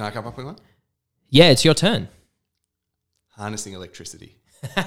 Can 0.00 0.06
I 0.06 0.12
come 0.12 0.26
up 0.26 0.34
with 0.38 0.46
one? 0.46 0.56
Yeah, 1.28 1.50
it's 1.50 1.62
your 1.62 1.74
turn. 1.74 2.08
Harnessing 3.36 3.74
electricity. 3.74 4.38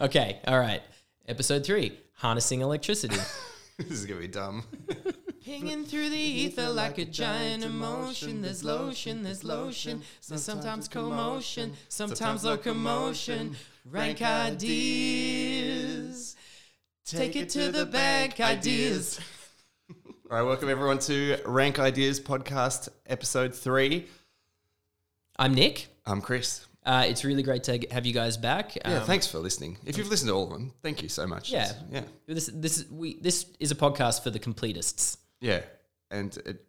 Okay, 0.00 0.40
all 0.48 0.58
right. 0.58 0.82
Episode 1.28 1.64
three 1.64 1.96
harnessing 2.14 2.60
electricity. 2.60 3.14
this 3.78 3.92
is 3.92 4.06
gonna 4.06 4.18
be 4.18 4.26
dumb. 4.26 4.64
Hanging 5.46 5.84
through 5.84 6.10
the 6.10 6.18
ether 6.18 6.68
like 6.68 6.98
a 6.98 7.04
giant 7.04 7.62
emotion. 7.62 8.42
There's 8.42 8.64
lotion, 8.64 9.22
there's 9.22 9.44
lotion. 9.44 10.02
There's 10.28 10.42
sometimes 10.42 10.88
commotion, 10.88 11.74
sometimes 11.88 12.42
locomotion. 12.42 13.54
Rank 13.88 14.20
ideas. 14.20 14.74
Take 17.06 17.36
it 17.36 17.50
to 17.50 17.70
the 17.70 17.86
bank, 17.86 18.40
ideas. 18.40 19.20
All 20.28 20.38
right, 20.38 20.42
welcome 20.42 20.68
everyone 20.68 20.98
to 21.00 21.38
Rank 21.46 21.78
Ideas 21.78 22.18
Podcast, 22.18 22.88
episode 23.06 23.54
three. 23.54 24.08
I'm 25.36 25.54
Nick. 25.54 25.88
I'm 26.06 26.20
Chris. 26.20 26.66
Uh, 26.84 27.04
it's 27.08 27.24
really 27.24 27.42
great 27.42 27.64
to 27.64 27.78
have 27.90 28.04
you 28.04 28.12
guys 28.12 28.36
back. 28.36 28.76
Yeah, 28.76 28.98
Um, 28.98 29.06
thanks 29.06 29.26
for 29.26 29.38
listening. 29.38 29.78
If 29.86 29.96
you've 29.96 30.08
listened 30.08 30.28
to 30.28 30.34
all 30.34 30.44
of 30.44 30.50
them, 30.50 30.72
thank 30.82 31.02
you 31.02 31.08
so 31.08 31.26
much. 31.26 31.50
Yeah. 31.50 31.64
It's- 31.70 31.84
yeah, 31.90 32.02
This 32.26 32.50
this 32.52 32.78
is 32.78 32.90
we 32.90 33.18
this 33.20 33.46
is 33.58 33.70
a 33.70 33.74
podcast 33.74 34.22
for 34.22 34.30
the 34.30 34.38
completists. 34.38 35.16
yeah. 35.40 35.62
And 36.10 36.36
it, 36.44 36.64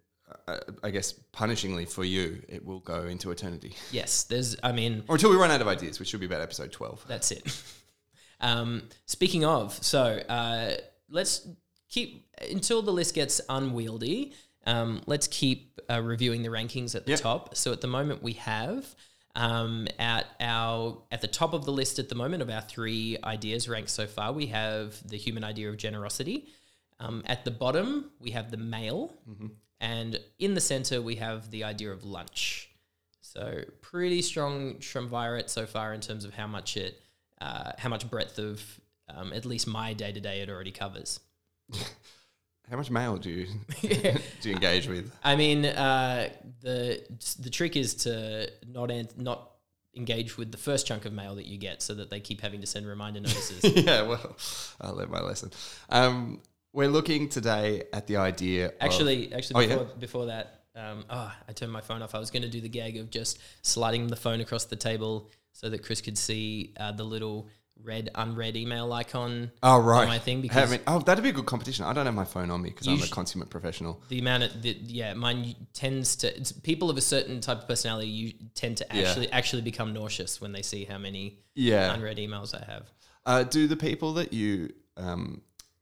uh, 0.47 0.57
I 0.83 0.89
guess 0.89 1.13
punishingly 1.33 1.87
for 1.91 2.03
you, 2.03 2.41
it 2.47 2.65
will 2.65 2.79
go 2.79 3.03
into 3.03 3.29
eternity, 3.31 3.75
Yes, 3.91 4.23
there's. 4.23 4.55
I 4.63 4.71
mean, 4.71 5.03
or 5.07 5.15
until 5.15 5.29
we 5.29 5.35
run 5.35 5.51
out 5.51 5.61
of 5.61 5.67
ideas, 5.67 5.99
which 5.99 6.07
should 6.09 6.21
be 6.21 6.25
about 6.25 6.41
episode 6.41 6.71
twelve. 6.71 7.03
That's 7.07 7.29
it. 7.31 7.43
um, 8.41 8.83
speaking 9.05 9.45
of, 9.45 9.73
so 9.83 10.01
uh, 10.29 10.75
let's 11.09 11.47
keep 11.89 12.25
until 12.49 12.81
the 12.81 12.91
list 12.91 13.13
gets 13.13 13.39
unwieldy. 13.49 14.33
Um, 14.65 15.01
let's 15.05 15.27
keep 15.27 15.79
uh, 15.89 16.01
reviewing 16.01 16.41
the 16.41 16.49
rankings 16.49 16.95
at 16.95 17.05
the 17.05 17.11
Yep. 17.11 17.19
top. 17.19 17.55
So 17.55 17.71
at 17.71 17.81
the 17.81 17.87
moment 17.87 18.23
we 18.23 18.33
have 18.33 18.95
um, 19.35 19.87
at 19.99 20.25
our 20.39 21.03
at 21.11 21.21
the 21.21 21.27
top 21.27 21.53
of 21.53 21.65
the 21.65 21.71
list 21.71 21.99
at 21.99 22.09
the 22.09 22.15
moment 22.15 22.41
of 22.41 22.49
our 22.49 22.61
three 22.61 23.17
ideas 23.23 23.67
ranked 23.69 23.89
so 23.89 24.07
far, 24.07 24.31
we 24.31 24.47
have 24.47 25.05
the 25.07 25.17
human 25.17 25.43
idea 25.43 25.69
of 25.69 25.77
generosity. 25.77 26.47
Um, 26.99 27.23
at 27.25 27.43
the 27.43 27.51
bottom, 27.51 28.11
we 28.19 28.31
have 28.31 28.49
the 28.51 28.57
male, 28.57 29.13
and 29.81 30.17
in 30.39 30.53
the 30.53 30.61
center, 30.61 31.01
we 31.01 31.15
have 31.15 31.51
the 31.51 31.65
idea 31.65 31.91
of 31.91 32.05
lunch. 32.05 32.69
So 33.19 33.63
pretty 33.81 34.21
strong 34.21 34.79
triumvirate 34.79 35.49
so 35.49 35.65
far 35.65 35.93
in 35.93 35.99
terms 35.99 36.23
of 36.23 36.33
how 36.33 36.47
much 36.47 36.77
it, 36.77 36.97
uh, 37.41 37.73
how 37.77 37.89
much 37.89 38.09
breadth 38.09 38.39
of 38.39 38.63
um, 39.09 39.33
at 39.33 39.43
least 39.45 39.67
my 39.67 39.91
day 39.93 40.13
to 40.13 40.21
day 40.21 40.39
it 40.39 40.49
already 40.49 40.71
covers. 40.71 41.19
How 42.69 42.77
much 42.77 42.89
mail 42.89 43.17
do 43.17 43.29
you 43.29 43.47
do 43.81 44.49
you 44.49 44.53
engage 44.55 44.87
with? 44.87 45.11
I 45.23 45.35
mean, 45.35 45.65
uh, 45.65 46.29
the 46.61 47.03
the 47.39 47.49
trick 47.49 47.75
is 47.75 47.93
to 47.95 48.49
not 48.67 48.91
an- 48.91 49.09
not 49.17 49.51
engage 49.95 50.37
with 50.37 50.51
the 50.51 50.57
first 50.57 50.85
chunk 50.87 51.05
of 51.05 51.13
mail 51.13 51.35
that 51.35 51.45
you 51.45 51.57
get, 51.57 51.81
so 51.81 51.93
that 51.93 52.09
they 52.09 52.19
keep 52.19 52.41
having 52.41 52.61
to 52.61 52.67
send 52.67 52.85
reminder 52.87 53.21
notices. 53.21 53.63
yeah, 53.85 54.01
well, 54.01 54.35
I 54.81 54.89
learned 54.89 55.11
my 55.11 55.21
lesson. 55.21 55.51
Um, 55.89 56.41
we're 56.73 56.89
looking 56.89 57.29
today 57.29 57.83
at 57.93 58.05
the 58.07 58.17
idea. 58.17 58.67
of- 58.67 58.73
Actually, 58.81 59.31
actually, 59.33 59.55
Oh, 59.55 59.59
yeah? 59.69 59.75
before, 59.77 59.95
before 59.97 60.25
that, 60.25 60.63
um, 60.75 61.05
oh, 61.09 61.31
I 61.47 61.53
turned 61.53 61.71
my 61.71 61.79
phone 61.79 62.01
off. 62.01 62.13
I 62.13 62.19
was 62.19 62.29
going 62.31 62.43
to 62.43 62.49
do 62.49 62.59
the 62.59 62.67
gag 62.67 62.97
of 62.97 63.09
just 63.09 63.39
sliding 63.61 64.07
the 64.07 64.17
phone 64.17 64.41
across 64.41 64.65
the 64.65 64.75
table 64.75 65.29
so 65.53 65.69
that 65.69 65.81
Chris 65.83 66.01
could 66.01 66.17
see 66.17 66.73
uh, 66.77 66.91
the 66.91 67.05
little 67.05 67.47
red 67.83 68.09
unread 68.15 68.55
email 68.55 68.91
icon. 68.93 69.51
oh 69.61 69.79
right, 69.79 70.07
my 70.07 70.17
thing 70.19 70.41
because 70.41 70.71
it- 70.71 70.81
oh, 70.87 70.99
that'd 70.99 71.23
be 71.23 71.29
a 71.29 71.33
good 71.33 71.45
competition. 71.45 71.85
I 71.85 71.93
don't 71.93 72.05
have 72.05 72.15
my 72.15 72.25
phone 72.25 72.49
on 72.49 72.61
me 72.61 72.69
because 72.69 72.87
I'm 72.87 73.01
a 73.01 73.07
consummate 73.07 73.49
professional. 73.49 74.01
the 74.09 74.19
amount 74.19 74.43
of 74.43 74.61
the, 74.61 74.69
yeah, 74.85 75.13
mine 75.13 75.55
tends 75.73 76.15
to 76.17 76.35
it's, 76.35 76.51
people 76.51 76.89
of 76.89 76.97
a 76.97 77.01
certain 77.01 77.41
type 77.41 77.59
of 77.59 77.67
personality 77.67 78.07
you 78.07 78.33
tend 78.55 78.77
to 78.77 78.85
Yeah. 78.91 79.01
actually 79.09 79.31
actually 79.31 79.61
become 79.61 79.93
nauseous 79.93 80.41
when 80.41 80.51
they 80.51 80.61
see 80.61 80.85
how 80.85 80.97
many 80.97 81.39
Yeah. 81.53 81.93
unread 81.93 82.17
emails 82.17 82.55
I 82.59 82.65
have. 82.71 82.91
Uh, 83.25 83.43
do 83.43 83.67
the 83.67 83.77
people 83.77 84.13
that 84.13 84.33
you 84.33 84.71
um, 84.97 85.41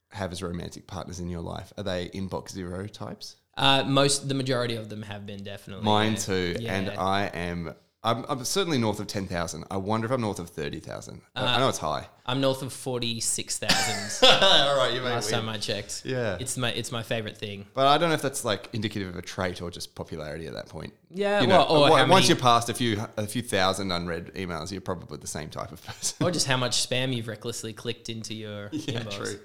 have 0.10 0.32
as 0.32 0.42
romantic 0.44 0.88
partners 0.88 1.20
in 1.20 1.30
your 1.30 1.42
life 1.42 1.72
are 1.78 1.84
they 1.84 2.10
inbox 2.10 2.52
zero 2.52 2.88
types? 2.88 3.36
Uh, 3.56 3.84
most 3.86 4.28
the 4.28 4.34
majority 4.34 4.76
of 4.76 4.90
them 4.90 5.04
have 5.04 5.26
been 5.28 5.44
definitely 5.44 5.86
Mine 5.86 6.14
yeah. 6.14 6.18
too, 6.18 6.56
Yeah. 6.60 6.74
and 6.76 6.90
I 6.90 7.26
am. 7.28 7.76
I'm, 8.06 8.26
I'm 8.28 8.44
certainly 8.44 8.78
north 8.78 9.00
of 9.00 9.08
ten 9.08 9.28
thousand. 9.28 9.64
I 9.72 9.78
wonder 9.78 10.06
if 10.06 10.12
I'm 10.12 10.20
north 10.20 10.40
of 10.40 10.50
thirty 10.50 10.80
thousand. 10.82 11.22
Uh, 11.36 11.54
I 11.56 11.60
know 11.60 11.70
it's 11.70 11.78
high. 11.78 12.06
I'm 12.26 12.42
north 12.42 12.62
of 12.62 12.74
forty 12.74 13.22
six 13.22 13.58
thousand. 13.58 14.28
All 14.42 14.78
right, 14.78 14.94
you 14.94 15.00
made 15.02 15.12
last 15.12 15.30
time 15.30 15.48
I 15.48 15.58
checked. 15.58 16.02
Yeah. 16.06 16.36
it's 16.40 16.58
my 16.58 16.72
it's 16.72 16.92
my 16.92 17.02
favorite 17.02 17.38
thing. 17.38 17.66
But 17.74 17.88
I 17.88 17.98
don't 17.98 18.10
know 18.10 18.16
if 18.16 18.22
that's 18.22 18.44
like 18.44 18.70
indicative 18.74 19.08
of 19.08 19.16
a 19.16 19.22
trait 19.22 19.62
or 19.62 19.72
just 19.72 19.96
popularity 19.96 20.48
at 20.48 20.54
that 20.54 20.68
point. 20.68 20.94
Yeah, 21.10 21.40
You 21.42 21.48
know, 21.48 21.60
well, 21.60 21.84
or 21.86 21.90
once 21.92 22.10
many- 22.10 22.28
you're 22.28 22.36
past 22.38 22.68
a 22.70 22.74
few 22.74 23.02
a 23.16 23.26
few 23.26 23.42
thousand 23.42 23.92
unread 23.92 24.34
emails, 24.34 24.72
you're 24.72 24.82
probably 24.82 25.18
the 25.20 25.28
same 25.28 25.50
type 25.50 25.72
of 25.72 25.82
person. 25.86 26.26
or 26.26 26.30
just 26.32 26.48
how 26.52 26.58
much 26.58 26.86
spam 26.88 27.16
you've 27.16 27.30
recklessly 27.30 27.72
clicked 27.72 28.10
into 28.10 28.34
your 28.34 28.68
yeah, 28.74 29.00
inbox. 29.00 29.16
true, 29.18 29.40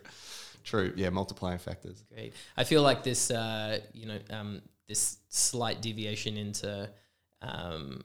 true. 0.64 0.92
Yeah, 0.96 1.10
multiplying 1.10 1.58
factors. 1.58 2.02
Great. 2.12 2.32
I 2.56 2.64
feel 2.64 2.82
like 2.82 3.04
this, 3.04 3.30
uh, 3.30 3.78
you 3.92 4.06
know, 4.06 4.18
um, 4.30 4.62
this 4.88 5.18
slight 5.28 5.80
deviation 5.80 6.36
into, 6.36 6.90
um, 7.42 8.02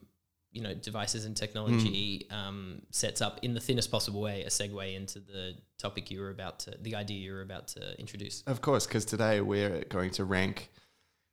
you 0.53 0.61
know, 0.61 0.73
devices 0.73 1.25
and 1.25 1.35
technology 1.35 2.27
Hmm. 2.29 2.35
um, 2.37 2.81
sets 2.91 3.21
up 3.21 3.39
in 3.41 3.53
the 3.53 3.59
thinnest 3.59 3.91
possible 3.91 4.21
way 4.21 4.43
a 4.43 4.49
segue 4.49 4.95
into 4.95 5.19
the 5.19 5.55
topic 5.77 6.09
you 6.11 6.21
were 6.21 6.29
about 6.29 6.59
to, 6.59 6.77
the 6.81 6.95
idea 6.95 7.17
you 7.19 7.33
were 7.33 7.41
about 7.41 7.67
to 7.69 7.99
introduce. 7.99 8.43
Of 8.47 8.61
course, 8.61 8.85
because 8.87 9.03
today 9.05 9.41
we're 9.41 9.83
going 9.85 10.11
to 10.11 10.23
rank 10.25 10.69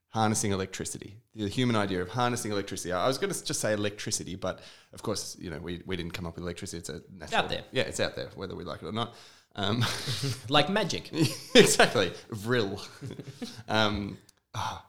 harnessing 0.09 0.51
electricity, 0.53 1.17
the 1.37 1.49
human 1.49 1.77
idea 1.77 2.03
of 2.03 2.09
harnessing 2.09 2.51
electricity. 2.51 2.93
I 2.93 3.07
was 3.07 3.19
going 3.19 3.33
to 3.33 3.45
just 3.45 3.61
say 3.61 3.73
electricity, 3.75 4.35
but 4.35 4.61
of 4.93 5.03
course, 5.03 5.37
you 5.39 5.51
know, 5.51 5.59
we, 5.61 5.83
we 5.87 5.97
didn't 5.97 6.13
come 6.15 6.27
up 6.27 6.35
with 6.35 6.43
electricity. 6.43 6.79
It's 6.79 6.89
a 6.89 7.01
natural, 7.17 7.43
out 7.43 7.49
there. 7.49 7.63
Yeah, 7.71 7.83
it's 7.85 8.01
out 8.01 8.17
there, 8.17 8.29
whether 8.35 8.57
we 8.57 8.65
like 8.65 8.83
it 8.83 8.87
or 8.87 8.93
not. 8.93 9.15
Um, 9.55 9.85
Like 10.49 10.69
magic. 10.71 11.11
exactly, 11.55 12.13
vril. 12.31 12.81
um, 13.69 14.19
ah, 14.55 14.85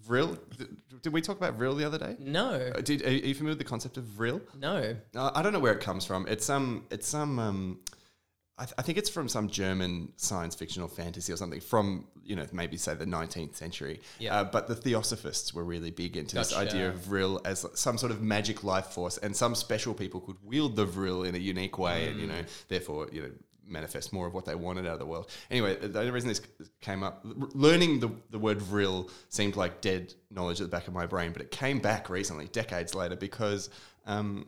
vril. 0.00 0.38
Did, 0.56 0.76
did 1.02 1.12
we 1.12 1.20
talk 1.20 1.36
about 1.36 1.54
vril 1.54 1.74
the 1.74 1.84
other 1.84 1.98
day? 1.98 2.16
No, 2.18 2.72
Uh, 2.74 2.80
Did, 2.80 3.02
are 3.06 3.10
you 3.10 3.34
familiar 3.34 3.52
with 3.52 3.58
the 3.58 3.64
concept 3.64 3.96
of 3.96 4.04
vril? 4.04 4.40
no. 4.58 4.96
Uh, 5.14 5.30
I 5.34 5.42
don't 5.42 5.52
know 5.52 5.58
where 5.60 5.72
it 5.74 5.80
comes 5.80 6.04
from. 6.04 6.26
It's 6.28 6.44
some. 6.44 6.86
It's 6.90 7.06
some. 7.08 7.38
Um, 7.38 7.80
I, 8.58 8.64
th- 8.64 8.74
I 8.78 8.82
think 8.82 8.98
it's 8.98 9.08
from 9.08 9.28
some 9.28 9.48
German 9.48 10.12
science 10.18 10.54
fiction 10.54 10.82
or 10.82 10.88
fantasy 10.88 11.32
or 11.32 11.36
something 11.36 11.58
from 11.60 12.06
you 12.22 12.36
know 12.36 12.46
maybe 12.52 12.76
say 12.76 12.94
the 12.94 13.06
nineteenth 13.06 13.56
century. 13.56 14.00
Yeah. 14.18 14.36
Uh, 14.40 14.44
but 14.44 14.68
the 14.68 14.74
Theosophists 14.74 15.54
were 15.54 15.64
really 15.64 15.90
big 15.90 16.16
into 16.16 16.36
this 16.36 16.52
Gotcha. 16.52 16.68
idea 16.68 16.88
of 16.90 16.96
vril 16.96 17.40
as 17.44 17.64
some 17.74 17.96
sort 17.98 18.12
of 18.12 18.20
magic 18.22 18.62
life 18.62 18.86
force, 18.88 19.16
and 19.18 19.34
some 19.34 19.54
special 19.54 19.94
people 19.94 20.20
could 20.20 20.36
wield 20.44 20.76
the 20.76 20.84
vril 20.84 21.24
in 21.24 21.34
a 21.34 21.38
unique 21.38 21.78
way, 21.78 22.08
and 22.08 22.20
you 22.20 22.26
know 22.26 22.42
therefore 22.68 23.08
you 23.10 23.22
know 23.22 23.30
manifest 23.66 24.12
more 24.12 24.26
of 24.26 24.34
what 24.34 24.44
they 24.44 24.54
wanted 24.54 24.86
out 24.86 24.94
of 24.94 24.98
the 24.98 25.06
world. 25.06 25.30
Anyway, 25.50 25.76
the 25.76 25.98
only 25.98 26.10
reason 26.10 26.28
this 26.28 26.40
came 26.80 27.02
up, 27.02 27.20
learning 27.24 28.00
the, 28.00 28.10
the 28.30 28.38
word 28.38 28.60
vril 28.60 29.08
seemed 29.28 29.56
like 29.56 29.80
dead 29.80 30.14
knowledge 30.30 30.60
at 30.60 30.64
the 30.64 30.76
back 30.76 30.88
of 30.88 30.94
my 30.94 31.06
brain, 31.06 31.32
but 31.32 31.42
it 31.42 31.50
came 31.50 31.78
back 31.78 32.10
recently, 32.10 32.46
decades 32.48 32.94
later, 32.94 33.16
because 33.16 33.70
um, 34.06 34.46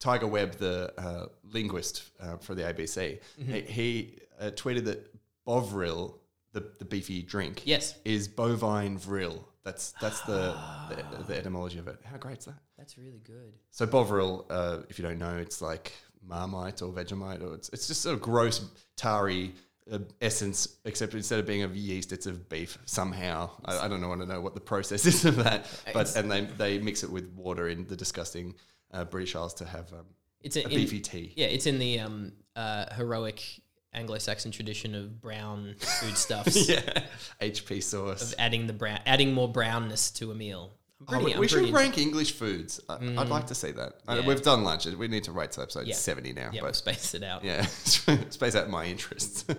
Tiger 0.00 0.26
Webb, 0.26 0.52
the 0.56 0.92
uh, 0.98 1.26
linguist 1.52 2.04
uh, 2.20 2.36
for 2.38 2.54
the 2.54 2.62
ABC, 2.62 3.18
he, 3.36 3.60
he 3.62 4.18
uh, 4.40 4.50
tweeted 4.50 4.84
that 4.86 5.14
Bovril, 5.44 6.18
the, 6.52 6.64
the 6.78 6.84
beefy 6.84 7.22
drink, 7.22 7.62
Yes. 7.64 7.96
is 8.04 8.28
bovine 8.28 8.96
vril. 8.98 9.46
That's 9.62 9.92
that's 9.98 10.20
the, 10.22 10.54
the 10.90 11.24
the 11.26 11.36
etymology 11.38 11.78
of 11.78 11.88
it. 11.88 11.98
How 12.04 12.18
great's 12.18 12.44
that? 12.44 12.58
That's 12.76 12.98
really 12.98 13.22
good. 13.24 13.54
So 13.70 13.86
Bovril, 13.86 14.44
uh, 14.50 14.80
if 14.90 14.98
you 14.98 15.04
don't 15.06 15.18
know, 15.18 15.38
it's 15.38 15.62
like 15.62 15.92
Marmite 16.26 16.82
or 16.82 16.92
Vegemite, 16.92 17.42
or 17.42 17.54
it's 17.54 17.68
it's 17.70 17.86
just 17.86 18.06
a 18.06 18.16
gross 18.16 18.64
tarry 18.96 19.54
uh, 19.90 19.98
essence, 20.20 20.76
except 20.84 21.14
instead 21.14 21.38
of 21.38 21.46
being 21.46 21.62
of 21.62 21.76
yeast, 21.76 22.12
it's 22.12 22.26
of 22.26 22.48
beef 22.48 22.78
somehow. 22.86 23.50
I, 23.64 23.80
I 23.80 23.88
don't 23.88 24.00
know, 24.00 24.08
want 24.08 24.22
to 24.22 24.26
know 24.26 24.40
what 24.40 24.54
the 24.54 24.60
process 24.60 25.04
is 25.06 25.24
of 25.24 25.36
that, 25.36 25.66
but 25.92 26.16
and 26.16 26.30
they 26.30 26.42
they 26.42 26.78
mix 26.78 27.02
it 27.02 27.10
with 27.10 27.32
water 27.34 27.68
in 27.68 27.86
the 27.86 27.96
disgusting 27.96 28.54
uh, 28.92 29.04
British 29.04 29.36
Isles 29.36 29.54
to 29.54 29.64
have 29.64 29.92
um, 29.92 30.06
It's 30.40 30.56
a 30.56 30.62
in, 30.62 30.68
beefy 30.68 31.00
tea. 31.00 31.32
Yeah, 31.36 31.46
it's 31.46 31.66
in 31.66 31.78
the 31.78 32.00
um, 32.00 32.32
uh, 32.56 32.86
heroic 32.94 33.42
Anglo-Saxon 33.92 34.50
tradition 34.50 34.94
of 34.94 35.20
brown 35.20 35.76
foodstuffs. 35.78 36.68
yeah, 36.68 37.04
HP 37.40 37.82
sauce. 37.82 38.32
Of 38.32 38.38
adding 38.38 38.66
the 38.66 38.72
brown, 38.72 39.00
adding 39.06 39.32
more 39.32 39.48
brownness 39.48 40.10
to 40.12 40.30
a 40.30 40.34
meal. 40.34 40.72
I'm 41.08 41.16
Oh, 41.16 41.18
we 41.18 41.24
we 41.24 41.32
pretty 41.32 41.48
should 41.48 41.58
into- 41.64 41.74
rank 41.74 41.98
English 41.98 42.32
foods. 42.32 42.80
I, 42.88 42.94
I'd 42.94 43.28
like 43.28 43.46
to 43.48 43.54
see 43.54 43.72
that. 43.72 44.00
Uh, 44.08 44.16
Yeah. 44.20 44.26
we've 44.26 44.42
done 44.42 44.64
lunches. 44.64 44.96
We 44.96 45.08
need 45.08 45.24
to 45.24 45.32
wait 45.32 45.52
till 45.52 45.62
episode 45.62 45.86
Yeah. 45.86 45.94
seventy 45.94 46.32
now. 46.32 46.50
Yeah, 46.52 46.62
we'll 46.62 46.72
space 46.72 47.14
it 47.14 47.22
out. 47.22 47.44
Yeah, 47.44 47.62
space 48.30 48.54
out 48.54 48.68
my 48.70 48.84
interests. 48.86 49.44
uh, 49.50 49.54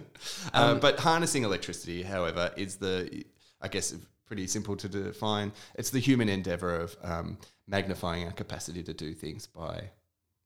Um, 0.54 0.80
but 0.80 1.00
harnessing 1.00 1.44
electricity, 1.44 2.04
however, 2.04 2.52
is 2.58 2.78
the, 2.78 3.24
I 3.62 3.68
guess, 3.68 3.94
pretty 4.26 4.48
simple 4.48 4.76
to 4.78 4.90
define. 4.90 5.52
It's 5.76 5.92
the 5.92 6.00
human 6.00 6.30
endeavor 6.30 6.76
of 6.80 6.96
um, 7.04 7.38
magnifying 7.68 8.26
our 8.26 8.32
capacity 8.34 8.82
to 8.84 8.94
do 8.94 9.14
things 9.14 9.46
by 9.48 9.92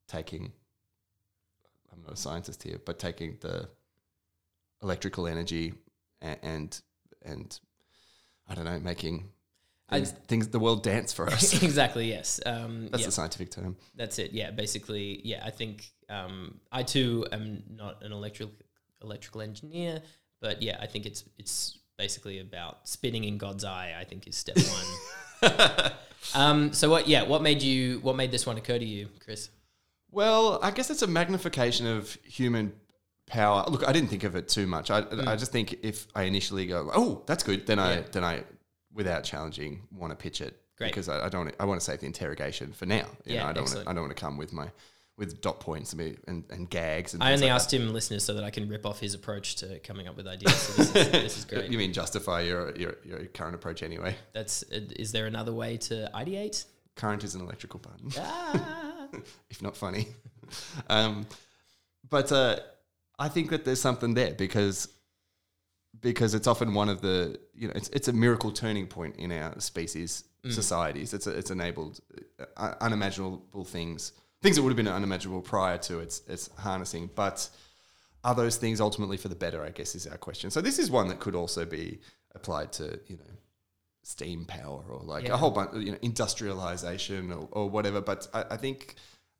taking, 0.08 0.52
I'm 1.92 2.02
not 2.02 2.12
a 2.12 2.16
scientist 2.16 2.62
here, 2.62 2.78
but 2.84 2.98
taking 2.98 3.38
the 3.40 3.68
electrical 4.82 5.26
energy 5.26 5.74
and, 6.20 6.38
and, 6.42 6.80
and 7.22 7.60
I 8.48 8.54
don't 8.54 8.64
know, 8.64 8.78
making 8.80 9.30
things, 9.90 10.12
things 10.28 10.48
the 10.48 10.58
world 10.58 10.82
dance 10.82 11.12
for 11.12 11.26
us. 11.28 11.62
exactly. 11.62 12.08
Yes. 12.08 12.40
Um, 12.46 12.88
That's 12.90 13.02
yeah, 13.02 13.06
the 13.06 13.12
scientific 13.12 13.50
term. 13.50 13.76
that's 13.94 14.18
it. 14.18 14.32
Yeah. 14.32 14.50
Basically, 14.50 15.20
yeah. 15.24 15.42
I 15.44 15.50
think 15.50 15.90
um, 16.08 16.60
I 16.72 16.82
too 16.82 17.26
am 17.32 17.62
not 17.70 18.02
an 18.02 18.12
electrical 18.12 18.54
electrical 19.02 19.40
engineer, 19.42 20.02
but 20.40 20.62
yeah, 20.62 20.78
I 20.80 20.86
think 20.86 21.06
it's 21.06 21.24
it's 21.38 21.78
basically 21.98 22.40
about 22.40 22.88
spinning 22.88 23.24
in 23.24 23.36
God's 23.38 23.64
eye. 23.64 23.94
I 23.98 24.04
think 24.04 24.26
is 24.26 24.36
step 24.36 24.56
one. 25.42 25.92
um, 26.34 26.72
so 26.72 26.90
what? 26.90 27.08
Yeah. 27.08 27.22
What 27.24 27.42
made 27.42 27.62
you? 27.62 27.98
What 28.00 28.16
made 28.16 28.30
this 28.30 28.46
one 28.46 28.56
occur 28.58 28.78
to 28.78 28.84
you, 28.84 29.08
Chris? 29.24 29.50
Well, 30.10 30.58
I 30.62 30.70
guess 30.72 30.90
it's 30.90 31.02
a 31.02 31.06
magnification 31.06 31.86
of 31.86 32.16
human 32.24 32.72
power. 33.26 33.64
Look, 33.68 33.86
I 33.88 33.92
didn't 33.92 34.08
think 34.10 34.24
of 34.24 34.34
it 34.34 34.48
too 34.48 34.66
much. 34.66 34.90
I, 34.90 35.02
Hmm. 35.02 35.28
I 35.28 35.36
just 35.36 35.52
think 35.52 35.78
if 35.82 36.08
I 36.16 36.24
initially 36.24 36.66
go, 36.66 36.90
oh, 36.92 37.22
that's 37.26 37.44
good, 37.44 37.66
then 37.66 37.78
I 37.78 38.00
then 38.12 38.24
I, 38.24 38.42
without 38.92 39.24
challenging, 39.24 39.82
want 39.92 40.10
to 40.10 40.16
pitch 40.16 40.40
it 40.40 40.60
Great. 40.76 40.88
because 40.88 41.08
I, 41.08 41.26
I 41.26 41.28
don't. 41.28 41.54
I 41.60 41.64
want 41.64 41.80
to 41.80 41.84
save 41.84 42.00
the 42.00 42.06
interrogation 42.06 42.72
for 42.72 42.86
now. 42.86 43.06
You 43.24 43.34
Yeah, 43.34 43.44
know, 43.44 43.48
I 43.48 43.52
don't. 43.52 43.64
Want 43.64 43.84
to, 43.84 43.90
I 43.90 43.92
don't 43.92 44.02
want 44.02 44.16
to 44.16 44.20
come 44.20 44.36
with 44.36 44.52
my 44.52 44.68
with 45.20 45.42
dot 45.42 45.60
points 45.60 45.92
and, 45.92 46.18
and, 46.26 46.44
and 46.48 46.70
gags. 46.70 47.12
And 47.12 47.22
I 47.22 47.32
only 47.32 47.42
like 47.44 47.52
asked 47.52 47.72
him 47.74 47.92
listeners 47.92 48.24
so 48.24 48.32
that 48.34 48.42
I 48.42 48.48
can 48.48 48.68
rip 48.68 48.86
off 48.86 48.98
his 49.00 49.12
approach 49.12 49.56
to 49.56 49.78
coming 49.80 50.08
up 50.08 50.16
with 50.16 50.26
ideas. 50.26 50.54
So 50.56 50.82
this, 50.82 50.96
is, 50.96 51.12
this 51.12 51.38
is 51.38 51.44
great. 51.46 51.70
You 51.70 51.76
mean 51.76 51.92
justify 51.92 52.40
your, 52.40 52.74
your 52.76 52.96
your 53.04 53.18
current 53.26 53.54
approach 53.54 53.82
anyway? 53.82 54.16
That's 54.32 54.62
is 54.62 55.12
there 55.12 55.26
another 55.26 55.52
way 55.52 55.76
to 55.76 56.10
ideate? 56.14 56.64
Current 56.96 57.22
is 57.22 57.34
an 57.34 57.42
electrical 57.42 57.80
button. 57.80 58.10
Ah. 58.18 59.08
if 59.50 59.62
not 59.62 59.76
funny. 59.76 60.08
um, 60.88 61.26
but 62.08 62.32
uh, 62.32 62.58
I 63.18 63.28
think 63.28 63.50
that 63.50 63.64
there's 63.64 63.80
something 63.80 64.14
there 64.14 64.32
because 64.32 64.88
because 66.00 66.34
it's 66.34 66.46
often 66.46 66.74
one 66.74 66.88
of 66.88 67.00
the 67.00 67.38
you 67.54 67.66
know 67.68 67.74
it's 67.74 67.88
it's 67.90 68.08
a 68.08 68.12
miracle 68.12 68.52
turning 68.52 68.86
point 68.86 69.16
in 69.16 69.32
our 69.32 69.58
species 69.60 70.24
societies. 70.48 71.12
It's 71.12 71.26
a, 71.26 71.30
it's 71.36 71.50
enabled 71.50 72.00
uh, 72.56 72.74
unimaginable 72.80 73.64
things 73.64 74.12
things 74.42 74.56
that 74.56 74.62
would 74.62 74.70
have 74.70 74.76
been 74.76 74.88
unimaginable 74.88 75.42
prior 75.42 75.78
to 75.78 76.00
its 76.00 76.22
its 76.28 76.48
harnessing, 76.58 77.10
but. 77.14 77.48
Are 78.22 78.34
those 78.34 78.58
things 78.58 78.82
ultimately 78.82 79.16
for 79.16 79.28
the 79.28 79.34
better? 79.34 79.64
I 79.64 79.70
guess 79.70 79.94
is 79.94 80.06
our 80.06 80.18
question. 80.18 80.50
So 80.50 80.60
this 80.60 80.78
is 80.78 80.90
one 80.90 81.08
that 81.08 81.20
could 81.20 81.34
also 81.34 81.64
be 81.64 82.00
applied 82.34 82.70
to 82.74 83.00
you 83.06 83.16
know 83.16 83.32
steam 84.02 84.44
power 84.44 84.84
or 84.90 85.00
like 85.02 85.24
Yeah. 85.24 85.32
a 85.32 85.36
whole 85.38 85.50
bunch, 85.50 85.70
you 85.74 85.92
know, 85.92 85.98
industrialization 86.02 87.32
or, 87.32 87.48
or 87.52 87.70
whatever. 87.70 88.02
But 88.02 88.28
I, 88.34 88.44
I 88.50 88.56
think, 88.58 88.96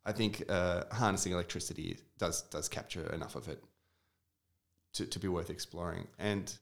I 0.07 0.13
think 0.13 0.45
uh, 0.49 0.85
harnessing 0.93 1.33
electricity 1.33 1.99
does 2.19 2.41
does 2.43 2.69
capture 2.71 3.07
enough 3.13 3.37
of 3.37 3.49
it 3.49 3.63
to, 4.95 5.07
to 5.07 5.19
be 5.19 5.29
worth 5.29 5.51
exploring. 5.51 6.07
And 6.19 6.53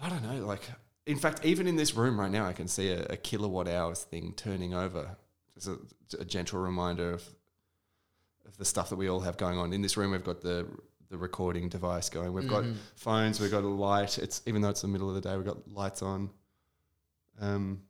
I 0.00 0.08
don't 0.08 0.22
know, 0.22 0.46
like 0.46 0.62
in 1.06 1.18
fact, 1.18 1.44
even 1.44 1.66
in 1.66 1.76
this 1.76 1.94
room 1.94 2.18
right 2.18 2.30
now, 2.30 2.46
I 2.46 2.52
can 2.52 2.68
see 2.68 2.90
a, 2.90 3.04
a 3.10 3.16
kilowatt 3.16 3.68
hours 3.68 4.02
thing 4.04 4.34
turning 4.36 4.72
over. 4.74 5.16
It's 5.56 5.66
a, 5.66 5.76
a 6.18 6.24
gentle 6.24 6.60
reminder 6.60 7.12
of 7.12 7.22
of 8.46 8.56
the 8.56 8.64
stuff 8.64 8.90
that 8.90 8.96
we 8.96 9.08
all 9.08 9.20
have 9.20 9.36
going 9.36 9.56
on 9.58 9.72
in 9.72 9.82
this 9.82 9.96
room. 9.96 10.10
We've 10.12 10.24
got 10.24 10.40
the 10.40 10.66
the 11.10 11.18
recording 11.18 11.68
device 11.68 12.08
going. 12.08 12.32
We've 12.32 12.48
got 12.48 12.64
phones. 12.96 13.38
We've 13.40 13.50
got 13.50 13.64
a 13.64 13.68
light. 13.68 14.18
It's 14.18 14.42
even 14.46 14.62
though 14.62 14.70
it's 14.70 14.82
the 14.82 14.88
middle 14.88 15.08
of 15.08 15.14
the 15.14 15.20
day, 15.20 15.36
we've 15.36 15.44
got 15.46 15.70
lights 15.70 16.02
on. 16.02 16.30
Um, 17.40 17.82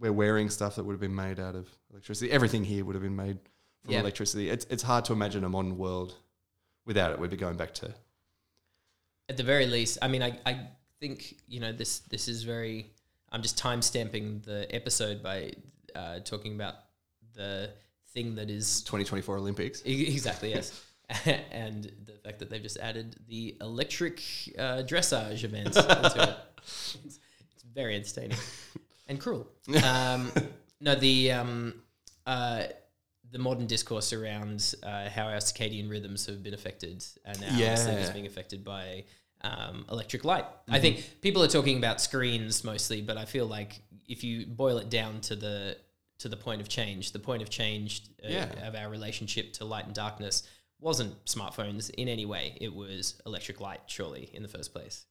we're 0.00 0.12
wearing 0.12 0.50
stuff 0.50 0.76
that 0.76 0.84
would 0.84 0.92
have 0.92 1.00
been 1.00 1.14
made 1.14 1.38
out 1.40 1.54
of 1.54 1.68
electricity. 1.90 2.30
Everything 2.30 2.64
here 2.64 2.84
would 2.84 2.94
have 2.94 3.02
been 3.02 3.16
made 3.16 3.38
from 3.82 3.92
Yeah. 3.92 4.00
electricity. 4.00 4.50
It's 4.50 4.66
it's 4.70 4.82
hard 4.82 5.04
to 5.06 5.12
imagine 5.12 5.44
a 5.44 5.48
modern 5.48 5.76
world 5.78 6.14
without 6.84 7.12
it. 7.12 7.18
We'd 7.18 7.30
be 7.30 7.36
going 7.36 7.56
back 7.56 7.74
to 7.74 7.94
At 9.28 9.36
the 9.36 9.42
very 9.42 9.66
least, 9.66 9.98
I 10.02 10.08
mean, 10.08 10.22
I, 10.22 10.38
I 10.46 10.60
think 11.00 11.36
you 11.48 11.60
know 11.60 11.72
this. 11.72 12.00
This 12.00 12.28
is 12.28 12.42
very. 12.42 12.90
I'm 13.32 13.42
just 13.42 13.58
time 13.58 13.82
stamping 13.82 14.42
the 14.44 14.72
episode 14.74 15.22
by 15.22 15.52
uh, 15.94 16.20
talking 16.20 16.54
about 16.54 16.74
the 17.34 17.70
thing 18.12 18.36
that 18.36 18.48
is 18.48 18.82
2024 18.82 19.36
Olympics. 19.36 19.82
Exactly, 19.82 20.50
yes. 20.50 20.84
and 21.50 21.92
the 22.06 22.12
fact 22.24 22.38
that 22.38 22.48
they've 22.48 22.62
just 22.62 22.78
added 22.78 23.16
the 23.28 23.56
electric 23.60 24.20
uh, 24.58 24.82
dressage 24.86 25.44
event 25.44 25.76
into 25.76 26.22
it. 26.22 26.36
It's, 26.66 26.96
it's 27.04 27.62
very 27.74 27.94
entertaining 27.94 28.38
and 29.06 29.20
cruel. 29.20 29.46
Um, 29.84 30.32
no, 30.80 30.94
the 30.94 31.32
um, 31.32 31.74
uh, 32.26 32.64
the 33.34 33.40
modern 33.40 33.66
discourse 33.66 34.12
around 34.12 34.74
uh, 34.84 35.08
how 35.10 35.24
our 35.26 35.38
circadian 35.38 35.90
rhythms 35.90 36.24
have 36.26 36.40
been 36.40 36.54
affected 36.54 37.04
and 37.24 37.42
our 37.42 37.50
Yeah. 37.50 37.74
sleep 37.74 37.98
is 37.98 38.10
being 38.10 38.26
affected 38.26 38.62
by 38.64 39.04
um, 39.40 39.84
electric 39.90 40.24
light. 40.24 40.46
I 40.70 40.78
think 40.78 41.20
people 41.20 41.42
are 41.42 41.48
talking 41.48 41.76
about 41.76 42.00
screens 42.00 42.62
mostly, 42.62 43.02
but 43.02 43.16
I 43.18 43.24
feel 43.24 43.46
like 43.46 43.82
if 44.08 44.22
you 44.22 44.46
boil 44.46 44.78
it 44.78 44.88
down 44.88 45.20
to 45.22 45.34
the 45.36 45.76
to 46.20 46.28
the 46.28 46.36
point 46.36 46.60
of 46.60 46.68
change, 46.68 47.10
the 47.10 47.18
point 47.18 47.42
of 47.42 47.50
change 47.50 48.04
uh, 48.24 48.28
Yeah. 48.28 48.68
of 48.68 48.76
our 48.76 48.88
relationship 48.88 49.52
to 49.54 49.64
light 49.64 49.84
and 49.84 49.94
darkness 49.94 50.44
wasn't 50.78 51.12
smartphones 51.24 51.90
in 51.90 52.08
any 52.08 52.24
way. 52.24 52.56
It 52.60 52.72
was 52.72 53.20
electric 53.26 53.60
light, 53.60 53.80
surely, 53.86 54.30
in 54.32 54.42
the 54.42 54.48
first 54.48 54.72
place, 54.72 55.06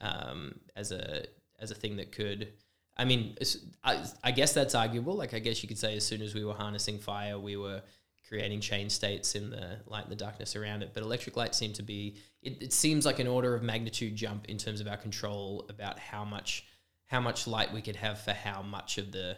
um, 0.00 0.60
as 0.76 0.92
a 0.92 1.26
as 1.58 1.70
a 1.72 1.74
thing 1.74 1.96
that 1.96 2.12
could. 2.12 2.52
I 2.96 3.04
mean, 3.04 3.36
I, 3.82 4.04
I 4.22 4.30
guess 4.30 4.52
that's 4.52 4.74
arguable. 4.74 5.14
Like, 5.14 5.34
I 5.34 5.40
guess 5.40 5.62
you 5.62 5.68
could 5.68 5.78
say 5.78 5.96
as 5.96 6.06
soon 6.06 6.22
as 6.22 6.34
we 6.34 6.44
were 6.44 6.54
harnessing 6.54 6.98
fire, 6.98 7.38
we 7.38 7.56
were 7.56 7.82
creating 8.28 8.60
chain 8.60 8.88
states 8.88 9.34
in 9.34 9.50
the 9.50 9.78
light 9.86 10.04
and 10.04 10.12
the 10.12 10.16
darkness 10.16 10.56
around 10.56 10.82
it. 10.82 10.90
But 10.94 11.02
electric 11.02 11.36
light 11.36 11.54
seemed 11.54 11.74
to 11.74 11.82
be. 11.82 12.16
It, 12.42 12.62
it 12.62 12.72
seems 12.72 13.04
like 13.04 13.18
an 13.18 13.26
order 13.26 13.54
of 13.54 13.62
magnitude 13.62 14.14
jump 14.14 14.46
in 14.46 14.58
terms 14.58 14.80
of 14.80 14.86
our 14.86 14.96
control 14.96 15.66
about 15.68 15.98
how 15.98 16.24
much 16.24 16.64
how 17.06 17.20
much 17.20 17.46
light 17.46 17.72
we 17.72 17.82
could 17.82 17.96
have 17.96 18.20
for 18.20 18.32
how 18.32 18.62
much 18.62 18.98
of 18.98 19.12
the 19.12 19.36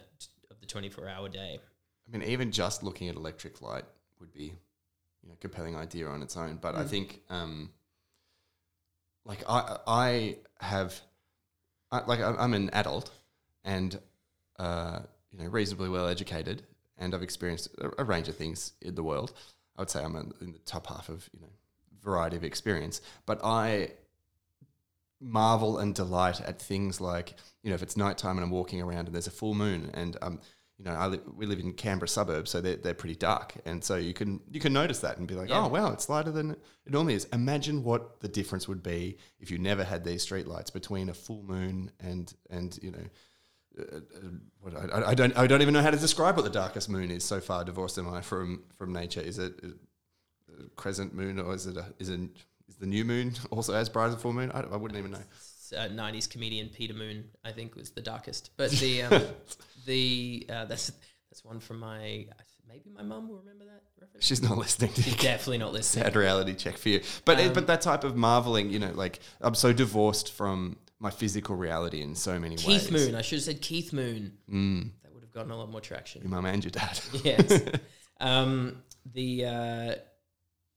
of 0.49 0.59
the 0.59 0.65
twenty 0.65 0.89
four 0.89 1.09
hour 1.09 1.27
day. 1.27 1.59
I 2.07 2.17
mean, 2.17 2.27
even 2.29 2.51
just 2.51 2.83
looking 2.83 3.09
at 3.09 3.15
electric 3.15 3.61
light 3.61 3.83
would 4.19 4.31
be, 4.31 4.43
you 4.43 5.27
know, 5.27 5.33
a 5.33 5.37
compelling 5.37 5.75
idea 5.75 6.07
on 6.07 6.21
its 6.21 6.37
own. 6.37 6.57
But 6.61 6.75
I 6.75 6.85
think, 6.85 7.21
um, 7.29 7.71
like, 9.25 9.43
I 9.49 9.77
I 9.85 10.37
have, 10.61 10.99
I, 11.91 12.05
like, 12.05 12.21
I'm 12.21 12.53
an 12.53 12.69
adult, 12.71 13.11
and 13.67 13.99
uh, 14.57 14.99
you 15.31 15.37
know, 15.39 15.45
reasonably 15.49 15.89
well 15.89 16.07
educated, 16.07 16.63
and 16.97 17.13
I've 17.13 17.21
experienced 17.21 17.69
a, 17.79 18.01
a 18.01 18.03
range 18.03 18.27
of 18.29 18.35
things 18.35 18.73
in 18.81 18.95
the 18.95 19.03
world. 19.03 19.33
I 19.77 19.81
would 19.81 19.91
say 19.91 20.03
I'm 20.03 20.15
in 20.41 20.53
the 20.53 20.59
top 20.65 20.87
half 20.87 21.09
of 21.09 21.29
you 21.33 21.41
know 21.41 21.51
variety 22.01 22.37
of 22.37 22.43
experience, 22.43 23.01
but 23.27 23.39
I 23.43 23.91
marvel 25.19 25.79
and 25.79 25.95
delight 25.95 26.41
at 26.41 26.61
things 26.61 27.01
like 27.01 27.33
you 27.63 27.69
know 27.69 27.75
if 27.75 27.81
it's 27.81 27.97
nighttime 27.97 28.37
and 28.37 28.43
I'm 28.43 28.51
walking 28.51 28.81
around 28.81 29.07
and 29.07 29.13
there's 29.15 29.25
a 29.27 29.31
full 29.31 29.55
moon 29.55 29.89
and 29.95 30.15
um 30.21 30.39
you 30.77 30.85
know 30.85 30.91
I 30.91 31.07
li- 31.07 31.19
we 31.35 31.47
live 31.47 31.59
in 31.59 31.73
Canberra 31.73 32.07
suburbs 32.07 32.51
so 32.51 32.61
they're, 32.61 32.75
they're 32.75 32.93
pretty 32.93 33.15
dark 33.15 33.55
and 33.65 33.83
so 33.83 33.95
you 33.95 34.13
can 34.13 34.39
you 34.51 34.59
can 34.59 34.73
notice 34.73 34.99
that 34.99 35.17
and 35.17 35.27
be 35.27 35.33
like 35.33 35.49
Yeah. 35.49 35.65
oh 35.65 35.69
wow 35.69 35.91
it's 35.91 36.07
lighter 36.07 36.29
than 36.29 36.51
it 36.51 36.59
normally 36.91 37.15
is 37.15 37.25
imagine 37.33 37.83
what 37.83 38.19
the 38.19 38.27
difference 38.27 38.67
would 38.67 38.83
be 38.83 39.17
if 39.39 39.49
you 39.49 39.57
never 39.57 39.83
had 39.83 40.03
these 40.03 40.21
street 40.21 40.45
lights 40.45 40.69
between 40.69 41.09
a 41.09 41.15
full 41.15 41.41
moon 41.41 41.89
and 41.99 42.31
and 42.51 42.77
you 42.83 42.91
know 42.91 43.03
I, 44.93 45.11
I 45.11 45.13
don't 45.15 45.37
I 45.37 45.47
don't 45.47 45.61
even 45.61 45.73
know 45.73 45.81
how 45.81 45.91
to 45.91 45.97
describe 45.97 46.35
what 46.35 46.43
the 46.43 46.51
darkest 46.51 46.89
moon 46.89 47.11
is 47.11 47.23
so 47.23 47.39
far 47.39 47.63
divorced 47.63 47.97
am 47.97 48.09
I 48.13 48.21
from 48.21 48.63
from 48.77 48.93
nature 48.93 49.21
is 49.21 49.37
it 49.39 49.53
a 49.63 50.69
crescent 50.75 51.13
moon 51.13 51.39
or 51.39 51.53
is 51.53 51.67
it 51.67 51.77
a 51.77 51.85
is 51.99 52.09
it 52.09 52.19
is 52.67 52.75
the 52.77 52.87
new 52.87 53.05
moon 53.05 53.33
also 53.51 53.73
as 53.73 53.89
bright 53.89 54.07
as 54.07 54.13
a 54.13 54.17
full 54.17 54.33
moon 54.33 54.51
I, 54.51 54.61
I 54.61 54.75
wouldn't 54.75 54.97
even 54.97 55.11
know 55.11 55.23
uh, 55.75 55.89
90s 55.89 56.29
comedian 56.29 56.69
Peter 56.69 56.93
Moon, 56.93 57.25
I 57.43 57.51
think, 57.51 57.75
was 57.75 57.91
the 57.91 58.01
darkest. 58.01 58.51
But 58.57 58.71
the 58.71 59.03
um, 59.03 59.21
the 59.85 60.45
uh, 60.49 60.65
that's 60.65 60.91
that's 61.29 61.43
one 61.43 61.59
from 61.59 61.79
my 61.79 62.25
maybe 62.67 62.89
my 62.95 63.03
mum 63.03 63.27
will 63.27 63.39
remember 63.39 63.65
that 63.65 63.83
reference. 63.99 64.25
She's 64.25 64.41
not 64.41 64.57
listening 64.57 64.93
to 64.93 65.01
She's 65.01 65.15
definitely 65.15 65.57
not 65.57 65.73
listening. 65.73 66.05
sad 66.05 66.15
reality 66.15 66.53
check 66.53 66.77
for 66.77 66.89
you. 66.89 67.01
But 67.25 67.39
Um, 67.39 67.47
it, 67.47 67.53
but 67.53 67.67
that 67.67 67.81
type 67.81 68.03
of 68.03 68.15
marveling, 68.15 68.69
you 68.69 68.79
know, 68.79 68.91
like 68.93 69.19
I'm 69.41 69.55
so 69.55 69.73
divorced 69.73 70.31
from 70.31 70.77
my 70.99 71.09
physical 71.11 71.55
reality 71.55 72.01
in 72.01 72.15
so 72.15 72.39
many 72.39 72.55
Keith 72.55 72.67
ways. 72.67 72.81
Keith 72.87 72.91
Moon. 72.91 73.15
I 73.15 73.21
should 73.21 73.37
have 73.37 73.43
said 73.45 73.61
Keith 73.61 73.93
Moon. 73.93 74.33
Mm, 74.51 74.89
That 75.03 75.13
would 75.13 75.23
have 75.23 75.31
gotten 75.31 75.51
a 75.51 75.57
lot 75.57 75.69
more 75.69 75.81
traction. 75.81 76.21
your 76.21 76.31
mum 76.31 76.45
and 76.45 76.63
your 76.63 76.71
dad. 76.71 76.99
yes. 77.23 77.61
Um, 78.19 78.81
the 79.13 79.45
uh, 79.45 79.95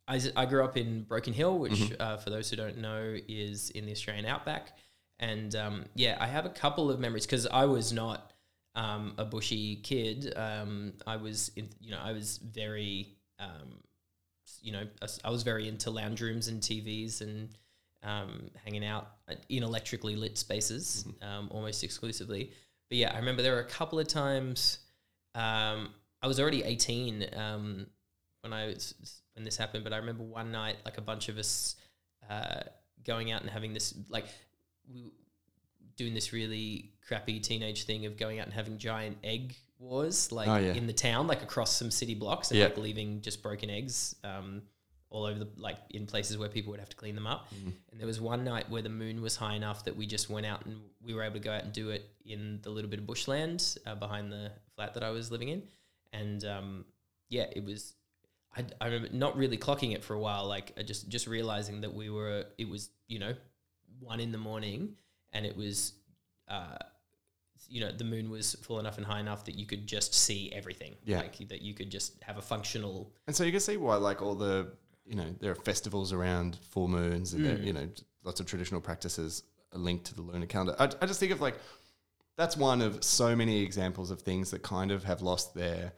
I, 0.07 0.21
I 0.37 0.45
grew 0.47 0.65
up 0.65 0.77
in 0.77 1.05
Broken 1.05 1.33
Hill, 1.33 1.59
which, 1.59 1.73
Mm-hmm. 1.73 2.03
uh, 2.03 2.17
for 2.19 2.31
those 2.31 2.51
who 2.51 2.57
don't 2.57 2.79
know, 2.79 3.17
is 3.29 3.71
in 3.71 3.87
the 3.87 3.93
Australian 3.93 4.27
outback. 4.27 4.77
And 5.19 5.55
um, 5.55 5.85
yeah, 5.95 6.17
I 6.21 6.27
have 6.27 6.47
a 6.47 6.51
couple 6.51 6.91
of 6.91 6.99
memories 7.01 7.27
because 7.27 7.47
I 7.47 7.65
was 7.67 7.93
not 7.93 8.33
um, 8.75 9.15
a 9.19 9.25
bushy 9.25 9.77
kid. 9.77 10.33
Um, 10.37 10.95
I 11.07 11.17
was, 11.17 11.51
in, 11.57 11.69
you 11.81 11.91
know, 11.93 12.01
I 12.03 12.13
was 12.13 12.39
very, 12.39 13.15
um, 13.39 13.81
you 14.63 14.73
know, 14.73 14.85
I 15.25 15.31
was 15.31 15.43
very 15.45 15.69
into 15.69 15.91
lounge 15.91 16.21
rooms 16.21 16.49
and 16.49 16.61
TVs 16.61 17.21
and 17.21 17.51
um, 18.03 18.51
hanging 18.65 18.85
out 18.85 19.09
in 19.49 19.63
electrically 19.63 20.17
lit 20.17 20.39
spaces 20.39 21.05
um, 21.23 21.49
almost 21.51 21.85
exclusively. 21.85 22.53
But 22.89 22.99
yeah, 22.99 23.13
I 23.15 23.19
remember 23.19 23.43
there 23.43 23.55
were 23.55 23.61
a 23.61 23.65
couple 23.65 23.99
of 23.99 24.09
times. 24.09 24.79
Um, 25.35 25.91
I 26.23 26.27
was 26.27 26.41
already 26.41 26.63
eighteen 26.65 27.27
um, 27.37 27.87
when 28.43 28.53
I 28.53 28.67
was 28.67 28.95
when 29.35 29.45
this 29.45 29.57
happened, 29.57 29.85
but 29.85 29.93
I 29.93 29.99
remember 29.99 30.25
one 30.25 30.51
night, 30.51 30.77
like 30.85 30.99
a 30.99 31.03
bunch 31.03 31.29
of 31.29 31.39
us 31.39 31.77
uh, 32.29 32.61
going 33.07 33.31
out 33.33 33.43
and 33.43 33.51
having 33.51 33.73
this 33.73 33.95
like 34.09 34.27
we 34.93 35.13
doing 35.97 36.15
this 36.15 36.33
really 36.33 36.91
crappy 37.07 37.39
teenage 37.41 37.85
thing 37.85 38.07
of 38.07 38.17
going 38.17 38.39
out 38.41 38.47
and 38.47 38.55
having 38.55 38.79
giant 38.79 39.19
egg 39.23 39.55
wars, 39.79 40.33
like 40.33 40.49
Oh, 40.49 40.57
yeah. 40.57 40.73
in 40.75 40.87
the 40.87 40.93
town, 40.93 41.27
like 41.27 41.43
across 41.43 41.75
some 41.77 41.91
city 41.91 42.15
blocks, 42.15 42.51
and 42.51 42.59
like 42.61 42.79
leaving 42.79 43.21
just 43.21 43.43
broken 43.43 43.69
eggs 43.71 44.15
um, 44.25 44.63
all 45.11 45.25
over 45.25 45.39
the 45.39 45.49
like 45.57 45.77
in 45.91 46.07
places 46.07 46.39
where 46.39 46.49
people 46.49 46.71
would 46.71 46.81
have 46.81 46.89
to 46.89 46.97
clean 46.97 47.15
them 47.15 47.27
up. 47.27 47.53
Mm-hmm. 47.55 47.71
And 47.91 48.01
there 48.01 48.07
was 48.07 48.21
one 48.21 48.45
night 48.45 48.71
where 48.71 48.83
the 48.83 48.89
moon 48.89 49.21
was 49.21 49.37
high 49.37 49.55
enough 49.55 49.85
that 49.85 49.97
we 49.97 50.07
just 50.07 50.31
went 50.31 50.47
out 50.47 50.65
and 50.67 50.81
we 51.05 51.15
were 51.15 51.23
able 51.23 51.35
to 51.35 51.41
go 51.41 51.53
out 51.53 51.65
and 51.65 51.73
do 51.73 51.91
it 51.91 52.09
in 52.25 52.61
the 52.63 52.71
little 52.71 52.89
bit 52.89 53.01
of 53.01 53.07
bushland 53.07 53.77
uh, 53.87 53.95
behind 53.95 54.31
the 54.31 54.53
flat 54.77 54.95
that 54.95 55.03
I 55.03 55.11
was 55.11 55.31
living 55.31 55.49
in, 55.49 55.63
and 56.13 56.45
um, 56.45 56.85
yeah, 57.29 57.47
it 57.55 57.65
was. 57.65 57.95
I, 58.57 58.65
I 58.81 58.87
remember 58.87 59.09
not 59.13 59.37
really 59.37 59.57
clocking 59.57 59.95
it 59.95 60.03
for 60.03 60.15
a 60.15 60.19
while, 60.19 60.47
like 60.47 60.73
uh, 60.77 60.83
just 60.83 61.09
just 61.09 61.27
realizing 61.27 61.83
that 61.83 61.95
we 61.95 62.11
were. 62.11 62.47
It 62.59 62.69
was 62.69 62.91
you 63.07 63.19
know 63.19 63.35
one 64.01 64.21
in 64.21 64.33
the 64.33 64.39
morning, 64.39 64.97
and 65.33 65.47
it 65.47 65.57
was, 65.57 65.93
uh, 66.49 66.79
you 67.69 67.81
know, 67.81 67.93
the 67.93 68.05
moon 68.05 68.31
was 68.31 68.55
full 68.63 68.81
enough 68.81 68.97
and 68.99 69.07
high 69.07 69.21
enough 69.21 69.45
that 69.45 69.55
you 69.55 69.67
could 69.67 69.87
just 69.87 70.15
see 70.15 70.51
everything. 70.53 70.95
Yeah. 71.05 71.19
like 71.19 71.37
that 71.49 71.63
you 71.63 71.75
could 71.75 71.91
just 71.91 72.23
have 72.23 72.39
a 72.39 72.43
functional. 72.43 73.13
And 73.27 73.37
so 73.37 73.45
you 73.45 73.53
can 73.53 73.61
see 73.61 73.77
why, 73.77 73.97
like 73.97 74.23
all 74.23 74.35
the, 74.35 74.73
you 75.05 75.15
know, 75.17 75.35
there 75.41 75.51
are 75.51 75.57
festivals 75.57 76.13
around 76.13 76.57
full 76.71 76.89
moons, 76.89 77.33
and 77.35 77.45
there, 77.45 77.57
Mm. 77.57 77.65
you 77.65 77.73
know, 77.73 77.89
lots 78.25 78.41
of 78.41 78.47
traditional 78.47 78.81
practices 78.81 79.43
are 79.73 79.79
linked 79.79 80.05
to 80.07 80.15
the 80.15 80.23
lunar 80.23 80.47
calendar. 80.47 80.77
I, 80.79 80.85
I 81.01 81.07
just 81.07 81.21
think 81.21 81.33
of 81.33 81.41
like 81.41 81.57
that's 82.37 82.57
one 82.57 82.81
of 82.81 83.03
so 83.05 83.35
many 83.37 83.63
examples 83.63 84.11
of 84.11 84.21
things 84.23 84.51
that 84.53 84.63
kind 84.63 84.91
of 84.93 85.05
have 85.05 85.21
lost 85.23 85.55
their 85.55 85.93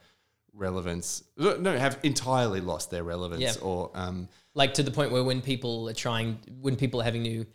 relevance. 0.53 1.23
No, 1.37 1.77
have 1.77 1.99
entirely 2.03 2.61
lost 2.61 2.91
their 2.91 3.03
relevance, 3.03 3.41
Yeah. 3.41 3.53
or 3.61 3.91
um, 3.93 4.27
like 4.53 4.73
to 4.75 4.83
the 4.83 4.91
point 4.91 5.11
where 5.11 5.23
when 5.23 5.41
people 5.41 5.89
are 5.89 5.93
trying 5.93 6.39
when 6.61 6.75
people 6.75 7.01
are 7.01 7.03
having 7.03 7.23
new 7.23 7.45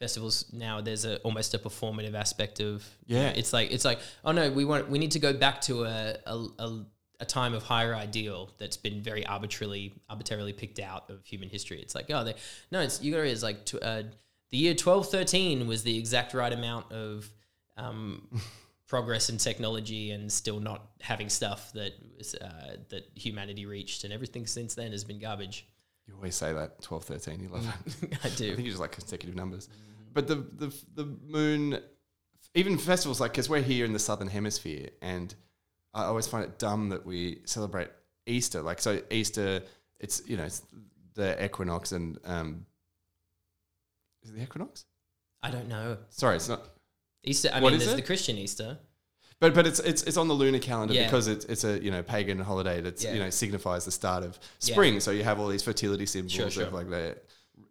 festivals 0.00 0.44
now 0.52 0.80
there's 0.80 1.04
a 1.04 1.16
almost 1.18 1.54
a 1.54 1.58
performative 1.58 2.14
aspect 2.14 2.60
of 2.60 2.84
Yeah. 3.06 3.30
it's 3.30 3.52
like 3.52 3.72
it's 3.72 3.84
like 3.84 3.98
oh 4.24 4.30
no 4.30 4.48
we 4.50 4.64
want 4.64 4.88
we 4.88 4.96
need 4.98 5.10
to 5.12 5.18
go 5.18 5.32
back 5.32 5.60
to 5.62 5.84
a 5.84 6.16
a, 6.26 6.46
a, 6.60 6.84
a 7.20 7.24
time 7.24 7.54
of 7.54 7.62
higher 7.62 7.94
ideal 7.94 8.50
that's 8.58 8.76
been 8.76 9.02
very 9.02 9.26
arbitrarily 9.26 9.92
arbitrarily 10.08 10.52
picked 10.52 10.78
out 10.78 11.10
of 11.10 11.24
human 11.24 11.48
history 11.48 11.80
it's 11.80 11.94
like 11.94 12.10
oh 12.10 12.24
they 12.24 12.34
no 12.70 12.80
it's 12.80 13.02
you 13.02 13.10
got 13.10 13.18
to 13.18 13.22
realize 13.22 13.42
like 13.42 13.68
uh, 13.82 14.02
the 14.50 14.56
year 14.56 14.72
1213 14.72 15.66
was 15.66 15.82
the 15.82 15.98
exact 15.98 16.32
right 16.34 16.52
amount 16.52 16.90
of 16.92 17.28
um, 17.76 18.28
progress 18.86 19.28
in 19.28 19.36
technology 19.36 20.12
and 20.12 20.32
still 20.32 20.60
not 20.60 20.90
having 21.00 21.28
stuff 21.28 21.72
that 21.72 21.92
was, 22.16 22.34
uh, 22.36 22.76
that 22.88 23.06
humanity 23.14 23.66
reached 23.66 24.04
and 24.04 24.12
everything 24.12 24.46
since 24.46 24.74
then 24.74 24.92
has 24.92 25.04
been 25.04 25.18
garbage 25.18 25.66
you 26.08 26.14
always 26.14 26.34
say 26.34 26.54
that 26.54 26.80
12, 26.80 27.04
13, 27.04 27.40
you 27.40 27.48
love 27.48 27.66
it. 27.84 28.18
I 28.24 28.30
do. 28.30 28.52
I 28.52 28.54
think 28.54 28.64
you 28.64 28.70
just 28.70 28.80
like 28.80 28.92
consecutive 28.92 29.36
numbers. 29.36 29.68
But 30.14 30.26
the 30.26 30.36
the 30.36 30.74
the 30.94 31.04
moon, 31.26 31.78
even 32.54 32.78
festivals 32.78 33.20
like 33.20 33.32
because 33.32 33.50
we're 33.50 33.60
here 33.60 33.84
in 33.84 33.92
the 33.92 33.98
southern 33.98 34.28
hemisphere, 34.28 34.88
and 35.02 35.34
I 35.98 36.04
always 36.06 36.26
find 36.26 36.44
it 36.44 36.58
dumb 36.58 36.88
that 36.90 37.04
we 37.04 37.40
celebrate 37.44 37.88
Easter. 38.26 38.62
Like 38.62 38.80
so, 38.80 39.00
Easter, 39.10 39.62
it's 40.00 40.22
you 40.26 40.36
know 40.36 40.44
it's 40.44 40.62
the 41.14 41.42
equinox 41.44 41.92
and 41.92 42.18
um, 42.24 42.66
is 44.22 44.30
it 44.30 44.36
the 44.36 44.42
equinox? 44.42 44.84
I 45.42 45.50
don't 45.50 45.68
know. 45.68 45.98
Sorry, 46.10 46.36
it's 46.36 46.48
not. 46.48 46.62
Easter. 47.24 47.50
I 47.52 47.60
What 47.60 47.72
mean, 47.72 47.80
is 47.80 47.86
there's 47.86 47.98
it? 47.98 48.02
the 48.02 48.06
Christian 48.06 48.36
Easter. 48.36 48.78
But 49.40 49.54
but 49.54 49.66
it's 49.66 49.78
it's 49.80 50.02
it's 50.02 50.16
on 50.16 50.26
the 50.28 50.34
lunar 50.34 50.58
calendar 50.58 50.94
Yeah. 50.94 51.04
because 51.04 51.28
it's 51.28 51.44
it's 51.44 51.62
a 51.64 51.82
you 51.82 51.90
know 51.92 52.02
pagan 52.02 52.38
holiday 52.40 52.80
that's 52.80 53.04
Yeah. 53.04 53.14
you 53.14 53.20
know 53.20 53.30
signifies 53.30 53.84
the 53.84 53.92
start 53.92 54.24
of 54.24 54.38
Yeah. 54.62 54.72
spring. 54.74 55.00
So 55.00 55.10
you 55.12 55.22
have 55.24 55.38
all 55.38 55.48
these 55.48 55.62
fertility 55.62 56.06
symbols 56.06 56.32
Sure, 56.32 56.50
sure. 56.50 56.64
of 56.66 56.72
like 56.72 56.90
the 56.90 57.16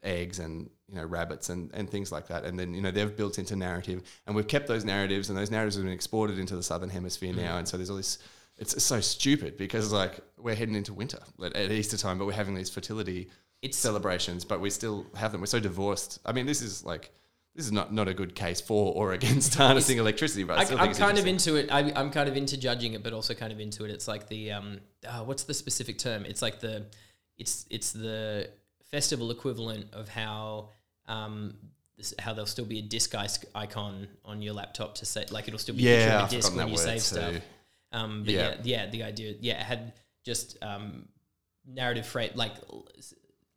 eggs 0.03 0.39
and 0.39 0.69
you 0.89 0.95
know 0.95 1.03
rabbits 1.05 1.49
and, 1.49 1.69
and 1.73 1.89
things 1.89 2.11
like 2.11 2.27
that. 2.27 2.45
And 2.45 2.57
then 2.57 2.73
you 2.73 2.81
know 2.81 2.91
they've 2.91 3.15
built 3.15 3.39
into 3.39 3.55
narrative, 3.55 4.01
and 4.25 4.35
we've 4.35 4.47
kept 4.47 4.67
those 4.67 4.85
narratives, 4.85 5.29
and 5.29 5.37
those 5.37 5.51
narratives 5.51 5.75
have 5.75 5.85
been 5.85 5.93
exported 5.93 6.39
into 6.39 6.55
the 6.55 6.63
southern 6.63 6.89
hemisphere 6.89 7.33
Mm. 7.33 7.37
now. 7.37 7.57
And 7.57 7.67
so 7.67 7.77
there's 7.77 7.89
all 7.89 7.97
this. 7.97 8.19
It's 8.57 8.81
so 8.83 8.99
stupid 9.01 9.55
because 9.57 9.91
like 9.91 10.19
we're 10.37 10.55
heading 10.55 10.75
into 10.75 10.93
winter 10.93 11.19
at, 11.43 11.55
at 11.55 11.71
Easter 11.71 11.95
time, 11.97 12.17
but 12.17 12.25
we're 12.25 12.33
having 12.33 12.55
these 12.55 12.69
fertility 12.71 13.29
It's 13.61 13.77
celebrations, 13.77 14.45
but 14.45 14.61
we 14.61 14.69
still 14.69 15.05
have 15.15 15.31
them. 15.31 15.41
We're 15.41 15.47
so 15.47 15.59
divorced. 15.59 16.19
I 16.25 16.31
mean, 16.31 16.45
this 16.45 16.61
is 16.61 16.83
like. 16.85 17.11
This 17.55 17.65
is 17.65 17.71
not, 17.71 17.91
not 17.91 18.07
a 18.07 18.13
good 18.13 18.35
case 18.35 18.61
for 18.61 18.93
or 18.93 19.13
against 19.19 19.55
harnessing 19.55 19.97
electricity, 19.97 20.43
but 20.43 20.59
I 20.59 20.61
I, 20.61 20.63
still 20.65 20.77
think 20.77 20.85
I'm 20.85 20.89
it's 20.91 20.99
kind 20.99 21.17
of 21.17 21.25
into 21.25 21.55
it. 21.55 21.71
I, 21.71 21.91
I'm 21.95 22.11
kind 22.11 22.29
of 22.29 22.37
into 22.37 22.55
judging 22.55 22.93
it, 22.93 23.01
but 23.01 23.13
also 23.13 23.33
kind 23.33 23.51
of 23.51 23.59
into 23.59 23.83
it. 23.83 23.89
It's 23.89 24.07
like 24.07 24.27
the 24.27 24.51
um, 24.51 24.77
uh, 25.07 25.23
what's 25.23 25.41
the 25.43 25.55
specific 25.55 25.97
term? 25.97 26.23
It's 26.25 26.43
like 26.43 26.59
the, 26.59 26.85
it's 27.35 27.65
it's 27.71 27.91
the 27.93 28.51
festival 28.91 29.31
equivalent 29.31 29.91
of 29.91 30.07
how 30.07 30.69
um, 31.07 31.55
how 32.19 32.33
there'll 32.33 32.45
still 32.45 32.65
be 32.65 32.79
a 32.79 32.83
disc 32.83 33.13
icon 33.55 34.07
on 34.23 34.41
your 34.41 34.53
laptop 34.53 34.95
to 34.95 35.05
say 35.05 35.25
like 35.31 35.47
it'll 35.47 35.59
still 35.59 35.75
be 35.75 35.83
Yeah, 35.83 36.25
a 36.25 36.29
disc 36.29 36.55
when 36.55 36.67
you 36.67 36.77
save 36.77 37.01
stuff. 37.01 37.35
Um, 37.91 38.23
but 38.23 38.33
yeah. 38.33 38.49
Yeah. 38.49 38.55
yeah, 38.63 38.89
the 38.89 39.03
idea, 39.03 39.35
yeah, 39.39 39.59
it 39.59 39.65
had 39.65 39.93
just 40.25 40.57
um, 40.61 41.07
narrative 41.65 42.05
freight, 42.05 42.35
like 42.35 42.53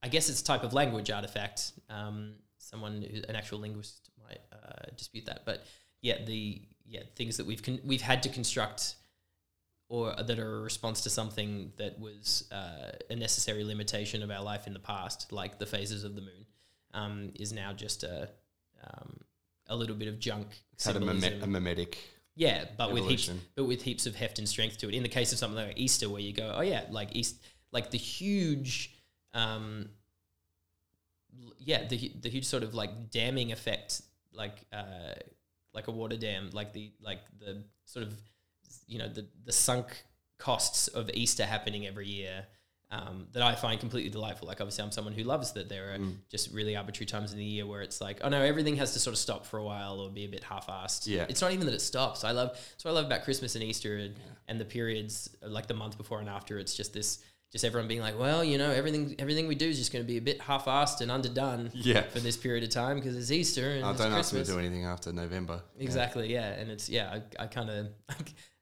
I 0.03 0.09
guess 0.09 0.29
it's 0.29 0.41
a 0.41 0.45
type 0.45 0.65
of 0.65 0.73
language 0.73 1.11
artifact. 1.11 1.73
Um, 1.91 2.35
someone, 2.59 3.03
who, 3.03 3.23
an 3.29 3.37
actual 3.37 3.59
linguist, 3.59 4.11
might 4.23 4.41
uh, 4.53 4.91
dispute 4.97 5.27
that, 5.27 5.43
but 5.45 5.65
yeah, 6.01 6.25
the 6.25 6.63
yeah 6.87 7.03
things 7.17 7.37
that 7.37 7.47
we've 7.47 7.63
con- 7.63 7.81
we've 7.85 8.01
had 8.01 8.23
to 8.23 8.29
construct 8.29 8.95
or 9.89 10.15
that 10.15 10.39
are 10.39 10.59
a 10.59 10.61
response 10.61 11.01
to 11.03 11.11
something 11.11 11.73
that 11.77 11.99
was 11.99 12.49
uh, 12.53 12.93
a 13.11 13.17
necessary 13.17 13.65
limitation 13.65 14.23
of 14.23 14.31
our 14.31 14.43
life 14.43 14.69
in 14.69 14.73
the 14.73 14.79
past, 14.79 15.33
like 15.33 15.59
the 15.59 15.67
phases 15.67 16.05
of 16.05 16.15
the 16.15 16.21
moon, 16.21 16.47
um, 16.95 17.33
is 17.35 17.53
now 17.53 17.73
just 17.73 18.03
a 18.03 18.29
um, 18.85 19.21
a 19.69 19.77
little 19.77 19.97
bit 19.97 20.09
of 20.09 20.19
junk 20.19 20.47
had 20.85 20.97
a, 20.97 21.01
mime- 21.01 21.43
a 21.43 21.47
mimetic. 21.47 21.99
Yeah, 22.37 22.65
but 22.77 22.93
with 22.93 23.07
heaps, 23.07 23.31
but 23.55 23.65
with 23.65 23.83
heaps 23.83 24.07
of 24.07 24.15
heft 24.15 24.39
and 24.39 24.49
strength 24.49 24.79
to 24.79 24.89
it. 24.89 24.95
In 24.95 25.03
the 25.03 25.09
case 25.09 25.33
of 25.33 25.39
something 25.39 25.67
like 25.67 25.79
Easter, 25.79 26.09
where 26.09 26.23
you 26.23 26.33
go, 26.33 26.55
oh 26.57 26.63
yeah, 26.63 26.85
like 26.91 27.15
East, 27.15 27.37
like 27.73 27.91
the 27.91 27.99
huge, 27.99 28.95
um, 29.35 29.91
yeah, 31.59 31.87
the 31.87 32.13
the 32.21 32.31
huge 32.31 32.47
sort 32.47 32.63
of 32.63 32.75
like 32.75 33.11
damming 33.11 33.53
effect, 33.53 34.03
like 34.33 34.65
uh, 34.73 35.15
like 35.75 35.89
a 35.89 35.91
water 35.91 36.17
dam, 36.17 36.51
like 36.53 36.73
the 36.73 36.93
like 37.01 37.21
the 37.39 37.63
sort 37.85 38.07
of 38.07 38.15
you 38.87 38.99
know 38.99 39.09
the 39.09 39.27
the 39.45 39.53
sunk 39.53 40.05
costs 40.39 40.89
of 40.89 41.11
Easter 41.13 41.45
happening 41.45 41.87
every 41.87 42.09
year. 42.09 42.47
Um, 42.93 43.29
that 43.35 43.43
I 43.45 43.55
find 43.55 43.79
completely 43.79 44.11
delightful. 44.11 44.49
Like 44.49 44.61
obviously, 44.61 44.83
I'm 44.83 44.91
someone 44.91 45.13
who 45.15 45.23
loves 45.23 45.53
that 45.53 45.69
there 45.69 45.95
are 45.95 45.99
Mm. 45.99 46.17
just 46.29 46.51
really 46.53 46.75
arbitrary 46.75 47.07
times 47.07 47.31
in 47.33 47.39
the 47.39 47.45
year 47.45 47.65
where 47.65 47.83
it's 47.83 48.01
like, 48.01 48.19
oh 48.25 48.29
no, 48.29 48.43
everything 48.43 48.77
has 48.79 48.95
to 48.95 48.99
sort 48.99 49.13
of 49.15 49.19
stop 49.19 49.47
for 49.47 49.59
a 49.59 49.65
while 49.65 50.01
or 50.01 50.11
be 50.11 50.25
a 50.25 50.29
bit 50.29 50.43
half-assed. 50.43 51.07
Yeah. 51.07 51.25
it's 51.29 51.41
not 51.41 51.53
even 51.53 51.67
that 51.67 51.75
it 51.75 51.83
stops. 51.83 52.25
I 52.25 52.33
love 52.33 52.49
that's 52.53 52.85
what 52.85 52.91
I 52.91 52.95
love 52.95 53.07
about 53.07 53.23
Christmas 53.23 53.55
and 53.55 53.63
Easter 53.63 53.97
and, 53.97 54.17
and 54.49 54.61
the 54.61 54.65
periods 54.65 55.31
like 55.41 55.69
the 55.69 55.75
month 55.75 55.99
before 55.99 56.19
and 56.19 56.29
after. 56.29 56.59
It's 56.59 56.75
just 56.77 56.93
this, 56.93 57.21
just 57.53 57.65
everyone 57.65 57.87
being 57.87 58.01
like, 58.01 58.19
well, 58.19 58.43
you 58.43 58.59
know, 58.59 58.73
everything 58.73 59.15
everything 59.21 59.47
we 59.47 59.55
do 59.55 59.69
is 59.69 59.79
just 59.79 59.93
going 59.93 60.05
to 60.05 60.09
be 60.09 60.17
a 60.17 60.21
bit 60.21 60.41
half-assed 60.41 61.01
and 61.01 61.13
underdone 61.13 61.71
Yeah. 61.73 62.03
for 62.03 62.19
this 62.19 62.37
period 62.37 62.65
of 62.65 62.71
time 62.71 62.97
because 62.97 63.15
it's 63.17 63.31
Easter 63.31 63.71
and 63.71 63.85
Oh, 63.85 63.93
don't 63.93 64.13
ask 64.13 64.33
me 64.33 64.39
Christmas. 64.41 64.49
to 64.49 64.55
do 64.55 64.59
anything 64.59 64.85
after 64.85 65.13
November. 65.13 65.63
Yeah. 65.77 65.85
Exactly. 65.85 66.33
Yeah, 66.33 66.49
and 66.55 66.69
it's 66.69 66.89
yeah, 66.89 67.21
I 67.39 67.47
kind 67.47 67.71
of 67.71 67.87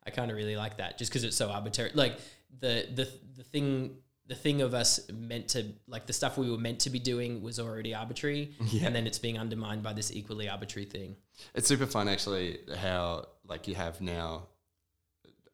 I 0.07 0.11
kind 0.11 0.31
of 0.31 0.37
really 0.43 0.57
like 0.57 0.77
that 0.77 0.99
just 0.99 1.11
because 1.11 1.25
it's 1.25 1.37
so 1.37 1.49
arbitrary. 1.49 1.93
Like 1.95 2.19
the 2.61 2.87
the 2.95 3.09
the 3.39 3.43
thing 3.45 3.97
the 4.29 4.35
thing 4.35 4.61
of 4.63 4.75
us 4.75 5.01
meant 5.13 5.49
to 5.49 5.65
like 5.87 6.07
the 6.07 6.13
stuff 6.13 6.37
we 6.39 6.51
were 6.51 6.59
meant 6.59 6.81
to 6.81 6.91
be 6.91 6.99
doing 6.99 7.43
was 7.43 7.59
already 7.59 7.95
arbitrary, 7.95 8.55
Yeah. 8.67 8.87
and 8.87 8.95
then 8.95 9.07
it's 9.07 9.19
being 9.19 9.39
undermined 9.39 9.83
by 9.83 9.93
this 9.95 10.13
equally 10.13 10.49
arbitrary 10.49 10.87
thing. 10.87 11.17
It's 11.55 11.67
super 11.67 11.87
fun 11.87 12.09
actually 12.09 12.59
how 12.77 13.27
like 13.47 13.67
you 13.69 13.75
have 13.75 14.01
now 14.01 14.49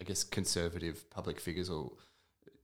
I 0.00 0.04
guess 0.04 0.24
conservative 0.24 1.08
public 1.10 1.40
figures 1.40 1.70
will 1.70 1.98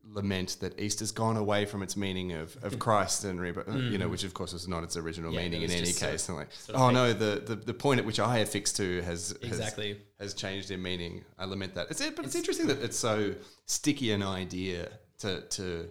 lament 0.03 0.57
that 0.61 0.81
Easter's 0.81 1.13
gone 1.13 1.37
away 1.37 1.65
from 1.67 1.83
its 1.83 1.97
meaning 1.97 2.33
of, 2.33 2.57
of 2.65 2.79
Christ 2.87 3.25
and 3.25 3.41
reba- 3.41 3.65
you 3.93 3.99
know 3.99 4.09
which 4.09 4.25
of 4.25 4.35
course 4.35 4.53
was 4.53 4.67
not 4.67 4.83
its 4.83 4.97
original 4.97 5.31
Mm. 5.31 5.35
Yeah, 5.35 5.41
meaning 5.43 5.63
in 5.63 5.71
any 5.71 5.81
just 5.87 5.99
sort 5.99 6.11
case 6.13 6.29
and 6.29 6.39
like 6.39 6.53
sort 6.53 6.75
of 6.77 6.83
oh 6.83 6.87
fake. 6.89 6.95
no 6.95 7.13
the, 7.13 7.41
the 7.41 7.55
the 7.57 7.75
point 7.75 8.01
at 8.01 8.07
which 8.07 8.19
I 8.19 8.39
affix 8.39 8.73
to 8.75 9.03
has 9.03 9.33
Exactly. 9.43 9.91
has, 10.19 10.33
has 10.33 10.35
changed 10.35 10.71
in 10.73 10.83
meaning 10.83 11.25
I 11.39 11.45
lament 11.45 11.75
that 11.75 11.89
it's 11.91 12.01
it 12.01 12.17
but 12.17 12.25
it's, 12.25 12.35
interesting 12.35 12.67
that 12.69 12.83
it's 12.83 12.99
so 12.99 13.35
sticky 13.67 14.11
an 14.13 14.23
idea 14.23 14.89
to 15.21 15.41
to 15.43 15.89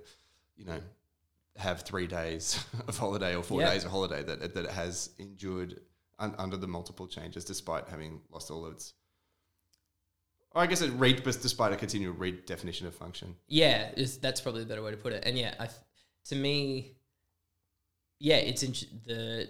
you 0.58 0.66
know 0.66 0.80
have 1.58 1.82
three 1.82 2.08
days 2.08 2.64
of 2.88 2.98
holiday 2.98 3.36
or 3.36 3.44
four 3.44 3.62
Yeah. 3.62 3.72
days 3.74 3.84
of 3.86 3.92
holiday 3.92 4.24
that 4.24 4.54
that 4.54 4.66
it 4.66 4.72
has 4.72 5.10
endured 5.20 5.80
un, 6.20 6.36
under 6.38 6.58
the 6.58 6.68
multiple 6.68 7.08
changes 7.08 7.44
despite 7.46 7.88
having 7.90 8.22
lost 8.32 8.52
all 8.52 8.66
of 8.66 8.74
its. 8.74 8.94
I 10.56 10.66
guess 10.66 10.82
it 10.82 10.92
read, 10.94 11.24
but 11.24 11.40
despite 11.42 11.74
a 11.74 11.76
continual 11.76 12.16
redefinition 12.16 12.86
of 12.88 12.96
function. 12.96 13.36
Yeah, 13.48 13.92
is 13.96 14.18
that's 14.18 14.42
probably 14.42 14.62
the 14.62 14.68
better 14.68 14.82
way 14.82 14.92
to 14.92 14.98
put 14.98 15.14
it. 15.14 15.24
And 15.26 15.38
yeah, 15.38 15.54
I 15.60 15.70
to 16.30 16.36
me, 16.36 16.96
yeah, 18.20 18.38
it's 18.38 18.64
in 18.64 18.74
the 19.06 19.48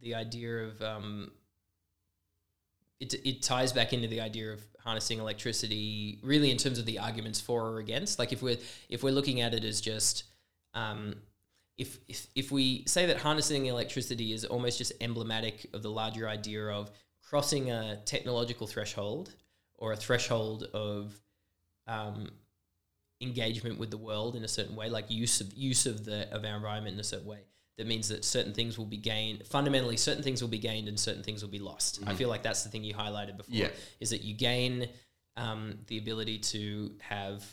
the 0.00 0.14
idea 0.14 0.64
of 0.66 0.80
um, 0.82 1.32
it 3.00 3.14
it 3.24 3.42
ties 3.42 3.72
back 3.72 3.92
into 3.92 4.08
the 4.08 4.20
idea 4.20 4.52
of 4.52 4.62
harnessing 4.80 5.18
electricity, 5.18 6.18
really 6.22 6.50
in 6.50 6.56
terms 6.56 6.78
of 6.78 6.86
the 6.86 6.98
arguments 6.98 7.40
for 7.40 7.62
or 7.62 7.78
against. 7.78 8.18
Like 8.18 8.32
if 8.32 8.42
we're 8.42 8.58
if 8.88 9.02
we're 9.02 9.12
looking 9.12 9.40
at 9.40 9.54
it 9.54 9.64
as 9.64 9.80
just 9.80 10.24
um, 10.74 11.16
if, 11.78 11.98
if 12.08 12.26
if 12.34 12.52
we 12.52 12.84
say 12.86 13.06
that 13.06 13.18
harnessing 13.18 13.66
electricity 13.66 14.32
is 14.32 14.44
almost 14.44 14.78
just 14.78 14.92
emblematic 15.00 15.66
of 15.72 15.82
the 15.82 15.90
larger 15.90 16.28
idea 16.28 16.66
of 16.66 16.90
crossing 17.22 17.70
a 17.70 18.00
technological 18.04 18.66
threshold 18.66 19.34
or 19.76 19.92
a 19.92 19.96
threshold 19.96 20.64
of 20.72 21.20
um, 21.86 22.28
engagement 23.20 23.78
with 23.78 23.90
the 23.90 23.96
world 23.96 24.36
in 24.36 24.44
a 24.44 24.48
certain 24.48 24.76
way, 24.76 24.88
like 24.88 25.10
use 25.10 25.40
of 25.40 25.52
use 25.54 25.86
of 25.86 26.04
the 26.04 26.32
of 26.32 26.44
our 26.44 26.56
environment 26.56 26.94
in 26.94 27.00
a 27.00 27.04
certain 27.04 27.26
way. 27.26 27.40
That 27.76 27.86
means 27.88 28.08
that 28.08 28.24
certain 28.24 28.52
things 28.54 28.78
will 28.78 28.86
be 28.86 28.96
gained. 28.96 29.46
Fundamentally, 29.46 29.96
certain 29.96 30.22
things 30.22 30.40
will 30.40 30.48
be 30.48 30.58
gained 30.58 30.86
and 30.86 30.98
certain 30.98 31.22
things 31.24 31.42
will 31.42 31.50
be 31.50 31.58
lost. 31.58 32.00
I 32.06 32.14
feel 32.14 32.28
like 32.28 32.42
that's 32.44 32.62
the 32.62 32.70
thing 32.70 32.84
you 32.84 32.94
highlighted 32.94 33.36
before. 33.36 33.54
Yeah. 33.54 33.68
Is 33.98 34.10
that 34.10 34.22
you 34.22 34.34
gain 34.34 34.88
um, 35.36 35.78
the 35.88 35.98
ability 35.98 36.38
to 36.38 36.92
have 37.00 37.44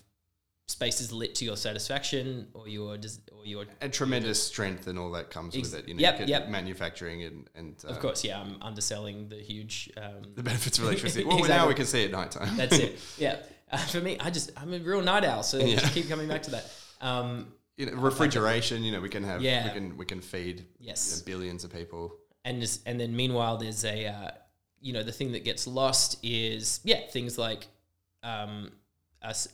spaces 0.67 1.11
lit 1.11 1.35
to 1.35 1.45
your 1.45 1.57
satisfaction 1.57 2.47
or 2.53 2.67
your 2.67 2.95
or 2.95 3.45
your 3.45 3.65
and 3.81 3.91
tremendous 3.91 4.41
strength 4.41 4.87
and 4.87 4.97
all 4.97 5.11
that 5.11 5.29
comes 5.29 5.55
Ex- 5.55 5.71
with 5.71 5.79
it. 5.81 5.87
You 5.87 5.95
know, 5.95 6.01
yep, 6.01 6.19
you 6.19 6.25
yep. 6.27 6.49
manufacturing 6.49 7.23
and 7.23 7.49
and 7.55 7.75
uh, 7.83 7.89
Of 7.89 7.99
course, 7.99 8.23
yeah, 8.23 8.39
I'm 8.39 8.57
underselling 8.61 9.27
the 9.27 9.35
huge. 9.37 9.91
Um, 9.97 10.33
the 10.35 10.43
benefits 10.43 10.77
of 10.77 10.85
electricity. 10.85 11.25
Well, 11.27 11.43
now 11.47 11.67
we 11.67 11.73
can 11.73 11.85
see 11.85 12.05
at 12.05 12.11
night 12.11 12.31
time. 12.31 12.55
that's 12.57 12.77
it. 12.77 12.99
Yeah, 13.17 13.37
uh, 13.71 13.77
for 13.77 13.99
me, 13.99 14.17
I 14.19 14.29
just 14.29 14.51
I'm 14.55 14.73
a 14.73 14.79
real 14.79 15.01
night 15.01 15.25
owl, 15.25 15.43
so 15.43 15.57
Yeah. 15.57 15.77
just 15.79 15.93
keep 15.93 16.07
coming 16.07 16.27
back 16.27 16.43
to 16.43 16.51
that. 16.51 16.71
Um, 17.01 17.53
you 17.77 17.85
know, 17.85 17.93
refrigeration. 17.93 18.83
You 18.83 18.91
know, 18.91 19.01
we 19.01 19.09
can 19.09 19.23
have. 19.23 19.41
Yeah. 19.41 19.65
We 19.65 19.73
can 19.73 19.97
we 19.97 20.05
can 20.05 20.21
feed 20.21 20.65
you 20.79 20.89
know, 20.89 20.95
billions 21.25 21.63
of 21.63 21.71
people. 21.71 22.15
and 22.45 22.61
this, 22.61 22.79
and 22.85 22.99
then 22.99 23.15
meanwhile, 23.15 23.57
there's 23.57 23.85
a 23.85 24.07
uh, 24.07 24.31
you 24.79 24.93
know 24.93 25.03
the 25.03 25.11
thing 25.11 25.31
that 25.33 25.43
gets 25.43 25.67
lost 25.67 26.17
is 26.23 26.79
yeah 26.83 26.99
things 27.09 27.37
like 27.37 27.67
um, 28.23 28.71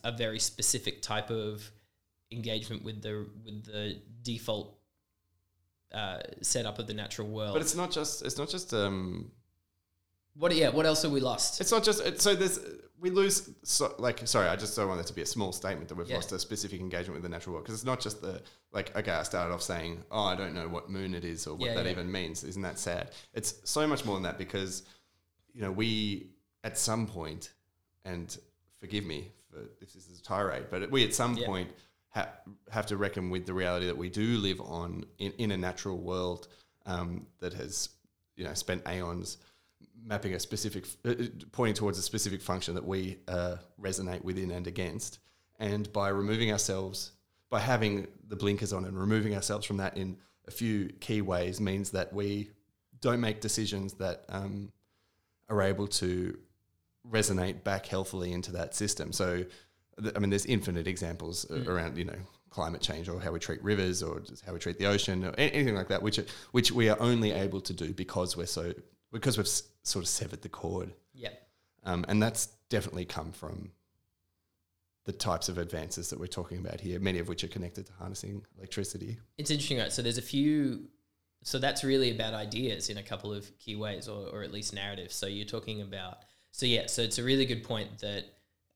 a 0.04 0.12
very 0.12 0.40
specific 0.40 1.02
type 1.02 1.30
of 1.30 1.70
engagement 2.32 2.84
with 2.84 3.02
the 3.02 3.26
with 3.44 3.66
the 3.66 3.98
default 4.24 4.78
uh, 5.94 6.20
setup 6.42 6.80
of 6.80 6.88
the 6.88 6.94
natural 6.94 7.28
world. 7.28 7.54
But 7.54 7.62
it's 7.62 7.76
not 7.76 7.92
just. 7.92 8.26
It's 8.26 8.38
not 8.38 8.50
just. 8.50 8.74
Um, 8.74 9.32
what 10.36 10.54
yeah, 10.56 10.70
what 10.70 10.86
else 10.86 11.02
have 11.04 11.12
we 11.12 11.20
lost? 11.20 11.62
It's 11.62 11.72
not 11.72 11.84
just 11.84 12.22
so. 12.22 12.36
There's 12.36 12.60
we 13.00 13.10
lose 13.10 13.50
so, 13.64 13.94
like 14.00 14.28
sorry. 14.28 14.48
I 14.48 14.56
just 14.56 14.76
don't 14.76 14.88
want 14.88 15.00
that 15.00 15.08
to 15.08 15.14
be 15.14 15.22
a 15.22 15.26
small 15.26 15.52
statement 15.52 15.88
that 15.90 15.96
we've 15.96 16.10
Yeah. 16.10 16.16
lost 16.16 16.32
a 16.32 16.40
specific 16.40 16.80
engagement 16.82 17.14
with 17.16 17.24
the 17.24 17.30
natural 17.30 17.54
world 17.54 17.66
because 17.66 17.76
it's 17.80 17.86
not 17.86 18.00
just 18.00 18.22
the 18.22 18.42
like. 18.72 18.96
Okay, 18.96 19.12
I 19.12 19.24
started 19.24 19.54
off 19.54 19.62
saying, 19.62 20.04
oh, 20.12 20.24
I 20.24 20.36
don't 20.36 20.54
know 20.54 20.68
what 20.68 20.90
moon 20.90 21.14
it 21.14 21.24
is 21.24 21.46
or 21.48 21.56
what 21.56 21.68
Yeah, 21.70 21.76
that 21.76 21.86
yeah. 21.86 21.92
even 21.92 22.12
means. 22.12 22.44
Isn't 22.44 22.62
that 22.64 22.80
sad? 22.80 23.12
It's 23.34 23.56
so 23.70 23.86
much 23.88 24.04
more 24.06 24.16
than 24.16 24.24
that 24.24 24.38
because 24.38 24.84
you 25.54 25.62
know 25.62 25.72
we 25.72 26.32
at 26.64 26.78
some 26.78 27.06
point, 27.08 27.52
and 28.04 28.36
forgive 28.80 29.06
me 29.06 29.32
for 29.52 29.60
if 29.82 29.94
this 29.94 30.08
is 30.08 30.20
a 30.20 30.24
tirade, 30.24 30.66
but 30.72 30.90
we 30.90 31.04
at 31.04 31.14
some 31.14 31.38
point 31.38 31.70
ha- 32.10 32.30
have 32.72 32.88
to 32.88 32.98
reckon 32.98 33.30
with 33.30 33.46
the 33.46 33.54
reality 33.54 33.86
that 33.86 33.98
we 33.98 34.10
do 34.10 34.38
live 34.38 34.60
on 34.62 35.06
in, 35.20 35.32
in 35.38 35.52
a 35.52 35.58
natural 35.58 35.98
world 35.98 36.48
um, 36.88 37.28
that 37.40 37.54
has 37.54 37.90
you 38.36 38.44
know 38.44 38.54
spent 38.56 38.82
aeons 38.88 39.38
mapping 40.04 40.34
a 40.34 40.40
specific, 40.40 40.86
uh, 41.06 41.12
uh, 41.12 41.24
pointing 41.52 41.76
towards 41.76 41.98
a 41.98 42.02
specific 42.02 42.42
function 42.42 42.76
that 42.76 42.86
we 42.86 43.18
uh, 43.28 43.58
resonate 43.82 44.24
within 44.24 44.52
and 44.52 44.68
against. 44.68 45.20
And 45.60 45.92
by 45.92 46.10
removing 46.10 46.52
ourselves, 46.52 47.12
by 47.50 47.60
having 47.60 48.08
the 48.28 48.36
blinkers 48.36 48.74
on 48.74 48.86
and 48.86 48.98
removing 48.98 49.36
ourselves 49.36 49.66
from 49.66 49.78
that 49.78 49.98
in 49.98 50.18
a 50.48 50.52
few 50.52 50.90
key 51.00 51.22
ways, 51.22 51.60
means 51.60 51.92
that 51.92 52.14
we 52.14 52.52
don't 53.02 53.20
make 53.20 53.42
decisions 53.42 53.94
that 53.96 54.24
um, 54.30 54.72
are 55.50 55.62
able 55.62 55.88
to 55.88 56.38
resonate 57.10 57.64
back 57.64 57.86
healthily 57.86 58.34
into 58.34 58.52
that 58.52 58.76
system. 58.76 59.12
So, 59.12 59.46
th- 60.02 60.14
I 60.16 60.20
mean, 60.20 60.30
there's 60.30 60.46
infinite 60.46 60.88
examples 60.88 61.50
uh, 61.50 61.64
around, 61.68 61.98
you 61.98 62.06
know, 62.06 62.18
climate 62.50 62.82
change 62.82 63.10
or 63.10 63.20
how 63.20 63.32
we 63.32 63.40
treat 63.40 63.64
rivers 63.64 64.02
or 64.02 64.20
just 64.20 64.46
how 64.46 64.54
we 64.54 64.60
treat 64.60 64.78
the 64.78 64.86
ocean 64.86 65.26
or 65.26 65.34
anything 65.38 65.76
like 65.76 65.90
that, 65.90 66.02
which, 66.02 66.20
which 66.52 66.72
we 66.72 66.90
are 66.90 66.98
only 67.00 67.32
able 67.32 67.62
to 67.62 67.74
do 67.74 67.94
because 67.94 68.36
we're 68.36 68.46
so, 68.46 68.74
because 69.12 69.38
we've 69.38 69.48
sort 69.88 70.04
of 70.04 70.10
severed 70.10 70.42
the 70.42 70.50
cord. 70.50 70.94
yeah, 71.14 71.30
Um, 71.84 72.06
and 72.08 72.22
that's 72.22 72.48
definitely 72.70 73.06
come 73.06 73.32
from 73.32 73.72
the 75.06 75.14
types 75.14 75.48
of 75.48 75.58
advances 75.58 76.10
that 76.10 76.20
we're 76.20 76.28
talking 76.28 76.58
about 76.58 76.82
here, 76.82 77.00
many 77.00 77.20
of 77.20 77.30
which 77.30 77.44
are 77.44 77.48
connected 77.48 77.86
to 77.88 77.94
harnessing 77.94 78.44
electricity. 78.58 79.18
It's 79.38 79.50
interesting, 79.50 79.80
right? 79.80 79.92
So 79.92 80.02
there's 80.02 80.18
a 80.18 80.22
few. 80.22 80.90
So 81.44 81.60
that's 81.60 81.84
really 81.84 82.12
about 82.12 82.34
ideas 82.34 82.90
in 82.90 82.98
a 82.98 83.04
couple 83.04 83.32
of 83.32 83.58
key 83.58 83.78
ways, 83.78 84.10
or, 84.10 84.28
or 84.28 84.44
at 84.44 84.52
least 84.52 84.74
narratives. 84.74 85.16
So 85.16 85.28
you're 85.28 85.46
talking 85.46 85.82
about. 85.82 86.18
So 86.52 86.66
yeah, 86.66 86.88
so 86.88 87.02
it's 87.02 87.20
a 87.20 87.24
really 87.24 87.46
good 87.46 87.64
point 87.64 88.00
that 88.00 88.26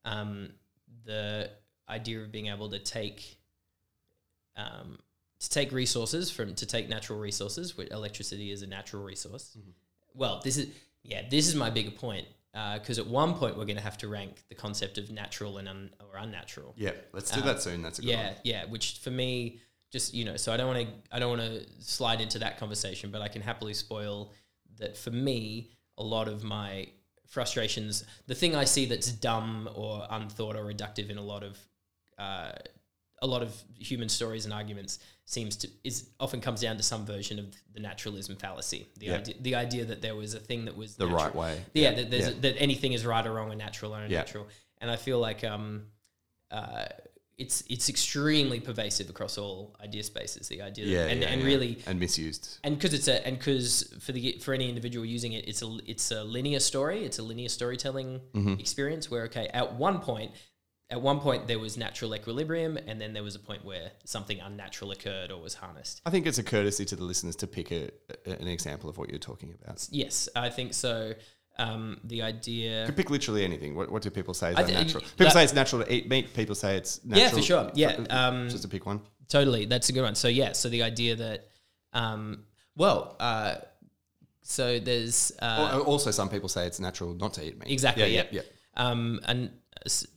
um, 0.05 0.51
the 1.03 1.49
idea 1.89 2.21
of 2.21 2.31
being 2.31 2.47
able 2.47 2.69
to 2.69 2.79
take 2.79 3.37
um, 4.55 4.99
to 5.39 5.49
take 5.49 5.71
resources 5.71 6.31
from 6.31 6.55
to 6.55 6.65
take 6.65 6.87
natural 6.87 7.19
resources, 7.19 7.75
which 7.75 7.89
electricity 7.91 8.51
is 8.51 8.61
a 8.61 8.67
natural 8.67 9.03
resource. 9.03 9.57
Well, 10.13 10.39
this 10.43 10.57
is 10.57 10.67
yeah, 11.03 11.23
this 11.29 11.47
is 11.47 11.55
my 11.55 11.69
bigger 11.69 11.91
point 11.91 12.27
because 12.75 12.99
at 12.99 13.07
one 13.07 13.33
point 13.35 13.57
we're 13.57 13.65
going 13.65 13.77
to 13.77 13.83
have 13.83 13.97
to 13.99 14.07
rank 14.09 14.43
the 14.49 14.55
concept 14.55 14.97
of 14.97 15.09
natural 15.11 15.57
and 15.57 15.69
un, 15.69 15.89
or 16.01 16.17
unnatural. 16.17 16.73
Yeah, 16.77 16.91
let's 17.13 17.31
do 17.31 17.39
Um, 17.39 17.45
that 17.47 17.61
soon. 17.61 17.81
That's 17.81 17.99
a 17.99 18.01
good 18.01 18.09
Yeah, 18.09 18.27
one. 18.27 18.35
yeah. 18.43 18.65
Which 18.65 18.97
for 18.99 19.09
me, 19.11 19.59
just 19.91 20.13
you 20.13 20.25
know, 20.25 20.35
so 20.37 20.51
I 20.53 20.57
don't 20.57 20.67
want 20.73 20.87
to, 20.87 20.93
I 21.15 21.19
don't 21.19 21.37
want 21.37 21.41
to 21.41 21.65
slide 21.83 22.19
into 22.21 22.39
that 22.39 22.57
conversation, 22.59 23.09
but 23.11 23.21
I 23.21 23.27
can 23.29 23.41
happily 23.41 23.73
spoil 23.73 24.31
that 24.77 24.97
for 24.97 25.11
me, 25.11 25.69
a 25.97 26.03
lot 26.03 26.27
of 26.27 26.43
my 26.43 26.87
frustrations, 27.27 28.03
the 28.27 28.35
thing 28.35 28.55
I 28.55 28.65
see 28.65 28.85
that's 28.85 29.11
dumb 29.11 29.69
or 29.73 30.05
unthought 30.09 30.55
or 30.57 30.63
reductive 30.65 31.09
in 31.09 31.17
a 31.17 31.21
lot 31.23 31.43
of, 31.43 31.57
uh, 32.17 32.51
a 33.21 33.27
lot 33.27 33.41
of 33.43 33.55
human 33.77 34.09
stories 34.09 34.45
and 34.45 34.53
arguments 34.53 34.99
seems 35.25 35.55
to 35.57 35.69
is 35.83 36.09
often 36.19 36.41
comes 36.41 36.59
down 36.61 36.75
to 36.77 36.83
some 36.83 37.05
version 37.05 37.39
of 37.39 37.45
the 37.73 37.79
naturalism 37.79 38.35
fallacy. 38.35 38.87
The 38.97 39.05
Yeah. 39.07 39.17
idea, 39.17 39.35
the 39.41 39.55
idea 39.55 39.85
that 39.85 40.01
there 40.01 40.15
was 40.15 40.33
a 40.33 40.39
thing 40.39 40.65
that 40.65 40.75
was 40.75 40.95
The 40.95 41.05
natural- 41.05 41.23
right 41.25 41.35
way. 41.35 41.65
yeah, 41.73 41.93
that, 41.93 42.09
there's 42.09 42.33
Yeah. 42.33 42.39
that 42.41 42.55
anything 42.57 42.93
is 42.93 43.05
right 43.05 43.25
or 43.25 43.33
wrong 43.33 43.51
or 43.51 43.55
natural 43.55 43.93
or 43.93 43.99
Yeah. 43.99 44.05
unnatural. 44.05 44.47
And 44.79 44.89
I 44.89 44.95
feel 44.95 45.19
like 45.19 45.43
um, 45.43 45.85
uh, 46.49 46.87
it's 47.37 47.63
it's 47.69 47.89
extremely 47.89 48.59
pervasive 48.59 49.09
across 49.09 49.37
all 49.37 49.75
idea 49.79 50.03
spaces. 50.03 50.47
The 50.47 50.61
idea, 50.61 50.85
Yeah, 50.85 51.05
and, 51.07 51.21
yeah, 51.21 51.27
and 51.29 51.41
yeah. 51.41 51.47
really, 51.47 51.77
and 51.85 51.99
misused. 51.99 52.57
and 52.63 52.75
because 52.77 52.93
it's 52.93 53.07
a 53.07 53.25
and 53.25 53.37
because 53.37 53.93
for 53.99 54.11
the 54.11 54.33
for 54.41 54.53
any 54.53 54.67
individual 54.67 55.05
using 55.05 55.33
it, 55.33 55.47
it's 55.47 55.61
a 55.61 55.79
it's 55.85 56.11
a 56.11 56.23
linear 56.23 56.59
story. 56.59 57.05
It's 57.05 57.19
a 57.19 57.23
linear 57.23 57.49
storytelling 57.49 58.19
Mm-hmm. 58.33 58.59
experience 58.59 59.09
where 59.11 59.23
okay, 59.25 59.47
at 59.53 59.75
one 59.75 59.99
point. 60.01 60.31
At 60.91 61.01
one 61.01 61.19
point, 61.21 61.47
there 61.47 61.57
was 61.57 61.77
natural 61.77 62.13
equilibrium, 62.13 62.77
and 62.77 62.99
then 63.01 63.13
there 63.13 63.23
was 63.23 63.35
a 63.35 63.39
point 63.39 63.63
where 63.65 63.91
something 64.03 64.39
unnatural 64.41 64.91
occurred 64.91 65.31
or 65.31 65.41
was 65.41 65.53
harnessed. 65.55 66.01
I 66.05 66.09
think 66.11 66.27
it's 66.27 66.37
a 66.37 66.43
courtesy 66.43 66.83
to 66.85 66.95
the 66.97 67.03
listeners 67.05 67.35
to 67.37 67.47
pick 67.47 67.71
a, 67.71 67.89
a- 68.27 68.31
an 68.41 68.47
example 68.47 68.89
of 68.89 68.97
what 68.97 69.09
you're 69.09 69.17
talking 69.31 69.53
about. 69.63 69.87
Yes, 69.89 70.27
I 70.35 70.49
think 70.49 70.73
so. 70.73 71.13
Um, 71.57 71.99
the 72.03 72.21
idea, 72.23 72.81
You 72.81 72.85
could 72.87 72.97
pick 72.97 73.09
literally 73.09 73.43
anything. 73.45 73.75
What, 73.75 73.91
what 73.91 74.01
do 74.01 74.09
people 74.09 74.33
say 74.33 74.51
is 74.51 74.57
I 74.57 74.63
thi- 74.63 74.73
unnatural? 74.73 75.03
y- 75.03 75.09
People 75.11 75.25
that- 75.25 75.33
say 75.33 75.43
it's 75.45 75.53
natural 75.53 75.83
to 75.83 75.93
eat 75.93 76.09
meat. 76.09 76.33
People 76.33 76.55
say 76.55 76.75
it's 76.77 77.03
natural. 77.05 77.23
Yeah, 77.23 77.29
for 77.29 77.41
sure. 77.41 77.71
Yeah, 77.73 77.91
um, 78.09 78.49
just 78.49 78.63
to 78.63 78.67
pick 78.69 78.85
one. 78.85 78.99
Totally, 79.29 79.65
that's 79.65 79.87
a 79.89 79.93
good 79.93 80.03
one. 80.03 80.15
So 80.15 80.27
yeah, 80.27 80.51
so 80.53 80.67
the 80.69 80.83
idea 80.83 81.15
that, 81.15 81.47
um, 81.93 82.43
well, 82.75 83.15
uh, 83.19 83.55
so 84.43 84.79
there's 84.79 85.31
uh, 85.41 85.81
also, 85.85 86.11
some 86.11 86.27
people 86.29 86.49
say 86.49 86.65
it's 86.67 86.79
natural 86.79 87.13
not 87.13 87.33
to 87.35 87.45
eat 87.45 87.57
meat. 87.59 87.71
exactly 87.71 88.03
Yeah, 88.13 88.23
yeah, 88.23 88.27
yeah, 88.31 88.41
yeah. 88.77 88.87
um, 88.89 89.19
and 89.25 89.51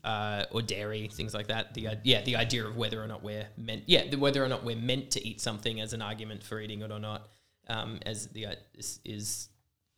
uh, 0.05 0.44
or 0.50 0.62
dairy 0.62 1.09
things 1.09 1.35
like 1.35 1.46
that. 1.48 1.74
The 1.74 1.88
i- 1.88 1.98
yeah, 2.05 2.22
the 2.22 2.37
idea 2.37 2.66
of 2.66 2.77
whether 2.77 3.03
or 3.03 3.07
not 3.07 3.22
we're 3.22 3.46
meant 3.57 3.85
yeah, 3.87 4.09
the, 4.09 4.16
whether 4.18 4.44
or 4.44 4.48
not 4.48 4.64
we're 4.64 4.77
meant 4.77 5.11
to 5.12 5.27
eat 5.27 5.40
something 5.40 5.81
as 5.81 5.92
an 5.92 6.03
argument 6.03 6.42
for 6.42 6.61
eating 6.61 6.83
it 6.83 6.90
or 6.90 6.98
not, 6.98 7.29
um, 7.68 7.98
as 8.05 8.27
the 8.29 8.46
uh, 8.46 8.55
is, 8.74 9.00
is 9.05 9.48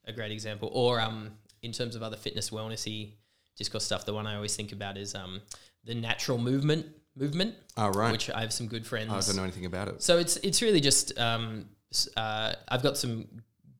a 0.06 0.12
great 0.12 0.30
example. 0.32 0.70
Or 0.72 1.00
um, 1.00 1.32
in 1.62 1.72
terms 1.72 1.96
of 1.96 2.02
other 2.02 2.16
fitness 2.16 2.50
wellnessy 2.50 3.12
discourse 3.56 3.84
stuff, 3.84 4.04
the 4.04 4.14
one 4.14 4.26
I 4.26 4.36
always 4.36 4.54
think 4.54 4.72
about 4.72 4.96
is 4.96 5.14
um, 5.14 5.40
the 5.84 5.94
natural 5.94 6.38
movement 6.38 6.86
movement, 7.18 7.54
Oh, 7.78 7.88
right. 7.88 8.12
which 8.12 8.28
I 8.30 8.42
have 8.42 8.52
some 8.52 8.66
good 8.68 8.86
friends. 8.86 9.10
I 9.10 9.20
don't 9.20 9.36
know 9.36 9.42
anything 9.42 9.64
about 9.66 9.88
it. 9.88 10.02
So 10.02 10.18
it's 10.18 10.36
it's 10.38 10.60
really 10.62 10.80
just 10.80 11.18
um, 11.18 11.64
uh, 12.16 12.52
I've 12.68 12.82
got 12.82 12.96
some 12.98 13.26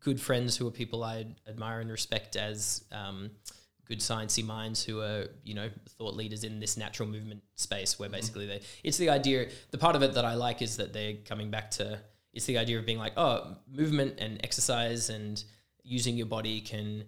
good 0.01 0.21
friends 0.21 0.57
who 0.57 0.67
are 0.67 0.71
people 0.71 1.05
I 1.05 1.27
admire 1.49 1.81
and 1.81 1.91
respect 1.91 2.37
as 2.37 2.85
um, 2.93 3.31
good 3.87 4.01
sciencey 4.01 4.45
minds 4.45 4.85
who 4.85 5.01
are 5.01 5.27
you 5.45 5.55
know 5.55 5.69
thought 5.97 6.15
leaders 6.15 6.45
in 6.45 6.59
this 6.61 6.77
natural 6.77 7.09
movement 7.09 7.43
space 7.55 7.99
where 7.99 8.09
basically 8.09 8.47
they 8.47 8.61
it's 8.83 8.97
the 8.99 9.09
idea 9.11 9.49
the 9.71 9.79
part 9.79 9.95
of 9.97 10.03
it 10.03 10.15
that 10.15 10.25
I 10.25 10.35
like 10.35 10.61
is 10.63 10.77
that 10.79 10.93
they're 10.93 11.15
coming 11.25 11.51
back 11.51 11.71
to 11.73 11.99
it's 12.33 12.47
the 12.47 12.59
idea 12.59 12.79
of 12.79 12.85
being 12.85 12.99
like 12.99 13.13
oh 13.17 13.57
movement 13.73 14.15
and 14.19 14.41
exercise 14.45 15.09
and 15.11 15.43
using 15.85 16.17
your 16.17 16.27
body 16.27 16.61
can 16.61 17.05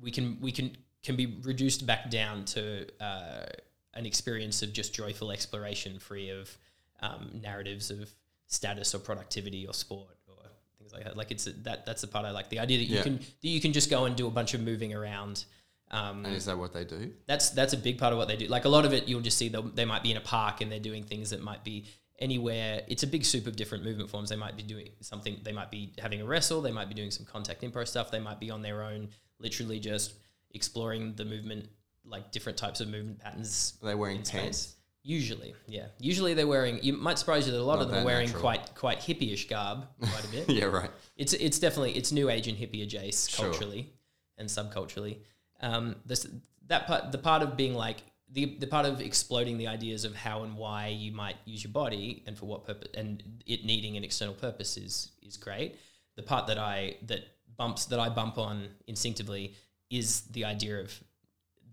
we 0.00 0.10
can 0.10 0.38
we 0.40 0.52
can 0.52 0.76
can 1.02 1.16
be 1.16 1.38
reduced 1.42 1.86
back 1.86 2.10
down 2.10 2.44
to 2.44 2.86
uh, 3.02 3.46
an 3.94 4.06
experience 4.06 4.62
of 4.62 4.72
just 4.72 4.94
joyful 4.94 5.32
exploration 5.32 5.98
free 5.98 6.30
of 6.30 6.56
um, 7.00 7.40
narratives 7.42 7.90
of 7.90 8.08
status 8.46 8.94
or 8.94 8.98
productivity 8.98 9.66
or 9.66 9.72
sport 9.74 10.16
or 10.28 10.34
things 10.78 10.92
like 10.92 11.04
that. 11.04 11.16
Like 11.16 11.30
it's 11.30 11.44
that 11.44 11.86
that's 11.86 12.02
the 12.02 12.06
part 12.06 12.24
I 12.26 12.30
like. 12.30 12.50
The 12.50 12.58
idea 12.58 12.78
that 12.78 12.84
you 12.84 12.96
Yeah. 12.96 13.02
can 13.02 13.16
that 13.18 13.48
you 13.48 13.60
can 13.60 13.72
just 13.72 13.88
go 13.90 14.04
and 14.04 14.14
do 14.14 14.26
a 14.26 14.30
bunch 14.30 14.54
of 14.54 14.60
moving 14.60 14.94
around 14.94 15.44
um, 15.90 16.24
And 16.24 16.34
is 16.34 16.44
that 16.46 16.56
what 16.58 16.72
they 16.72 16.84
do? 16.84 17.12
that's 17.26 17.50
that's 17.50 17.72
a 17.72 17.76
big 17.76 17.98
part 17.98 18.12
of 18.12 18.18
what 18.18 18.28
they 18.28 18.36
do. 18.36 18.46
Like 18.46 18.64
a 18.64 18.68
lot 18.68 18.84
of 18.84 18.92
it, 18.92 19.08
you'll 19.08 19.20
just 19.20 19.38
see 19.38 19.48
they 19.48 19.60
they 19.74 19.84
might 19.84 20.02
be 20.02 20.10
in 20.10 20.16
a 20.16 20.20
park 20.22 20.60
and 20.60 20.70
they're 20.70 20.78
doing 20.80 21.04
things 21.04 21.30
that 21.30 21.42
might 21.42 21.64
be 21.64 21.86
anywhere. 22.18 22.82
It's 22.86 23.02
a 23.02 23.06
big 23.06 23.24
soup 23.24 23.46
of 23.46 23.56
different 23.56 23.82
movement 23.84 24.10
forms. 24.10 24.28
They 24.30 24.36
might 24.36 24.56
be 24.56 24.62
doing 24.62 24.90
something. 25.00 25.40
They 25.42 25.52
might 25.52 25.70
be 25.70 25.92
having 25.98 26.20
a 26.20 26.24
wrestle. 26.26 26.60
They 26.60 26.72
might 26.72 26.88
be 26.88 26.94
doing 26.94 27.10
some 27.10 27.24
contact 27.26 27.62
improv 27.62 27.88
stuff. 27.88 28.10
They 28.10 28.20
might 28.20 28.38
be 28.40 28.50
on 28.50 28.62
their 28.62 28.82
own 28.82 29.08
literally 29.38 29.80
just 29.80 30.14
exploring 30.52 31.14
the 31.16 31.24
movement, 31.24 31.68
like 32.04 32.30
different 32.32 32.58
types 32.58 32.80
of 32.80 32.88
movement 32.88 33.18
patterns. 33.20 33.74
Are 33.82 33.86
they 33.86 33.94
wearing 33.94 34.22
pants? 34.22 34.74
Usually, 35.02 35.54
yeah. 35.66 35.86
Usually 35.98 36.34
they're 36.34 36.46
wearing. 36.46 36.78
You 36.82 36.92
might 36.92 37.18
surprise 37.18 37.46
you 37.46 37.52
that 37.52 37.58
a 37.60 37.62
lot 37.62 37.76
Not 37.76 37.84
of 37.86 37.90
them 37.90 38.02
are 38.02 38.04
wearing 38.04 38.26
natural. 38.26 38.42
quite 38.42 38.74
quite 38.74 38.98
hippie-ish 39.00 39.48
garb, 39.48 39.86
quite 39.98 40.24
a 40.24 40.28
bit. 40.36 40.50
Yeah, 40.50 40.66
right. 40.66 40.90
It's 41.16 41.32
it's 41.32 41.58
definitely 41.58 41.92
it's 41.96 42.12
new 42.12 42.28
age 42.28 42.48
and 42.48 42.58
hippie 42.58 42.82
adjacent 42.82 43.34
Sure. 43.34 43.46
culturally 43.46 43.94
and 44.36 44.46
subculturally. 44.46 45.20
Um, 45.62 45.96
this 46.06 46.26
that 46.68 46.86
part 46.86 47.12
the 47.12 47.18
part 47.18 47.42
of 47.42 47.56
being 47.56 47.74
like 47.74 48.02
the 48.32 48.56
the 48.58 48.66
part 48.66 48.86
of 48.86 49.00
exploding 49.00 49.58
the 49.58 49.66
ideas 49.66 50.04
of 50.04 50.14
how 50.14 50.42
and 50.44 50.56
why 50.56 50.88
you 50.88 51.12
might 51.12 51.36
use 51.44 51.64
your 51.64 51.72
body 51.72 52.22
and 52.26 52.38
for 52.38 52.46
what 52.46 52.64
purpose 52.64 52.88
and 52.94 53.22
it 53.46 53.64
needing 53.64 53.96
an 53.96 54.04
external 54.04 54.34
purpose 54.34 54.76
is 54.76 55.12
is 55.22 55.36
great. 55.36 55.76
The 56.16 56.22
part 56.22 56.46
that 56.46 56.58
I 56.58 56.96
that 57.06 57.20
bumps 57.56 57.86
that 57.86 58.00
I 58.00 58.08
bump 58.08 58.38
on 58.38 58.68
instinctively 58.86 59.54
is 59.90 60.22
the 60.32 60.44
idea 60.44 60.80
of 60.80 60.98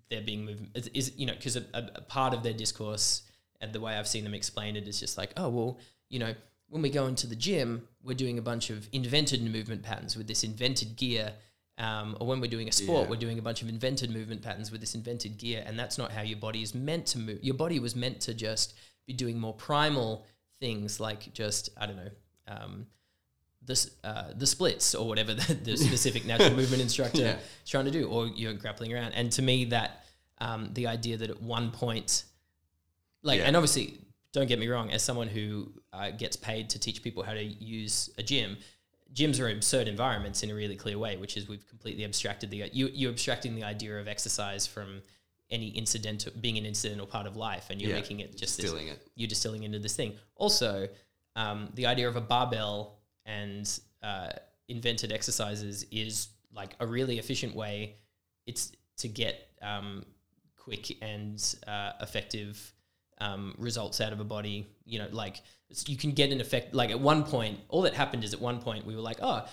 there 0.09 0.21
being 0.21 0.45
movement 0.45 0.89
is, 0.93 1.11
you 1.17 1.25
know 1.25 1.33
because 1.33 1.55
a, 1.55 1.63
a, 1.73 1.89
a 1.95 2.01
part 2.01 2.33
of 2.33 2.43
their 2.43 2.53
discourse 2.53 3.23
and 3.61 3.73
the 3.73 3.79
way 3.79 3.95
I've 3.95 4.07
seen 4.07 4.23
them 4.23 4.33
explain 4.33 4.75
it 4.75 4.87
is 4.87 4.99
just 4.99 5.17
like 5.17 5.33
oh 5.37 5.49
well 5.49 5.79
you 6.09 6.19
know 6.19 6.33
when 6.69 6.81
we 6.81 6.89
go 6.89 7.05
into 7.05 7.27
the 7.27 7.35
gym 7.35 7.87
we're 8.03 8.15
doing 8.15 8.39
a 8.39 8.41
bunch 8.41 8.69
of 8.69 8.87
invented 8.91 9.41
movement 9.43 9.83
patterns 9.83 10.17
with 10.17 10.27
this 10.27 10.43
invented 10.43 10.95
gear 10.95 11.33
um, 11.77 12.17
or 12.19 12.27
when 12.27 12.39
we're 12.41 12.49
doing 12.49 12.67
a 12.67 12.71
sport 12.71 13.03
Yeah. 13.05 13.09
we're 13.11 13.19
doing 13.19 13.39
a 13.39 13.41
bunch 13.41 13.61
of 13.61 13.69
invented 13.69 14.09
movement 14.11 14.41
patterns 14.41 14.71
with 14.71 14.81
this 14.81 14.95
invented 14.95 15.37
gear 15.37 15.63
and 15.65 15.77
that's 15.77 15.97
not 15.97 16.11
how 16.11 16.21
your 16.21 16.37
body 16.39 16.61
is 16.61 16.73
meant 16.73 17.05
to 17.07 17.19
move 17.19 17.39
your 17.43 17.55
body 17.55 17.79
was 17.79 17.95
meant 17.95 18.19
to 18.21 18.33
just 18.33 18.73
be 19.05 19.13
doing 19.13 19.39
more 19.39 19.53
primal 19.53 20.25
things 20.59 20.99
like 20.99 21.31
just 21.33 21.69
I 21.77 21.85
don't 21.85 21.97
know 21.97 22.09
um, 22.47 22.87
the, 23.65 23.89
uh, 24.03 24.23
the 24.35 24.47
splits 24.47 24.95
or 24.95 25.07
whatever 25.07 25.33
the, 25.41 25.53
the 25.53 25.75
specific 25.77 26.25
natural 26.25 26.55
movement 26.61 26.81
instructor 26.81 27.21
Yeah. 27.21 27.37
is 27.63 27.69
trying 27.69 27.85
to 27.85 27.91
do, 27.91 28.07
or 28.07 28.27
you're 28.27 28.53
grappling 28.53 28.93
around. 28.93 29.11
And 29.11 29.29
to 29.33 29.41
me, 29.41 29.65
that 29.65 30.05
um, 30.39 30.69
the 30.73 30.87
idea 30.87 31.17
that 31.17 31.29
at 31.29 31.41
one 31.41 31.71
point, 31.71 32.23
like, 33.23 33.39
Yeah. 33.39 33.45
and 33.47 33.57
obviously, 33.57 33.99
don't 34.31 34.47
get 34.47 34.57
me 34.59 34.67
wrong, 34.69 34.91
as 34.91 35.03
someone 35.03 35.27
who 35.27 35.69
uh, 35.91 36.11
gets 36.11 36.37
paid 36.37 36.69
to 36.69 36.79
teach 36.79 37.03
people 37.03 37.23
how 37.23 37.33
to 37.33 37.43
use 37.43 38.09
a 38.17 38.23
gym, 38.23 38.55
gyms 39.13 39.39
are 39.39 39.49
absurd 39.49 39.87
environments 39.87 40.43
in 40.43 40.49
a 40.51 40.55
really 40.55 40.75
clear 40.75 40.97
way, 40.97 41.17
which 41.17 41.37
is 41.37 41.47
we've 41.47 41.67
completely 41.67 42.03
abstracted 42.03 42.49
the 42.49 42.69
you 42.73 42.89
you're 42.93 43.11
abstracting 43.11 43.55
the 43.55 43.63
idea 43.63 43.99
of 43.99 44.07
exercise 44.07 44.67
from 44.67 45.01
any 45.49 45.69
incidental 45.69 46.31
being 46.41 46.57
an 46.57 46.65
incidental 46.65 47.07
part 47.07 47.25
of 47.25 47.35
life, 47.37 47.69
and 47.69 47.81
you're 47.81 47.91
Yeah. 47.91 47.97
making 48.01 48.19
it 48.19 48.35
just 48.37 48.57
this 48.57 48.71
it. 48.71 49.01
you're 49.15 49.29
distilling 49.29 49.63
into 49.63 49.79
this 49.79 49.95
thing. 49.95 50.17
Also, 50.35 50.89
um, 51.35 51.69
the 51.75 51.85
idea 51.85 52.07
of 52.07 52.15
a 52.15 52.21
barbell 52.21 52.99
and 53.25 53.79
uh, 54.03 54.29
invented 54.67 55.11
exercises 55.11 55.85
is 55.91 56.27
like 56.51 56.75
a 56.79 56.85
really 56.85 57.17
efficient 57.19 57.55
way. 57.55 57.95
It's 58.45 58.71
to 58.97 59.07
get 59.07 59.49
um, 59.61 60.05
quick 60.57 60.97
and 61.01 61.41
uh, 61.65 61.93
effective 62.01 62.73
um, 63.19 63.55
results 63.57 64.01
out 64.01 64.13
of 64.13 64.19
a 64.19 64.23
body. 64.23 64.67
You 64.85 64.99
know, 64.99 65.07
like 65.11 65.41
you 65.85 65.97
can 65.97 66.11
get 66.11 66.31
an 66.31 66.41
effect. 66.41 66.73
Like 66.73 66.91
at 66.91 66.99
one 66.99 67.23
point, 67.23 67.59
all 67.69 67.81
that 67.83 67.93
happened 67.93 68.23
is 68.23 68.33
at 68.33 68.41
one 68.41 68.59
point 68.59 68.85
we 68.85 68.95
were 68.95 69.01
like, 69.01 69.17
oh, 69.21 69.45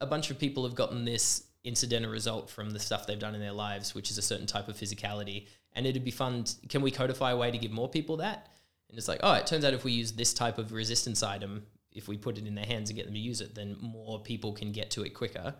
a 0.00 0.06
bunch 0.06 0.30
of 0.30 0.38
people 0.38 0.64
have 0.64 0.74
gotten 0.74 1.04
this 1.04 1.44
incidental 1.64 2.10
result 2.10 2.48
from 2.48 2.70
the 2.70 2.78
stuff 2.78 3.06
they've 3.06 3.18
done 3.18 3.34
in 3.34 3.40
their 3.40 3.52
lives, 3.52 3.94
which 3.94 4.10
is 4.10 4.18
a 4.18 4.22
certain 4.22 4.46
type 4.46 4.68
of 4.68 4.76
physicality. 4.76 5.46
And 5.74 5.86
it'd 5.86 6.04
be 6.04 6.10
fun. 6.10 6.44
t- 6.44 6.66
can 6.68 6.82
we 6.82 6.90
codify 6.90 7.32
a 7.32 7.36
way 7.36 7.50
to 7.50 7.58
give 7.58 7.70
more 7.70 7.88
people 7.88 8.18
that? 8.18 8.48
And 8.88 8.96
it's 8.96 9.08
like, 9.08 9.20
oh, 9.22 9.34
it 9.34 9.46
turns 9.46 9.64
out 9.64 9.74
if 9.74 9.84
we 9.84 9.92
use 9.92 10.12
this 10.12 10.32
type 10.32 10.58
of 10.58 10.72
resistance 10.72 11.22
item, 11.22 11.64
if 11.92 12.08
we 12.08 12.16
put 12.16 12.38
it 12.38 12.46
in 12.46 12.54
their 12.54 12.64
hands 12.64 12.90
and 12.90 12.96
get 12.96 13.04
them 13.04 13.14
to 13.14 13.20
use 13.20 13.40
it, 13.40 13.54
then 13.54 13.76
more 13.80 14.20
people 14.20 14.52
can 14.52 14.72
get 14.72 14.90
to 14.92 15.02
it 15.02 15.10
quicker. 15.10 15.54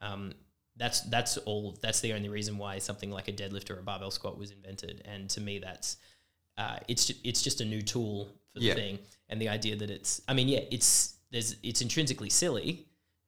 Um, 0.00 0.32
that's 0.76 1.02
that's 1.02 1.36
all. 1.36 1.76
That's 1.82 2.00
the 2.00 2.14
only 2.14 2.30
reason 2.30 2.56
why 2.56 2.78
something 2.78 3.10
like 3.10 3.28
a 3.28 3.32
deadlift 3.32 3.70
or 3.70 3.78
a 3.78 3.82
barbell 3.82 4.10
squat 4.10 4.38
was 4.38 4.50
invented. 4.50 5.02
And 5.04 5.28
to 5.30 5.40
me, 5.40 5.58
that's 5.58 5.98
uh, 6.60 6.78
it's 6.88 7.06
ju- 7.06 7.20
it's 7.24 7.42
just 7.42 7.60
a 7.60 7.64
new 7.64 7.82
tool 7.82 8.28
for 8.52 8.58
the 8.60 8.66
Yeah. 8.66 8.74
thing. 8.74 8.98
And 9.30 9.40
the 9.40 9.48
idea 9.48 9.76
that 9.76 9.90
it's, 9.90 10.20
I 10.28 10.34
mean, 10.34 10.48
yeah, 10.48 10.64
it's 10.70 11.14
there's 11.32 11.56
it's 11.62 11.80
intrinsically 11.80 12.30
silly, 12.30 12.86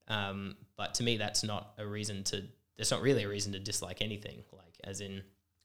um, 0.09 0.57
but 0.77 0.95
to 0.95 1.03
me, 1.03 1.16
that's 1.16 1.42
not 1.45 1.75
a 1.79 1.87
reason 1.87 2.25
to. 2.25 2.42
There's 2.77 2.90
not 2.90 3.03
really 3.03 3.23
a 3.25 3.29
reason 3.29 3.53
to 3.53 3.59
dislike 3.61 4.03
anything. 4.03 4.42
Like 4.53 4.77
as 4.85 5.01
in, 5.01 5.23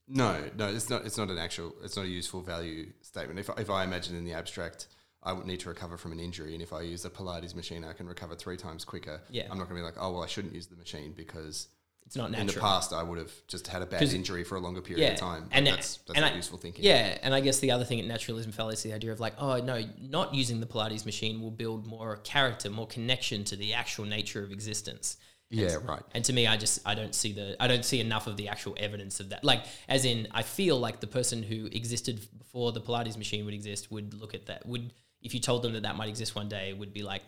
No, 0.07 0.49
no, 0.55 0.67
it's 0.67 0.89
not. 0.89 1.05
It's 1.05 1.17
not 1.17 1.29
an 1.29 1.37
actual. 1.39 1.73
It's 1.83 1.95
not 1.97 2.05
a 2.05 2.09
useful 2.21 2.41
value 2.41 2.91
statement. 3.01 3.39
If 3.39 3.49
if 3.57 3.69
I 3.69 3.83
imagine 3.83 4.15
in 4.15 4.25
the 4.25 4.33
abstract, 4.33 4.87
I 5.23 5.33
would 5.33 5.47
need 5.47 5.59
to 5.61 5.69
recover 5.69 5.97
from 5.97 6.11
an 6.11 6.19
injury, 6.19 6.53
and 6.53 6.61
if 6.61 6.71
I 6.71 6.81
use 6.81 7.03
a 7.05 7.09
Pilates 7.09 7.55
machine, 7.55 7.83
I 7.83 7.93
can 7.93 8.07
recover 8.07 8.35
three 8.35 8.57
times 8.57 8.85
quicker. 8.85 9.19
Yeah. 9.31 9.43
I'm 9.49 9.57
not 9.57 9.67
going 9.67 9.77
to 9.77 9.81
be 9.81 9.85
like, 9.91 9.97
oh 9.99 10.11
well, 10.13 10.23
I 10.23 10.27
shouldn't 10.27 10.53
use 10.53 10.67
the 10.67 10.75
machine 10.75 11.13
because 11.17 11.67
it's 12.07 12.15
not 12.15 12.31
natural. 12.31 12.49
in 12.49 12.55
the 12.55 12.59
past 12.59 12.93
I 12.93 13.03
would 13.03 13.19
have 13.19 13.31
just 13.47 13.67
had 13.67 13.81
a 13.81 13.85
bad 13.85 14.01
injury 14.01 14.43
for 14.43 14.55
a 14.55 14.59
longer 14.59 14.81
period 14.81 15.03
yeah, 15.03 15.13
of 15.13 15.19
time. 15.19 15.49
and- 15.51 15.67
that's 15.67 15.97
that's 16.07 16.17
and 16.17 16.25
I- 16.25 16.33
useful 16.33 16.57
thinking. 16.57 16.83
Yeah, 16.83 17.17
and 17.21 17.35
I 17.35 17.41
guess 17.41 17.59
the 17.59 17.71
other 17.71 17.83
thing 17.83 17.99
at 17.99 18.05
naturalism 18.07 18.51
is 18.69 18.81
the 18.83 18.93
idea 18.93 19.11
of 19.11 19.19
like, 19.19 19.33
oh 19.37 19.57
no, 19.59 19.83
not 20.01 20.33
using 20.33 20.59
the 20.59 20.65
Pilates 20.65 21.05
machine 21.05 21.41
will 21.41 21.51
build 21.51 21.85
more 21.85 22.15
character, 22.23 22.69
more 22.69 22.87
connection 22.87 23.43
to 23.43 23.55
the 23.55 23.73
actual 23.73 24.05
nature 24.05 24.41
of 24.43 24.51
existence. 24.51 25.17
yeah, 25.49 25.77
right. 25.83 26.01
And 26.13 26.23
to 26.25 26.33
me, 26.33 26.47
I 26.47 26.57
just 26.57 26.79
I 26.85 26.95
don't 26.95 27.13
see 27.13 27.33
the 27.33 27.55
I 27.61 27.67
don't 27.67 27.85
see 27.85 27.99
enough 27.99 28.27
of 28.27 28.37
the 28.37 28.47
actual 28.47 28.75
evidence 28.77 29.19
of 29.19 29.29
that. 29.29 29.43
Like, 29.43 29.65
as 29.87 30.03
in, 30.05 30.27
I 30.31 30.43
feel 30.43 30.79
like 30.79 30.99
the 30.99 31.07
person 31.07 31.43
who 31.43 31.67
existed 31.67 32.25
before 32.37 32.71
the 32.71 32.81
Pilates 32.81 33.17
machine 33.17 33.45
would 33.45 33.53
exist 33.53 33.91
would 33.91 34.13
look 34.13 34.33
at 34.33 34.45
that. 34.47 34.65
Would 34.65 34.93
if 35.21 35.33
you 35.33 35.39
told 35.39 35.61
them 35.63 35.73
that 35.73 35.83
that 35.83 35.95
might 35.95 36.09
exist 36.09 36.35
one 36.35 36.47
day, 36.47 36.73
would 36.73 36.93
be 36.93 37.03
like, 37.03 37.21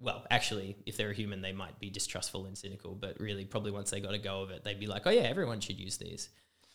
well, 0.00 0.24
actually, 0.30 0.76
if 0.86 0.96
they're 0.96 1.10
a 1.10 1.14
human, 1.14 1.40
they 1.40 1.52
might 1.52 1.78
be 1.78 1.90
distrustful 1.90 2.46
and 2.46 2.56
cynical. 2.58 2.94
But 2.94 3.20
really, 3.20 3.44
probably 3.44 3.70
once 3.70 3.90
they 3.90 4.00
got 4.00 4.14
a 4.14 4.18
go 4.18 4.42
of 4.42 4.50
it, 4.50 4.64
they'd 4.64 4.80
be 4.80 4.86
like, 4.86 5.02
oh 5.06 5.10
yeah, 5.10 5.22
everyone 5.22 5.60
should 5.60 5.78
use 5.78 5.96
these. 5.96 6.30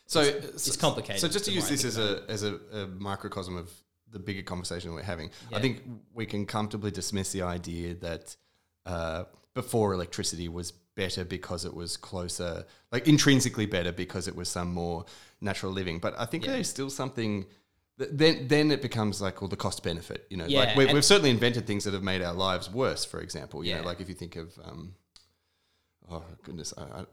So 0.06 0.22
it's 0.22 0.76
complicated 0.76 1.22
So 1.22 1.28
just 1.28 1.46
to 1.46 1.52
use 1.52 1.70
this 1.70 1.86
as 1.86 1.98
a 2.00 2.24
as 2.28 2.42
a, 2.44 2.60
a 2.74 2.88
microcosm 2.88 3.56
of 3.56 3.72
the 4.12 4.18
bigger 4.18 4.42
conversation 4.42 4.92
we're 4.94 5.04
having, 5.04 5.30
I 5.54 5.60
think 5.60 5.84
we 6.14 6.26
can 6.26 6.48
comfortably 6.48 6.90
dismiss 6.90 7.32
the 7.32 7.44
idea 7.44 7.94
that 7.96 8.36
uh, 8.88 9.26
before 9.54 9.94
electricity 9.94 10.48
was 10.48 10.72
better 10.72 11.24
because 11.24 11.64
it 11.64 11.74
was 11.74 11.96
closer, 11.96 12.66
like 12.92 13.08
intrinsically 13.08 13.68
better 13.68 13.92
because 13.92 14.28
it 14.28 14.36
was 14.36 14.50
some 14.50 14.74
more 14.74 15.06
natural 15.42 15.72
living. 15.72 16.00
But 16.00 16.16
I 16.20 16.26
think 16.26 16.46
Yeah. 16.46 16.54
there's 16.54 16.70
still 16.70 16.90
something. 16.90 17.46
Th- 18.00 18.10
Then, 18.12 18.48
then 18.48 18.72
it 18.72 18.82
becomes 18.82 19.22
like, 19.22 19.42
well, 19.42 19.48
the 19.50 19.56
cost 19.56 19.84
benefit. 19.84 20.26
You 20.32 20.38
know, 20.38 20.46
Yeah, 20.48 20.60
like 20.62 20.76
we, 20.76 20.86
we've 20.94 21.06
certainly 21.06 21.30
invented 21.30 21.68
things 21.68 21.84
that 21.84 21.94
have 21.94 22.04
made 22.04 22.22
our 22.24 22.34
lives 22.34 22.70
worse. 22.72 23.06
For 23.06 23.20
example, 23.22 23.64
you 23.64 23.70
Yeah. 23.72 23.82
know, 23.82 23.86
like 23.88 24.02
if 24.02 24.10
you 24.10 24.16
think 24.16 24.36
of, 24.36 24.58
um, 24.64 24.96
oh 26.10 26.24
goodness, 26.44 26.74
I, 26.78 26.82
I, 27.02 27.06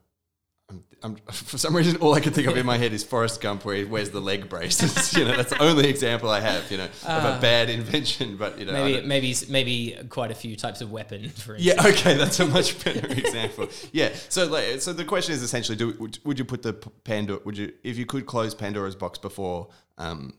I'm, 0.68 0.82
I'm, 1.04 1.16
for 1.32 1.58
some 1.58 1.76
reason, 1.76 1.96
all 1.98 2.14
I 2.14 2.18
can 2.20 2.32
think 2.32 2.48
of 2.48 2.56
in 2.56 2.66
my 2.66 2.76
head 2.76 2.92
is 2.92 3.04
Forrest 3.04 3.40
Gump, 3.40 3.64
where 3.64 3.76
he 3.76 3.84
wears 3.84 4.10
the 4.10 4.20
leg 4.20 4.48
braces. 4.48 5.14
you 5.16 5.24
know, 5.24 5.36
that's 5.36 5.50
the 5.50 5.62
only 5.62 5.88
example 5.88 6.28
I 6.28 6.40
have. 6.40 6.68
You 6.72 6.78
know, 6.78 6.88
of 7.06 7.36
a 7.36 7.38
bad 7.40 7.70
invention. 7.70 8.36
But 8.36 8.58
you 8.58 8.64
know. 8.64 8.72
Maybe 8.72 9.06
maybe 9.06 9.34
maybe 9.48 9.96
quite 10.08 10.32
a 10.32 10.34
few 10.34 10.56
types 10.56 10.80
of 10.80 10.90
weapon. 10.90 11.28
For 11.28 11.54
instance. 11.54 11.60
yeah, 11.62 11.86
okay, 11.88 12.14
that's 12.16 12.40
a 12.40 12.46
much 12.48 12.82
better 12.84 13.06
example. 13.06 13.68
Yeah, 13.92 14.12
so 14.28 14.46
like, 14.46 14.80
so 14.80 14.92
the 14.92 15.04
question 15.04 15.34
is 15.34 15.42
essentially, 15.42 15.76
do 15.76 15.94
would, 16.00 16.18
would 16.24 16.38
you 16.38 16.44
put 16.44 16.62
the 16.62 16.72
Pandora? 16.72 17.38
Would 17.44 17.56
you, 17.58 17.72
if 17.84 17.96
you 17.96 18.04
could 18.06 18.26
close 18.26 18.52
Pandora's 18.52 18.96
box 18.96 19.18
before 19.20 19.68
um, 19.98 20.34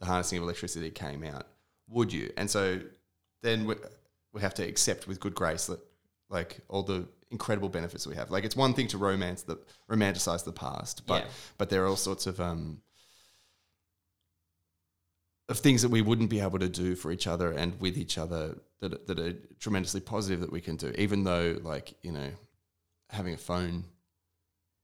the 0.00 0.06
harnessing 0.06 0.38
of 0.38 0.44
electricity 0.44 0.90
came 0.90 1.24
out, 1.24 1.46
would 1.88 2.12
you? 2.12 2.32
And 2.36 2.50
so 2.50 2.80
then 3.42 3.66
we, 3.66 3.74
we 4.32 4.40
have 4.40 4.54
to 4.54 4.62
accept 4.66 5.06
with 5.06 5.20
good 5.20 5.34
grace 5.34 5.66
that 5.66 5.80
like 6.30 6.60
all 6.68 6.82
the 6.82 7.06
incredible 7.30 7.68
benefits 7.68 8.06
we 8.06 8.14
have. 8.14 8.30
Like 8.30 8.44
it's 8.44 8.56
one 8.56 8.74
thing 8.74 8.88
to 8.88 8.98
romance 8.98 9.42
the 9.42 9.58
romanticize 9.90 10.44
the 10.44 10.52
past, 10.52 11.06
but 11.06 11.24
Yeah. 11.24 11.30
but 11.58 11.70
there 11.70 11.84
are 11.84 11.86
all 11.86 11.96
sorts 11.96 12.26
of 12.26 12.40
um, 12.40 12.80
of 15.48 15.58
things 15.58 15.82
that 15.82 15.90
we 15.90 16.00
wouldn't 16.02 16.30
be 16.30 16.40
able 16.40 16.58
to 16.58 16.68
do 16.68 16.94
for 16.96 17.12
each 17.12 17.26
other 17.26 17.52
and 17.52 17.78
with 17.80 17.98
each 17.98 18.16
other 18.18 18.56
that 18.80 19.06
that 19.06 19.18
are 19.18 19.34
tremendously 19.60 20.00
positive 20.00 20.40
that 20.40 20.52
we 20.52 20.60
can 20.60 20.76
do, 20.76 20.92
even 20.96 21.24
though 21.24 21.58
like 21.62 21.94
you 22.02 22.12
know 22.12 22.30
having 23.10 23.34
a 23.34 23.38
phone 23.38 23.84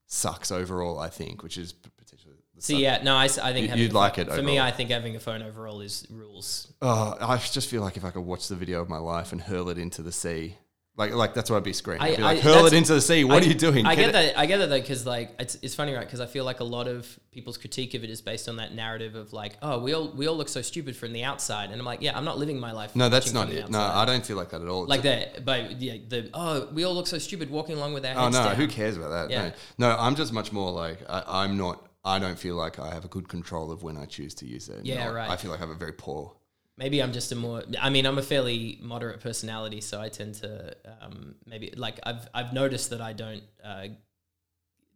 sucks 0.07 0.51
overall. 0.51 0.99
I 0.99 1.09
think, 1.09 1.41
which 1.43 1.57
is 1.57 1.73
potentially 1.73 2.35
sub- 2.61 2.77
yeah, 2.79 3.01
no, 3.03 3.15
I 3.17 3.27
think 3.27 3.39
You- 3.63 3.67
having 3.69 3.81
you'd 3.81 3.91
a 3.91 3.93
phone- 3.93 4.01
like 4.01 4.17
it 4.17 4.27
For 4.29 4.41
me, 4.41 4.53
overall. 4.53 4.67
I 4.67 4.71
think 4.71 4.89
having 4.89 5.15
a 5.15 5.19
phone 5.19 5.41
overall 5.41 5.81
is 5.81 6.05
rules. 6.09 6.67
Oh, 6.81 7.15
I 7.19 7.37
just 7.37 7.69
feel 7.69 7.81
like 7.81 7.97
if 7.97 8.05
I 8.05 8.11
could 8.11 8.21
watch 8.25 8.47
the 8.47 8.55
video 8.55 8.81
of 8.81 8.89
my 8.89 8.97
life 8.97 9.31
and 9.31 9.41
hurl 9.41 9.69
it 9.69 9.77
into 9.77 10.01
the 10.01 10.11
sea, 10.11 10.57
like 10.97 11.13
like 11.13 11.33
that's 11.33 11.49
what 11.49 11.55
I'd 11.57 11.63
be 11.63 11.71
screaming. 11.73 12.01
I- 12.03 12.07
I'd 12.09 12.17
be 12.17 12.21
like, 12.23 12.37
I- 12.37 12.41
hurl 12.41 12.53
that's- 12.55 12.73
it 12.73 12.77
into 12.77 12.93
the 12.93 13.01
sea. 13.01 13.23
What 13.23 13.41
I- 13.41 13.45
are 13.45 13.49
you 13.49 13.53
doing? 13.55 13.85
I 13.85 13.95
get 13.95 14.09
it- 14.09 14.11
that. 14.11 14.37
I 14.37 14.45
get 14.45 14.57
that 14.57 14.67
though, 14.69 14.79
because 14.81 15.05
like 15.05 15.33
it's, 15.39 15.57
it's 15.61 15.73
funny, 15.73 15.93
right? 15.93 16.05
Because 16.05 16.19
I 16.19 16.25
feel 16.25 16.43
like 16.43 16.59
a 16.59 16.65
lot 16.65 16.87
of 16.89 17.07
people's 17.31 17.57
critique 17.57 17.93
of 17.93 18.03
it 18.03 18.09
is 18.09 18.21
based 18.21 18.49
on 18.49 18.57
that 18.57 18.75
narrative 18.75 19.15
of 19.15 19.31
like, 19.31 19.53
oh, 19.61 19.79
we 19.79 19.93
all 19.93 20.09
we 20.09 20.27
all 20.27 20.35
look 20.35 20.49
so 20.49 20.61
stupid 20.61 20.95
from 20.97 21.13
the 21.13 21.23
outside, 21.23 21.69
and 21.71 21.79
I'm 21.79 21.85
like, 21.85 22.01
yeah, 22.01 22.15
I'm 22.15 22.25
not 22.25 22.37
living 22.37 22.59
my 22.59 22.73
life. 22.73 22.93
No, 22.93 23.07
that's 23.07 23.27
watching 23.27 23.33
not 23.35 23.45
from 23.47 23.55
the 23.55 23.61
it. 23.63 23.69
No, 23.71 23.79
outside. 23.79 24.01
I 24.01 24.05
don't 24.05 24.25
feel 24.25 24.35
like 24.37 24.49
that 24.49 24.61
at 24.61 24.67
all. 24.67 24.85
like 24.85 25.01
that. 25.03 25.45
But 25.45 25.81
yeah, 25.81 25.93
the 26.07 26.29
oh, 26.33 26.67
we 26.73 26.83
all 26.83 26.93
look 26.93 27.07
so 27.07 27.17
stupid 27.19 27.49
walking 27.49 27.77
along 27.77 27.93
with 27.93 28.05
our 28.05 28.13
Oh 28.15 28.23
heads 28.25 28.35
no, 28.35 28.43
down. 28.43 28.55
who 28.57 28.67
cares 28.67 28.97
about 28.97 29.09
that? 29.11 29.29
Yeah. 29.31 29.51
No, 29.77 29.89
no, 29.89 29.97
I'm 29.97 30.15
just 30.15 30.33
much 30.33 30.51
more 30.51 30.71
like 30.71 30.99
I, 31.09 31.23
I'm 31.43 31.57
not. 31.57 31.87
I 32.03 32.19
don't 32.19 32.37
feel 32.37 32.55
like 32.55 32.79
I 32.79 32.93
have 32.93 33.05
a 33.05 33.07
good 33.07 33.27
control 33.27 33.71
of 33.71 33.83
when 33.83 33.97
I 33.97 34.05
choose 34.05 34.33
to 34.35 34.45
use 34.45 34.69
it. 34.69 34.85
Yeah, 34.85 35.05
not. 35.05 35.13
right. 35.13 35.29
I 35.29 35.37
feel 35.37 35.51
like 35.51 35.59
I 35.59 35.63
have 35.63 35.69
a 35.69 35.75
very 35.75 35.93
poor. 35.93 36.35
Maybe 36.77 37.01
I'm 37.01 37.13
just 37.13 37.31
a 37.31 37.35
more. 37.35 37.63
I 37.79 37.89
mean, 37.89 38.05
I'm 38.05 38.17
a 38.17 38.23
fairly 38.23 38.79
moderate 38.81 39.19
personality, 39.19 39.81
so 39.81 40.01
I 40.01 40.09
tend 40.09 40.35
to 40.35 40.75
um, 41.01 41.35
maybe 41.45 41.73
like 41.75 41.99
I've 42.03 42.27
I've 42.33 42.53
noticed 42.53 42.89
that 42.89 43.01
I 43.01 43.13
don't 43.13 43.43
uh, 43.63 43.87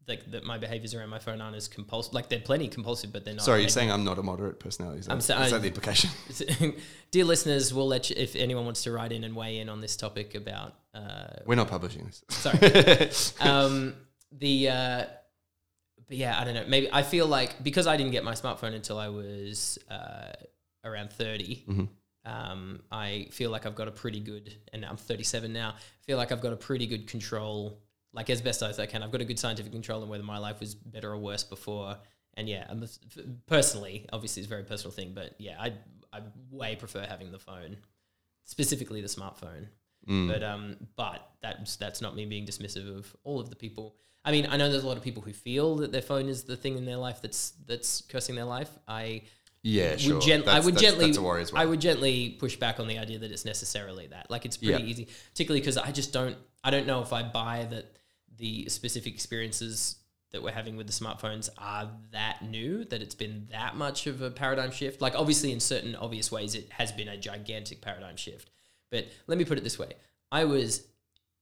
like 0.08 0.32
that 0.32 0.44
my 0.44 0.58
behaviors 0.58 0.94
around 0.94 1.10
my 1.10 1.20
phone 1.20 1.42
aren't 1.42 1.56
as 1.56 1.68
compulsive. 1.68 2.14
Like 2.14 2.30
they're 2.30 2.40
plenty 2.40 2.68
compulsive, 2.68 3.12
but 3.12 3.26
they're 3.26 3.34
not. 3.34 3.44
Sorry, 3.44 3.62
you're 3.62 3.70
saying 3.70 3.92
I'm 3.92 4.04
not 4.04 4.18
a 4.18 4.24
moderate 4.24 4.60
personality. 4.60 5.00
Is 5.00 5.06
that, 5.08 5.12
I'm 5.14 5.22
sa- 5.22 5.42
is 5.44 5.52
that 5.52 5.62
the 5.62 5.68
implication? 5.68 6.10
Dear 7.12 7.26
listeners, 7.26 7.74
we'll 7.74 7.88
let 7.88 8.10
you 8.10 8.16
if 8.18 8.36
anyone 8.36 8.66
wants 8.66 8.84
to 8.84 8.92
write 8.92 9.12
in 9.12 9.24
and 9.24 9.36
weigh 9.36 9.60
in 9.60 9.70
on 9.70 9.82
this 9.82 9.96
topic 9.96 10.34
about 10.34 10.74
uh, 10.94 11.28
We're 11.46 11.56
not 11.56 11.68
publishing 11.68 12.06
this. 12.06 12.24
Sorry. 12.30 13.50
um, 13.52 13.96
the 14.32 14.70
uh, 14.70 15.06
but 16.08 16.18
yeah, 16.18 16.40
I 16.40 16.44
don't 16.44 16.54
know. 16.54 16.66
Maybe 16.68 16.90
I 16.92 17.04
feel 17.04 17.28
like 17.28 17.64
because 17.64 17.88
I 17.88 17.98
didn't 17.98 18.12
get 18.12 18.24
my 18.24 18.34
smartphone 18.34 18.74
until 18.74 18.98
I 18.98 19.10
was 19.10 19.80
uh, 19.90 20.34
around 20.84 21.12
30 21.12 21.66
Mhm. 21.68 21.90
Um, 22.26 22.82
I 22.92 23.28
feel 23.32 23.52
like 23.52 23.66
I've 23.68 23.76
got 23.76 23.88
a 23.88 23.92
pretty 23.92 24.20
good, 24.20 24.52
and 24.74 24.84
I'm 24.84 24.98
37 24.98 25.54
now. 25.54 25.70
I 25.70 26.06
feel 26.06 26.18
like 26.18 26.32
I've 26.32 26.42
got 26.42 26.54
a 26.54 26.58
pretty 26.58 26.88
good 26.88 27.08
control, 27.08 27.80
like 28.14 28.32
as 28.32 28.42
best 28.42 28.64
as 28.64 28.80
I 28.80 28.88
can. 28.88 29.04
I've 29.04 29.12
got 29.12 29.22
a 29.22 29.26
good 29.26 29.38
scientific 29.38 29.72
control 29.72 30.02
on 30.02 30.10
whether 30.10 30.24
my 30.24 30.40
life 30.40 30.60
was 30.60 30.74
better 30.74 31.12
or 31.12 31.18
worse 31.18 31.44
before. 31.44 31.98
And 32.34 32.50
yeah, 32.50 32.66
I'm, 32.68 32.84
personally, 33.46 34.08
obviously, 34.12 34.42
it's 34.42 34.48
a 34.48 34.50
very 34.50 34.64
personal 34.64 34.92
thing, 34.92 35.12
but 35.14 35.36
yeah, 35.38 35.62
I 35.62 35.74
I 36.12 36.22
way 36.50 36.76
prefer 36.76 37.06
having 37.08 37.32
the 37.32 37.40
phone, 37.40 37.78
specifically 38.44 39.02
the 39.02 39.08
smartphone. 39.08 39.68
Mm. 40.10 40.28
But 40.28 40.44
um, 40.44 40.78
but 40.96 41.30
that's 41.42 41.76
that's 41.76 42.02
not 42.02 42.16
me 42.16 42.26
being 42.26 42.46
dismissive 42.46 42.98
of 42.98 43.16
all 43.24 43.40
of 43.40 43.52
the 43.52 43.56
people. 43.56 43.98
I 44.26 44.32
mean, 44.32 44.48
I 44.50 44.58
know 44.58 44.70
there's 44.72 44.84
a 44.84 44.88
lot 44.88 44.98
of 44.98 45.04
people 45.04 45.22
who 45.22 45.32
feel 45.34 45.76
that 45.78 45.92
their 45.92 46.02
phone 46.02 46.28
is 46.28 46.44
the 46.44 46.58
thing 46.58 46.78
in 46.78 46.86
their 46.86 46.98
life 46.98 47.22
that's 47.22 47.52
that's 47.68 48.02
cursing 48.02 48.36
their 48.36 48.46
life. 48.46 48.70
I 48.88 49.22
yeah, 49.62 49.92
would 49.92 50.02
sure. 50.02 50.22
gen- 50.22 50.48
I 50.50 50.60
would 50.60 50.76
that's- 50.76 50.82
gently 50.82 51.06
That's 51.08 51.18
a 51.18 51.22
worry 51.22 51.42
as 51.44 51.54
well. 51.54 51.62
I 51.62 51.66
would 51.66 51.80
gently 51.82 52.32
push 52.32 52.56
back 52.56 52.80
on 52.80 52.88
the 52.88 52.98
idea 52.98 53.20
that 53.20 53.32
it's 53.32 53.46
necessarily 53.46 54.08
that. 54.08 54.30
Like 54.30 54.46
it's 54.46 54.58
pretty 54.58 54.84
Yeah. 54.84 54.90
easy, 54.90 55.08
particularly 55.32 55.62
because 55.62 55.78
I 55.78 55.92
just 55.92 56.12
don't 56.12 56.38
I 56.64 56.72
don't 56.72 56.88
know 56.88 57.02
if 57.02 57.14
I 57.14 57.22
buy 57.24 57.68
that 57.70 57.98
the 58.38 58.68
specific 58.70 59.14
experiences 59.14 59.96
that 60.32 60.42
we're 60.44 60.52
having 60.52 60.76
with 60.76 60.88
the 60.88 60.94
smartphones 60.94 61.50
are 61.58 61.90
that 62.12 62.42
new 62.42 62.84
that 62.86 63.02
it's 63.02 63.16
been 63.16 63.48
that 63.52 63.76
much 63.76 64.08
of 64.08 64.22
a 64.22 64.30
paradigm 64.32 64.72
shift. 64.72 65.02
Like 65.02 65.16
obviously 65.16 65.52
in 65.52 65.60
certain 65.60 65.96
obvious 65.96 66.32
ways 66.32 66.56
it 66.56 66.70
has 66.72 66.92
been 66.92 67.08
a 67.08 67.16
gigantic 67.18 67.82
paradigm 67.82 68.18
shift. 68.18 68.50
But 68.92 69.06
let 69.28 69.38
me 69.38 69.46
put 69.46 69.58
it 69.58 69.64
this 69.64 69.80
way. 69.80 69.94
I 70.32 70.46
was 70.46 70.86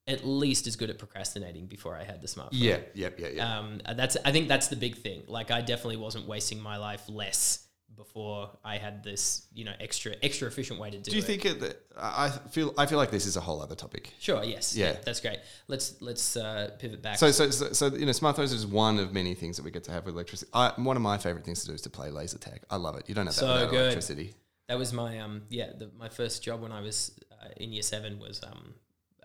at 0.08 0.26
least 0.26 0.68
as 0.68 0.76
good 0.76 0.89
at 0.89 0.98
procrastinating 0.98 1.66
before 1.68 1.96
I 1.96 2.04
had 2.04 2.22
the 2.22 2.28
smartphone. 2.28 2.50
yeah, 2.52 2.78
yeah, 2.94 3.10
yeah, 3.18 3.28
yeah. 3.34 3.58
Um, 3.60 3.80
that's 3.96 4.18
I 4.26 4.32
think 4.32 4.48
that's 4.48 4.68
the 4.68 4.76
big 4.76 4.98
thing. 4.98 5.24
Like 5.28 5.50
I 5.52 5.62
definitely 5.62 5.98
wasn't 5.98 6.28
wasting 6.28 6.60
my 6.60 6.78
life 6.78 7.04
less 7.08 7.60
before 7.96 8.50
I 8.66 8.78
had 8.78 9.04
this, 9.04 9.46
you 9.54 9.66
know, 9.66 9.72
extra 9.80 10.16
extra 10.24 10.48
efficient 10.48 10.80
way 10.80 10.89
to 10.89 10.98
do, 10.98 11.02
it. 11.02 11.04
Do 11.12 11.16
you 11.16 11.22
it. 11.22 11.26
think 11.26 11.46
it? 11.46 11.60
that- 11.62 11.80
I 11.96 12.30
feel. 12.50 12.74
I 12.76 12.88
feel 12.88 12.98
like 12.98 13.12
this 13.12 13.28
is 13.28 13.38
a 13.38 13.39
whole 13.39 13.62
other 13.62 13.76
topic. 13.76 14.12
Sure. 14.20 14.44
Yes. 14.44 14.76
Yeah. 14.76 14.96
That's 15.06 15.20
great. 15.20 15.38
Let's 15.68 16.02
let's 16.02 16.36
uh, 16.36 16.72
pivot 16.80 17.04
back. 17.04 17.18
So, 17.20 17.30
so, 17.30 17.52
so, 17.52 17.72
so, 17.72 17.86
you 17.96 18.06
know, 18.08 18.12
smartphones 18.12 18.52
is 18.52 18.66
one 18.66 18.98
of 18.98 19.13
many 19.13 19.36
things 19.36 19.58
that 19.58 19.63
we 19.63 19.70
get 19.70 19.84
to 19.86 19.92
have 19.92 20.06
with 20.06 20.16
electricity. 20.16 20.50
I, 20.56 20.74
one 20.78 20.96
of 20.98 21.04
my 21.04 21.20
favorite 21.20 21.46
things 21.46 21.62
to 21.62 21.68
do 21.68 21.74
is 21.74 21.82
to 21.84 21.92
play 21.92 22.10
laser 22.10 22.39
tag. 22.39 22.62
I 22.72 22.78
love 22.78 22.98
it. 22.98 23.08
You 23.08 23.13
don't 23.16 23.28
have 23.28 23.36
that 23.36 23.39
So 23.39 23.54
without 23.54 23.70
good. 23.70 23.82
electricity. 23.84 24.34
that 24.68 24.78
was 24.80 24.92
my 24.92 25.20
um 25.20 25.44
yeah 25.50 25.70
the, 25.78 25.92
my 25.98 26.10
first 26.10 26.44
job 26.44 26.62
when 26.63 26.72
I 26.72 26.82
was 26.82 27.12
uh, 27.32 27.50
in 27.58 27.72
year 27.72 27.84
seven 27.84 28.20
was 28.20 28.42
um. 28.44 28.74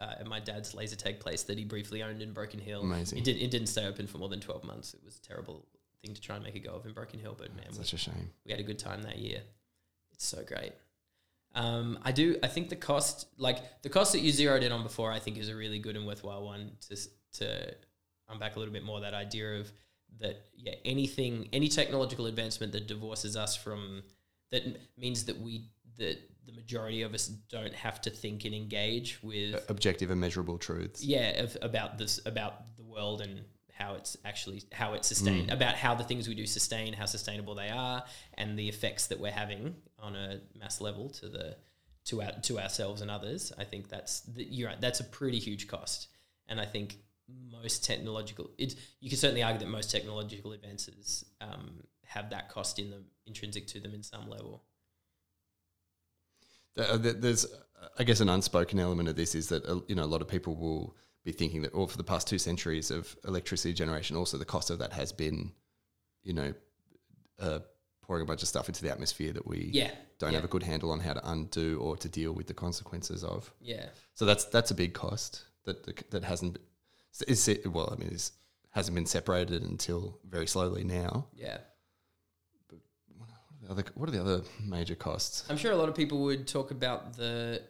Uh, 0.00 0.14
at 0.20 0.26
my 0.26 0.38
dad's 0.38 0.74
laser 0.74 0.94
tag 0.94 1.18
place 1.18 1.42
that 1.42 1.58
he 1.58 1.64
briefly 1.64 2.02
owned 2.04 2.22
in 2.22 2.32
Broken 2.32 2.60
Hill. 2.60 2.82
Amazing. 2.82 3.18
It, 3.18 3.24
did, 3.24 3.36
it 3.36 3.50
didn't 3.50 3.66
stay 3.66 3.84
open 3.84 4.06
for 4.06 4.18
more 4.18 4.28
than 4.28 4.38
12 4.38 4.62
months. 4.62 4.94
It 4.94 5.00
was 5.04 5.16
a 5.16 5.22
terrible 5.22 5.66
thing 6.04 6.14
to 6.14 6.20
try 6.20 6.36
and 6.36 6.44
make 6.44 6.54
a 6.54 6.60
go 6.60 6.70
of 6.70 6.86
in 6.86 6.92
Broken 6.92 7.18
Hill, 7.18 7.34
but 7.36 7.54
man, 7.56 7.66
we, 7.70 7.76
Such 7.78 7.94
a 7.94 7.98
shame. 7.98 8.30
we 8.44 8.52
had 8.52 8.60
a 8.60 8.64
good 8.64 8.78
time 8.78 9.02
that 9.02 9.18
year. 9.18 9.40
It's 10.12 10.24
so 10.26 10.44
great. 10.44 10.72
Um, 11.54 11.98
I 12.04 12.12
do. 12.12 12.36
I 12.42 12.46
think 12.46 12.68
the 12.68 12.76
cost, 12.76 13.26
like 13.38 13.82
the 13.82 13.88
cost 13.88 14.12
that 14.12 14.20
you 14.20 14.30
zeroed 14.30 14.62
in 14.62 14.70
on 14.70 14.82
before, 14.82 15.10
I 15.10 15.18
think 15.18 15.38
is 15.38 15.48
a 15.48 15.56
really 15.56 15.78
good 15.78 15.96
and 15.96 16.06
worthwhile 16.06 16.44
one 16.44 16.72
to 16.88 16.96
to 17.38 17.74
unpack 18.28 18.56
a 18.56 18.58
little 18.58 18.74
bit 18.74 18.84
more. 18.84 19.00
That 19.00 19.14
idea 19.14 19.58
of 19.58 19.72
that, 20.20 20.46
yeah, 20.56 20.74
anything, 20.84 21.48
any 21.52 21.68
technological 21.68 22.26
advancement 22.26 22.72
that 22.72 22.86
divorces 22.86 23.36
us 23.36 23.56
from 23.56 24.02
that 24.50 24.62
means 24.96 25.24
that 25.24 25.40
we 25.40 25.64
that 25.96 26.18
the 26.48 26.54
majority 26.54 27.02
of 27.02 27.12
us 27.14 27.28
don't 27.28 27.74
have 27.74 28.00
to 28.00 28.10
think 28.10 28.44
and 28.44 28.54
engage 28.54 29.22
with 29.22 29.62
Objective 29.68 30.10
and 30.10 30.20
measurable 30.20 30.58
truths. 30.58 31.04
yeah 31.04 31.42
of, 31.42 31.56
about 31.60 31.98
this 31.98 32.20
about 32.24 32.76
the 32.76 32.82
world 32.82 33.20
and 33.20 33.40
how 33.78 33.94
it's 33.94 34.16
actually 34.24 34.62
how 34.72 34.94
it's 34.94 35.06
sustained 35.06 35.52
about 35.52 35.74
how 35.74 35.94
the 35.94 36.02
things 36.02 36.26
we 36.26 36.34
do 36.34 36.46
sustain 36.46 36.92
how 36.92 37.04
sustainable 37.04 37.54
they 37.54 37.68
are 37.68 38.02
and 38.34 38.58
the 38.58 38.68
effects 38.68 39.06
that 39.06 39.20
we're 39.20 39.30
having 39.30 39.74
on 40.00 40.16
a 40.16 40.40
mass 40.58 40.80
level 40.80 41.08
to 41.10 41.28
the 41.28 41.56
to 42.06 42.22
our 42.22 42.32
to 42.42 42.58
ourselves 42.58 43.02
and 43.02 43.10
others. 43.10 43.52
I 43.58 43.64
think 43.64 43.88
that's 43.88 44.20
the, 44.20 44.42
you're 44.42 44.70
right 44.70 44.80
that's 44.80 45.00
a 45.00 45.04
pretty 45.04 45.38
huge 45.38 45.68
cost. 45.68 46.08
And 46.48 46.58
i 46.58 46.64
think 46.64 46.96
most 47.52 47.84
technological 47.84 48.50
it 48.56 48.74
you 49.00 49.10
can 49.10 49.18
certainly 49.18 49.42
argue 49.42 49.60
that 49.60 49.68
most 49.68 49.90
technological 49.90 50.52
advances 50.52 51.24
um, 51.42 51.82
have 52.06 52.30
that 52.30 52.48
cost 52.48 52.78
in 52.78 52.90
them 52.90 53.04
intrinsic 53.26 53.66
to 53.66 53.80
them 53.80 53.92
in 53.92 54.02
some 54.02 54.30
level 54.30 54.64
There's, 56.76 57.44
uh, 57.44 57.88
I 57.98 58.04
guess, 58.04 58.20
an 58.20 58.28
unspoken 58.28 58.78
element 58.78 59.08
of 59.08 59.16
this 59.16 59.34
is 59.34 59.48
that 59.48 59.64
uh, 59.66 59.80
you 59.88 59.94
know 59.94 60.04
a 60.04 60.06
lot 60.06 60.22
of 60.22 60.28
people 60.28 60.56
will 60.56 60.96
be 61.24 61.32
thinking 61.32 61.62
that, 61.62 61.74
or 61.74 61.88
for 61.88 61.96
the 61.96 62.04
past 62.04 62.26
two 62.28 62.38
centuries 62.38 62.90
of 62.90 63.16
electricity 63.26 63.74
generation, 63.74 64.16
also 64.16 64.38
the 64.38 64.44
cost 64.44 64.70
of 64.70 64.78
that 64.78 64.92
has 64.92 65.12
been, 65.12 65.52
you 66.22 66.32
know, 66.32 66.54
uh, 67.40 67.58
pouring 68.02 68.22
a 68.22 68.26
bunch 68.26 68.42
of 68.42 68.48
stuff 68.48 68.68
into 68.68 68.82
the 68.82 68.90
atmosphere 68.90 69.32
that 69.32 69.46
we 69.46 69.70
yeah 69.72 69.90
don't 70.18 70.32
yeah, 70.32 70.38
have 70.38 70.44
a 70.44 70.48
good 70.48 70.62
handle 70.62 70.90
on 70.90 70.98
how 70.98 71.12
to 71.12 71.30
undo 71.30 71.78
or 71.80 71.96
to 71.96 72.08
deal 72.08 72.32
with 72.32 72.46
the 72.46 72.54
consequences 72.54 73.22
of. 73.22 73.52
yeah 73.60 73.86
So 74.14 74.24
that's 74.24 74.44
that's 74.46 74.70
a 74.70 74.74
big 74.74 74.94
cost 74.94 75.44
that 75.64 76.10
that 76.10 76.24
hasn't 76.24 76.58
is 77.26 77.48
well, 77.66 77.92
I 77.92 78.00
mean, 78.00 78.10
is 78.10 78.32
hasn't 78.70 78.94
been 78.94 79.06
separated 79.06 79.62
until 79.62 80.18
very 80.28 80.46
slowly 80.46 80.84
now. 80.84 81.26
yeah 81.34 81.58
Other, 83.68 83.84
what 83.94 84.08
are 84.08 84.12
the 84.12 84.20
other 84.20 84.42
major 84.64 84.94
costs? 84.94 85.44
I'm 85.50 85.56
sure 85.56 85.72
a 85.72 85.76
lot 85.76 85.88
of 85.88 85.94
people 85.94 86.20
would 86.22 86.46
talk 86.46 86.70
about 86.70 87.16
the, 87.16 87.62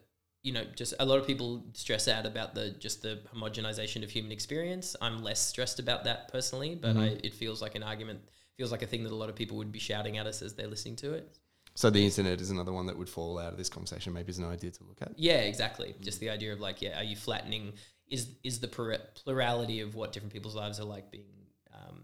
you 0.42 0.52
know, 0.52 0.64
just 0.76 0.94
a 1.00 1.04
lot 1.04 1.18
of 1.18 1.26
people 1.26 1.64
stress 1.72 2.06
out 2.06 2.24
about 2.24 2.54
the 2.54 2.70
just 2.70 3.02
the 3.02 3.20
homogenization 3.34 4.04
of 4.04 4.10
human 4.10 4.30
experience. 4.30 4.94
I'm 5.00 5.22
less 5.22 5.40
stressed 5.40 5.80
about 5.80 6.04
that 6.04 6.30
personally, 6.30 6.76
but 6.76 6.96
I, 6.96 7.18
it 7.24 7.34
feels 7.34 7.60
like 7.60 7.74
an 7.74 7.82
argument, 7.82 8.20
feels 8.56 8.70
like 8.70 8.82
a 8.82 8.86
thing 8.86 9.02
that 9.04 9.12
a 9.12 9.16
lot 9.16 9.28
of 9.28 9.34
people 9.34 9.56
would 9.56 9.72
be 9.72 9.80
shouting 9.80 10.18
at 10.18 10.26
us 10.26 10.40
as 10.40 10.54
they're 10.54 10.68
listening 10.68 10.96
to 10.96 11.14
it. 11.14 11.36
So 11.74 11.90
the 11.90 12.04
internet 12.04 12.40
is 12.40 12.50
another 12.50 12.72
one 12.72 12.86
that 12.86 12.98
would 12.98 13.08
fall 13.08 13.38
out 13.38 13.52
of 13.52 13.58
this 13.58 13.68
conversation. 13.68 14.12
Maybe 14.12 14.30
is 14.30 14.38
an 14.38 14.44
idea 14.44 14.70
to 14.70 14.84
look 14.84 15.00
at. 15.00 15.12
Yeah, 15.16 15.38
exactly. 15.38 15.94
Just 16.00 16.20
the 16.20 16.30
idea 16.30 16.52
of 16.52 16.60
like, 16.60 16.82
yeah, 16.82 16.98
are 16.98 17.04
you 17.04 17.16
flattening? 17.16 17.72
Is 18.08 18.28
is 18.42 18.60
the 18.60 18.68
plurality 18.68 19.80
of 19.80 19.94
what 19.94 20.12
different 20.12 20.32
people's 20.32 20.56
lives 20.56 20.80
are 20.80 20.84
like 20.84 21.10
being 21.10 21.46
um, 21.74 22.02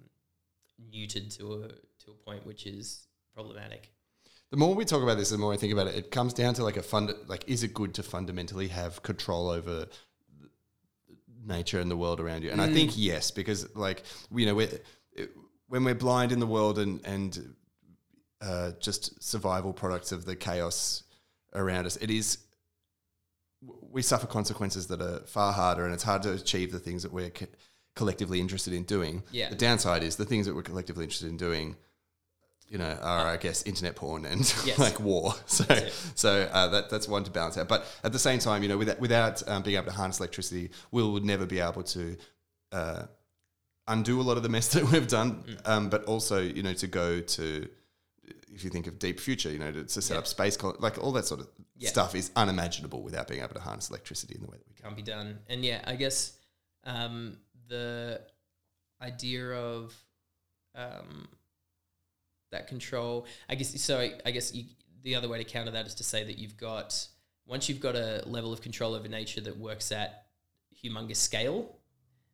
neutered 0.93 1.37
to 1.39 1.65
a 1.65 1.69
to 2.05 2.11
a 2.11 2.15
point 2.25 2.45
which 2.45 2.67
is 2.67 3.07
problematic? 3.35 3.91
The 4.51 4.57
more 4.57 4.75
we 4.75 4.85
talk 4.85 5.03
about 5.03 5.17
this, 5.17 5.31
the 5.31 5.39
more 5.39 5.53
I 5.53 5.57
think 5.57 5.73
about 5.73 5.89
it. 5.89 5.97
It 5.97 6.11
comes 6.11 6.33
down 6.33 6.55
to 6.55 6.65
like 6.65 6.77
a 6.77 6.83
fund. 6.83 7.13
Like, 7.27 7.45
is 7.49 7.63
it 7.63 7.75
good 7.75 7.95
to 7.95 8.03
fundamentally 8.03 8.69
have 8.69 9.03
control 9.03 9.49
over 9.49 9.87
nature 11.45 11.81
and 11.81 11.91
the 11.91 11.97
world 11.97 12.21
around 12.21 12.45
you? 12.45 12.51
And 12.51 12.61
I 12.61 12.73
think 12.73 12.93
yes, 12.95 13.31
because 13.31 13.75
like 13.75 14.05
you 14.33 14.47
know, 14.47 14.55
we're, 14.55 14.69
when 15.67 15.85
we're 15.85 15.95
blind 15.95 16.31
in 16.31 16.39
the 16.39 16.47
world 16.47 16.79
and 16.79 17.05
and 17.05 17.55
uh, 18.41 18.73
just 18.81 19.23
survival 19.23 19.73
products 19.73 20.13
of 20.13 20.25
the 20.25 20.37
chaos 20.37 21.03
around 21.55 21.87
us, 21.87 21.97
it 21.97 22.11
is 22.11 22.39
we 23.91 24.03
suffer 24.03 24.27
consequences 24.27 24.87
that 24.89 25.01
are 25.01 25.21
far 25.27 25.53
harder, 25.53 25.85
and 25.85 25.95
it's 25.95 26.03
hard 26.03 26.23
to 26.23 26.33
achieve 26.33 26.71
the 26.71 26.79
things 26.79 27.03
that 27.03 27.13
we're 27.13 27.31
co- 27.31 27.47
collectively 27.97 28.41
interested 28.41 28.73
in 28.73 28.85
doing. 28.85 29.23
Yeah. 29.31 29.49
The 29.49 29.57
downside 29.57 30.03
is 30.03 30.17
the 30.17 30.25
things 30.25 30.47
that 30.47 30.55
we're 30.55 30.63
collectively 30.63 31.05
interested 31.05 31.29
in 31.29 31.37
doing 31.37 31.77
you 32.69 32.79
know, 32.79 32.99
are 33.03 33.27
I 33.27 33.37
guess 33.37 33.63
internet 33.65 33.95
porn 33.97 34.25
and 34.25 34.41
Yes. 34.65 34.79
like 34.79 34.99
war. 35.01 35.35
So, 35.47 35.65
so 36.15 36.49
uh, 36.53 36.69
that 36.69 36.91
that's 36.91 37.07
one 37.09 37.25
to 37.25 37.31
balance 37.31 37.57
out. 37.59 37.69
But 37.69 37.87
at 38.03 38.13
the 38.13 38.19
same 38.19 38.39
time, 38.39 38.63
you 38.63 38.69
know, 38.69 38.79
without 38.79 39.01
without 39.01 39.49
um, 39.49 39.63
being 39.63 39.77
able 39.77 39.87
to 39.87 39.93
harness 39.93 40.19
electricity, 40.19 40.71
we 40.91 41.03
would 41.03 41.25
never 41.25 41.47
be 41.47 41.61
able 41.61 41.83
to 41.85 42.17
uh, 42.73 43.03
undo 43.89 44.21
a 44.21 44.23
lot 44.23 44.37
of 44.37 44.43
the 44.43 44.49
mess 44.49 44.69
that 44.75 44.85
we've 44.91 45.07
done. 45.09 45.43
Mm. 45.47 45.69
Um, 45.69 45.89
but 45.91 46.05
also, 46.05 46.41
you 46.41 46.63
know, 46.63 46.75
to 46.75 46.87
go 46.87 47.21
to 47.21 47.69
if 48.53 48.63
you 48.65 48.71
think 48.71 48.87
of 48.87 48.99
deep 48.99 49.19
future, 49.21 49.51
you 49.51 49.59
know, 49.59 49.71
to, 49.73 49.85
to 49.85 50.01
set 50.03 50.15
Yeah. 50.15 50.19
up 50.21 50.27
space, 50.27 50.57
col- 50.57 50.77
like 50.79 50.97
all 51.03 51.13
that 51.13 51.27
sort 51.27 51.41
of 51.41 51.49
Yeah. 51.77 51.89
stuff 51.91 52.15
is 52.15 52.31
unimaginable 52.37 53.03
without 53.03 53.27
being 53.29 53.43
able 53.43 53.55
to 53.55 53.61
harness 53.61 53.91
electricity 53.91 54.35
in 54.37 54.43
the 54.43 54.47
way 54.49 54.57
that 54.57 54.67
we 54.69 54.75
can. 54.75 54.85
can't 54.85 54.97
be 54.97 55.03
done. 55.03 55.39
And 55.49 55.65
yeah, 55.65 55.83
I 55.87 55.97
guess 55.97 56.33
um, 56.85 57.37
the 57.69 58.21
idea 59.03 59.51
of 59.51 59.93
um, 60.77 61.29
that 62.55 62.67
control, 62.67 63.27
I 63.49 63.55
guess. 63.55 63.81
So 63.81 64.01
I, 64.01 64.15
I 64.25 64.31
guess 64.31 64.55
you, 64.55 64.65
the 65.03 65.15
other 65.15 65.29
way 65.29 65.39
to 65.39 65.45
counter 65.45 65.73
that 65.73 65.87
is 65.87 65.95
to 65.97 66.05
say 66.05 66.25
that 66.25 66.39
you've 66.39 66.57
got 66.57 67.07
once 67.47 67.69
you've 67.69 67.81
got 67.81 67.95
a 67.95 68.23
level 68.27 68.53
of 68.53 68.63
control 68.63 68.95
over 68.95 69.07
nature 69.07 69.41
that 69.43 69.57
works 69.57 69.93
at 69.93 70.27
humongous 70.83 71.17
scale. 71.17 71.77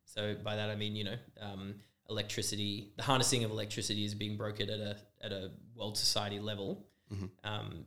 So 0.05 0.35
by 0.43 0.55
that 0.55 0.69
I 0.69 0.75
mean 0.75 0.95
you 0.95 1.03
know 1.03 1.17
um, 1.41 1.75
electricity, 2.09 2.93
the 2.97 3.03
harnessing 3.03 3.43
of 3.43 3.51
electricity 3.51 4.05
is 4.05 4.13
being 4.13 4.37
brokered 4.37 4.71
at 4.71 4.79
a 4.79 4.97
at 5.21 5.31
a 5.31 5.51
world 5.75 5.97
society 5.97 6.39
level. 6.39 6.85
Um, 7.43 7.85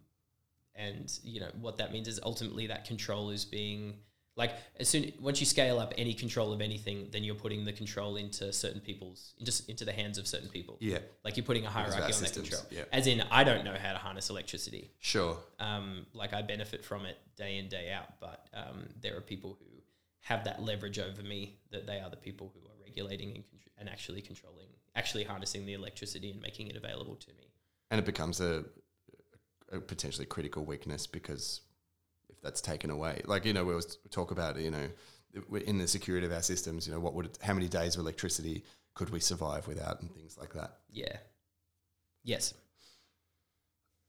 and 0.75 1.19
you 1.23 1.41
know 1.41 1.51
what 1.61 1.79
that 1.79 1.93
means 1.93 2.09
is 2.09 2.21
ultimately 2.23 2.67
that 2.67 2.85
control 2.85 3.31
is 3.31 3.45
being 3.45 3.95
like 4.37 4.53
as 4.81 4.89
soon 4.89 5.13
once 5.21 5.39
you 5.41 5.47
scale 5.47 5.79
up 5.79 5.95
any 5.97 6.13
control 6.15 6.53
of 6.53 6.61
anything, 6.61 7.09
then 7.13 7.23
you're 7.23 7.35
putting 7.37 7.65
the 7.65 7.73
control 7.73 8.17
into 8.17 8.53
certain 8.53 8.81
people's 8.81 9.35
just 9.43 9.69
into 9.69 9.85
the 9.85 9.93
hands 9.93 10.19
of 10.19 10.27
certain 10.27 10.49
people. 10.49 10.77
Yeah, 10.81 10.99
Like 11.25 11.37
you're 11.37 11.47
putting 11.47 11.65
a 11.67 11.71
hierarchy 11.71 12.13
on 12.13 12.21
that 12.23 12.33
control. 12.33 12.63
yeah. 12.71 12.83
As 12.93 13.07
in, 13.07 13.23
I 13.31 13.45
don't 13.45 13.65
know 13.65 13.75
how 13.81 13.93
to 13.93 13.99
harness 13.99 14.31
electricity. 14.31 14.91
sure. 15.01 15.39
Um, 15.61 16.07
like 16.15 16.33
I 16.35 16.43
benefit 16.43 16.85
from 16.85 17.07
it 17.07 17.17
day 17.37 17.59
in 17.59 17.69
day 17.69 17.93
out, 17.93 18.19
but 18.21 18.47
um, 18.55 18.89
there 19.01 19.17
are 19.17 19.21
people 19.21 19.57
who 19.61 19.67
have 20.23 20.45
that 20.45 20.63
leverage 20.63 20.99
over 20.99 21.23
me 21.23 21.59
that 21.71 21.87
they 21.87 22.01
are 22.01 22.11
the 22.11 22.17
people 22.17 22.51
who 22.55 22.61
are 22.67 22.75
regulating 22.83 23.31
and, 23.35 23.45
contr- 23.45 23.69
and 23.79 23.89
actually 23.89 24.21
controlling, 24.23 24.67
actually 24.97 25.23
harnessing 25.25 25.67
the 25.67 25.75
electricity 25.75 26.31
and 26.31 26.41
making 26.41 26.67
it 26.69 26.77
available 26.77 27.15
to 27.17 27.29
me. 27.35 27.45
And 27.91 27.99
it 28.01 28.07
becomes 28.07 28.41
a, 28.41 28.65
a 29.71 29.79
potentially 29.81 30.27
critical 30.27 30.65
weakness 30.65 31.07
because 31.07 31.61
that's 32.45 32.61
taken 32.61 32.91
away, 32.91 33.23
like 33.25 33.45
you 33.45 33.53
know, 33.53 33.65
we 33.65 33.71
always 33.73 33.97
talk 34.11 34.31
about 34.31 34.57
you 34.61 34.71
know, 34.71 34.87
in 35.67 35.79
the 35.79 35.89
security 35.89 36.27
of 36.27 36.33
our 36.33 36.43
systems, 36.43 36.87
you 36.87 36.93
know, 36.93 37.01
what 37.01 37.15
would 37.15 37.27
it, 37.27 37.39
how 37.43 37.55
many 37.55 37.67
days 37.67 37.95
of 37.97 38.01
electricity 38.01 38.63
could 38.95 39.11
we 39.11 39.19
survive 39.19 39.67
without, 39.67 40.01
and 40.03 40.15
things 40.15 40.39
like 40.39 40.53
that. 40.55 40.77
Yeah. 40.93 41.17
Yes. 42.23 42.55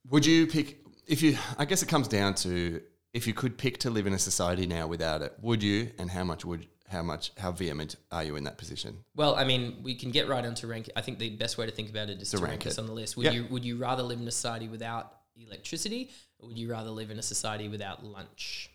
Would 0.10 0.26
you 0.26 0.46
pick 0.48 0.78
if 1.08 1.22
you? 1.24 1.38
I 1.58 1.66
guess 1.66 1.82
it 1.82 1.90
comes 1.90 2.08
down 2.08 2.36
to 2.36 2.82
if 3.14 3.26
you 3.26 3.34
could 3.34 3.58
pick 3.58 3.80
to 3.80 3.90
live 3.90 4.06
in 4.06 4.14
a 4.14 4.20
society 4.20 4.68
now 4.68 4.86
without 4.88 5.22
it. 5.24 5.34
Would 5.42 5.64
you? 5.64 5.92
And 5.98 6.12
how 6.12 6.24
much 6.24 6.46
would? 6.46 6.68
How 6.88 7.02
much? 7.02 7.32
How 7.38 7.52
vehement 7.52 7.96
are 8.12 8.24
you 8.24 8.36
in 8.36 8.44
that 8.44 8.60
position? 8.60 8.98
Well, 9.16 9.36
I 9.36 9.44
mean, 9.44 9.78
we 9.82 9.96
can 9.96 10.12
get 10.12 10.28
right 10.28 10.46
onto 10.46 10.68
rank. 10.68 10.90
I 10.96 11.02
think 11.02 11.18
the 11.18 11.32
best 11.32 11.58
way 11.58 11.66
to 11.66 11.72
think 11.72 11.90
about 11.90 12.10
it 12.12 12.22
is 12.22 12.30
To 12.30 12.38
to, 12.38 12.44
rank 12.44 12.64
rank 12.66 12.66
it. 12.68 12.80
on 12.80 12.86
the 12.86 12.94
list. 12.94 13.18
Would 13.18 13.26
Yep. 13.26 13.34
you 13.34 13.48
would 13.50 13.66
you 13.66 13.78
rather 13.78 14.04
live 14.04 14.20
in 14.22 14.28
a 14.28 14.32
society 14.32 14.68
without 14.68 15.12
electricity, 15.42 16.10
or 16.40 16.48
would 16.50 16.58
you 16.58 16.70
rather 16.70 16.90
live 16.90 17.12
in 17.12 17.20
a 17.20 17.22
society 17.24 17.68
without 17.68 18.04
lunch? 18.04 18.70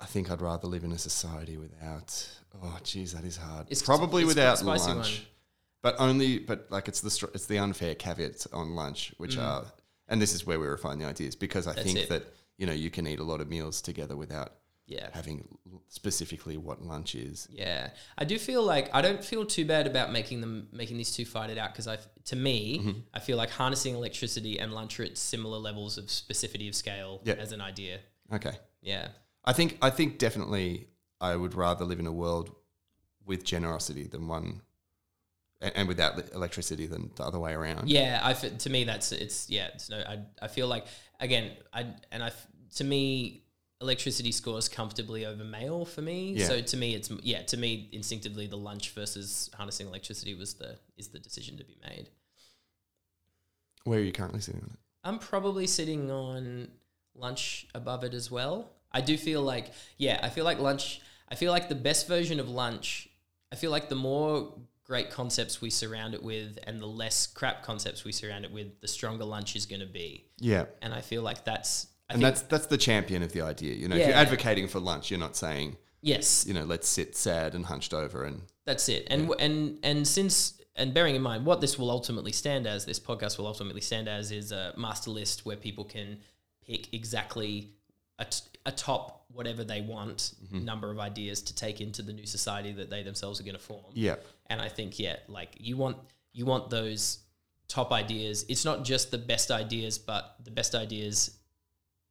I 0.00 0.06
think 0.06 0.30
I'd 0.30 0.40
rather 0.40 0.66
live 0.66 0.84
in 0.84 0.92
a 0.92 0.98
society 0.98 1.56
without. 1.56 2.28
Oh, 2.62 2.78
geez, 2.82 3.12
that 3.12 3.24
is 3.24 3.36
hard. 3.36 3.66
It's- 3.66 3.82
probably 3.82 4.22
it's 4.22 4.28
without 4.28 4.62
lunch, 4.64 4.86
one. 4.86 5.06
but 5.80 5.94
only. 5.98 6.38
But 6.40 6.66
like, 6.70 6.88
it's 6.88 7.00
the 7.00 7.28
it's 7.34 7.46
the 7.46 7.58
unfair 7.58 7.94
caveats 7.94 8.46
on 8.52 8.74
lunch, 8.74 9.14
which 9.18 9.38
are, 9.38 9.64
and 10.08 10.20
this 10.20 10.34
is 10.34 10.44
where 10.46 10.58
we 10.58 10.66
refine 10.66 10.98
the 10.98 11.04
ideas 11.06 11.36
because 11.36 11.66
I 11.66 11.72
Mm. 11.72 11.74
That's 11.76 11.86
think 11.86 11.98
it. 12.00 12.08
that 12.08 12.24
you 12.58 12.66
know 12.66 12.72
you 12.72 12.90
can 12.90 13.06
eat 13.06 13.20
a 13.20 13.24
lot 13.24 13.40
of 13.40 13.48
meals 13.48 13.80
together 13.80 14.16
without 14.16 14.52
Yeah. 14.86 15.08
having 15.12 15.46
l- 15.72 15.82
specifically 15.88 16.56
what 16.56 16.82
lunch 16.82 17.14
is. 17.14 17.48
Yeah, 17.50 17.90
I 18.18 18.24
do 18.24 18.38
feel 18.38 18.62
like 18.62 18.90
I 18.92 19.00
don't 19.00 19.24
feel 19.24 19.46
too 19.46 19.64
bad 19.64 19.86
about 19.86 20.12
making 20.12 20.40
them 20.40 20.68
making 20.72 20.96
these 20.98 21.12
two 21.14 21.24
fight 21.24 21.50
it 21.50 21.56
out 21.58 21.72
because 21.72 21.86
I, 21.88 21.98
to 22.26 22.36
me, 22.36 22.78
Mm-hmm. 22.80 22.98
I 23.14 23.20
feel 23.20 23.36
like 23.36 23.50
harnessing 23.50 23.94
electricity 23.94 24.58
and 24.58 24.72
lunch 24.74 24.98
are 25.00 25.04
at 25.04 25.16
similar 25.16 25.58
levels 25.58 25.98
of 25.98 26.06
specificity 26.06 26.68
of 26.68 26.74
scale 26.74 27.20
Yep. 27.24 27.38
as 27.38 27.52
an 27.52 27.60
idea. 27.60 28.00
Okay, 28.32 28.52
Yeah, 28.82 29.08
I 29.44 29.52
think 29.52 29.78
I 29.80 29.90
think 29.90 30.18
definitely 30.18 30.88
I 31.20 31.36
would 31.36 31.54
rather 31.54 31.84
live 31.84 32.00
in 32.00 32.06
a 32.06 32.12
world 32.12 32.50
with 33.24 33.44
generosity 33.44 34.08
than 34.08 34.26
one, 34.26 34.62
and, 35.60 35.72
and 35.76 35.88
without 35.88 36.18
electricity 36.34 36.86
than 36.86 37.10
the 37.14 37.22
other 37.22 37.38
way 37.38 37.52
around. 37.52 37.88
yeah. 37.88 38.20
I 38.22 38.32
to 38.34 38.68
me 38.70 38.84
that's 38.84 39.12
it's 39.12 39.48
yeah. 39.48 39.68
It's 39.74 39.88
no. 39.88 39.98
I 39.98 40.18
I 40.40 40.48
feel 40.48 40.66
like 40.66 40.86
again 41.20 41.52
I 41.72 41.86
and 42.10 42.22
I 42.22 42.28
f- 42.28 42.46
to 42.76 42.84
me 42.84 43.41
electricity 43.82 44.32
scores 44.32 44.68
comfortably 44.68 45.26
over 45.26 45.44
mail 45.44 45.84
for 45.84 46.00
me. 46.00 46.32
Yeah. 46.32 46.46
So 46.46 46.60
to 46.60 46.76
me 46.76 46.94
it's 46.94 47.10
yeah. 47.22 47.42
To 47.42 47.56
me 47.56 47.90
instinctively 47.92 48.46
the 48.46 48.56
lunch 48.56 48.90
versus 48.90 49.50
harnessing 49.54 49.86
electricity 49.86 50.34
was 50.34 50.54
the 50.54 50.78
is 50.96 51.08
the 51.08 51.18
decision 51.18 51.58
to 51.58 51.64
be 51.64 51.76
made. 51.86 52.08
Where 53.84 53.98
are 53.98 54.02
you 54.02 54.12
currently 54.12 54.40
sitting 54.40 54.62
on 54.62 54.70
it? 54.72 54.78
I'm 55.04 55.18
probably 55.18 55.66
sitting 55.66 56.10
on 56.10 56.68
lunch 57.14 57.66
above 57.74 58.04
it 58.04 58.14
as 58.14 58.30
well. 58.30 58.70
I 58.92 59.00
do 59.00 59.16
feel 59.16 59.42
like, 59.42 59.72
yeah, 59.98 60.20
I 60.22 60.28
feel 60.28 60.44
like 60.44 60.60
lunch, 60.60 61.00
I 61.28 61.34
feel 61.34 61.50
like 61.50 61.68
the 61.68 61.74
best 61.74 62.06
version 62.06 62.38
of 62.38 62.48
lunch, 62.48 63.08
I 63.50 63.56
feel 63.56 63.70
like 63.70 63.88
the 63.88 63.96
more 63.96 64.54
great 64.84 65.10
concepts 65.10 65.60
we 65.60 65.70
surround 65.70 66.14
it 66.14 66.22
with 66.22 66.58
and 66.64 66.80
the 66.80 66.86
less 66.86 67.26
crap 67.26 67.62
concepts 67.62 68.04
we 68.04 68.12
surround 68.12 68.44
it 68.44 68.52
with, 68.52 68.80
the 68.80 68.88
stronger 68.88 69.24
lunch 69.24 69.56
is 69.56 69.66
going 69.66 69.80
to 69.80 69.86
be. 69.86 70.26
Yeah. 70.38 70.66
And 70.82 70.92
I 70.92 71.00
feel 71.00 71.22
like 71.22 71.44
that's, 71.44 71.86
and 72.14 72.22
that's 72.22 72.42
that's 72.42 72.66
the 72.66 72.78
champion 72.78 73.22
of 73.22 73.32
the 73.32 73.42
idea. 73.42 73.74
You 73.74 73.88
know, 73.88 73.96
if 73.96 74.06
you're 74.06 74.16
advocating 74.16 74.68
for 74.68 74.80
lunch, 74.80 75.10
you're 75.10 75.20
not 75.20 75.36
saying, 75.36 75.76
yes, 76.00 76.46
you 76.46 76.54
know, 76.54 76.64
let's 76.64 76.88
sit 76.88 77.16
sad 77.16 77.54
and 77.54 77.66
hunched 77.66 77.94
over 77.94 78.24
and 78.24 78.42
That's 78.64 78.88
it. 78.88 79.06
And 79.10 79.32
and 79.38 79.78
and 79.82 80.06
since 80.06 80.60
and 80.76 80.94
bearing 80.94 81.14
in 81.14 81.22
mind 81.22 81.44
what 81.44 81.60
this 81.60 81.78
will 81.78 81.90
ultimately 81.90 82.32
stand 82.32 82.66
as, 82.66 82.84
this 82.84 83.00
podcast 83.00 83.38
will 83.38 83.46
ultimately 83.46 83.80
stand 83.80 84.08
as 84.08 84.32
is 84.32 84.52
a 84.52 84.72
master 84.76 85.10
list 85.10 85.44
where 85.44 85.56
people 85.56 85.84
can 85.84 86.18
pick 86.66 86.92
exactly 86.94 87.74
a, 88.18 88.24
t- 88.24 88.40
a 88.64 88.72
top 88.72 89.24
whatever 89.28 89.64
they 89.64 89.80
want 89.80 90.34
mm-hmm. 90.44 90.64
number 90.64 90.90
of 90.90 90.98
ideas 90.98 91.42
to 91.42 91.54
take 91.54 91.80
into 91.80 92.02
the 92.02 92.12
new 92.12 92.26
society 92.26 92.72
that 92.72 92.90
they 92.90 93.02
themselves 93.02 93.40
are 93.40 93.44
going 93.44 93.56
to 93.56 93.62
form. 93.62 93.84
yeah, 93.92 94.16
And 94.46 94.60
I 94.60 94.68
think 94.68 94.98
yeah, 94.98 95.16
like 95.28 95.50
you 95.58 95.76
want 95.76 95.96
you 96.32 96.46
want 96.46 96.70
those 96.70 97.18
top 97.68 97.92
ideas. 97.92 98.44
It's 98.48 98.64
not 98.64 98.84
just 98.84 99.10
the 99.10 99.18
best 99.18 99.50
ideas, 99.50 99.98
but 99.98 100.36
the 100.44 100.50
best 100.50 100.74
ideas 100.74 101.38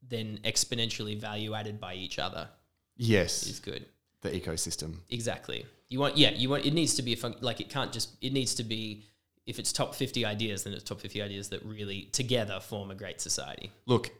then 0.07 0.39
exponentially 0.43 1.17
value 1.17 1.53
added 1.53 1.79
by 1.79 1.93
each 1.93 2.19
other 2.19 2.49
yes, 2.97 3.43
is 3.47 3.59
good. 3.59 3.85
the 4.21 4.29
ecosystem. 4.29 4.97
Exactly. 5.09 5.65
You 5.89 5.99
want, 5.99 6.17
yeah, 6.17 6.31
you 6.31 6.49
want. 6.49 6.65
It 6.65 6.73
needs 6.73 6.95
to 6.95 7.01
be 7.01 7.13
a 7.13 7.17
fun, 7.17 7.35
like 7.41 7.59
it 7.59 7.69
can't 7.69 7.91
just. 7.91 8.11
It 8.21 8.33
needs 8.33 8.55
to 8.55 8.63
be. 8.63 9.03
If 9.45 9.59
it's 9.59 9.73
top 9.73 9.95
fifty 9.95 10.23
ideas, 10.23 10.63
then 10.63 10.73
it's 10.73 10.83
top 10.83 11.01
fifty 11.01 11.21
ideas 11.21 11.49
that 11.49 11.63
really 11.65 12.09
together 12.13 12.59
form 12.59 12.91
a 12.91 12.95
great 12.95 13.19
society. 13.19 13.71
Look, 13.87 14.11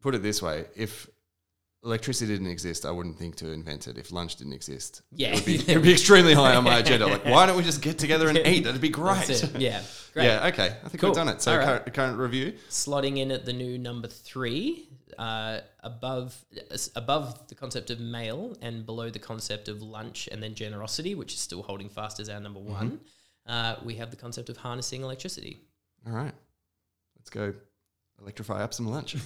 put 0.00 0.14
it 0.14 0.22
this 0.22 0.42
way: 0.42 0.66
if 0.76 1.08
electricity 1.84 2.32
didn't 2.32 2.48
exist, 2.48 2.84
I 2.84 2.90
wouldn't 2.90 3.16
think 3.18 3.36
to 3.36 3.50
invent 3.52 3.86
it. 3.86 3.98
If 3.98 4.10
lunch 4.12 4.36
didn't 4.36 4.52
exist, 4.52 5.02
Yeah. 5.12 5.28
it 5.28 5.34
would 5.36 5.44
be, 5.44 5.54
it 5.72 5.74
would 5.76 5.82
be 5.84 5.92
extremely 5.92 6.34
high 6.34 6.54
on 6.56 6.64
my 6.64 6.78
agenda. 6.78 7.06
Like, 7.06 7.24
why 7.24 7.46
don't 7.46 7.56
we 7.56 7.62
just 7.62 7.80
get 7.82 7.98
together 7.98 8.28
and 8.28 8.38
eat? 8.46 8.64
That'd 8.64 8.80
be 8.80 8.88
great. 8.88 9.28
Yeah, 9.58 9.82
great. 10.12 10.24
Yeah, 10.24 10.46
okay. 10.48 10.74
I 10.84 10.88
think 10.88 11.00
Cool. 11.00 11.10
we've 11.10 11.16
done 11.16 11.28
it. 11.28 11.40
So, 11.40 11.56
right. 11.56 11.64
current, 11.64 11.94
current 11.94 12.18
review. 12.18 12.54
Slotting 12.68 13.18
in 13.18 13.30
at 13.30 13.44
the 13.46 13.52
new 13.52 13.78
number 13.78 14.08
three, 14.08 14.88
uh, 15.18 15.60
above 15.82 16.36
above 16.96 17.48
the 17.48 17.54
concept 17.54 17.90
of 17.90 17.98
mail 18.00 18.56
and 18.60 18.84
below 18.84 19.08
the 19.10 19.18
concept 19.18 19.68
of 19.68 19.80
lunch, 19.82 20.28
and 20.32 20.42
then 20.42 20.54
generosity, 20.54 21.14
which 21.14 21.32
is 21.32 21.40
still 21.40 21.62
holding 21.62 21.88
fast 21.88 22.18
as 22.20 22.28
our 22.28 22.40
number 22.40 22.60
one. 22.60 23.00
Uh, 23.46 23.76
we 23.84 23.94
have 23.94 24.10
the 24.10 24.16
concept 24.16 24.48
of 24.50 24.56
harnessing 24.58 25.02
electricity. 25.02 25.58
All 26.06 26.12
right. 26.12 26.34
Let's 27.16 27.30
go 27.30 27.54
electrify 28.20 28.62
up 28.62 28.74
some 28.74 28.86
lunch. 28.86 29.16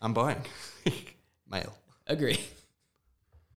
I'm 0.00 0.14
buying. 0.14 0.40
Mail. 1.50 1.74
Agree. 2.06 2.38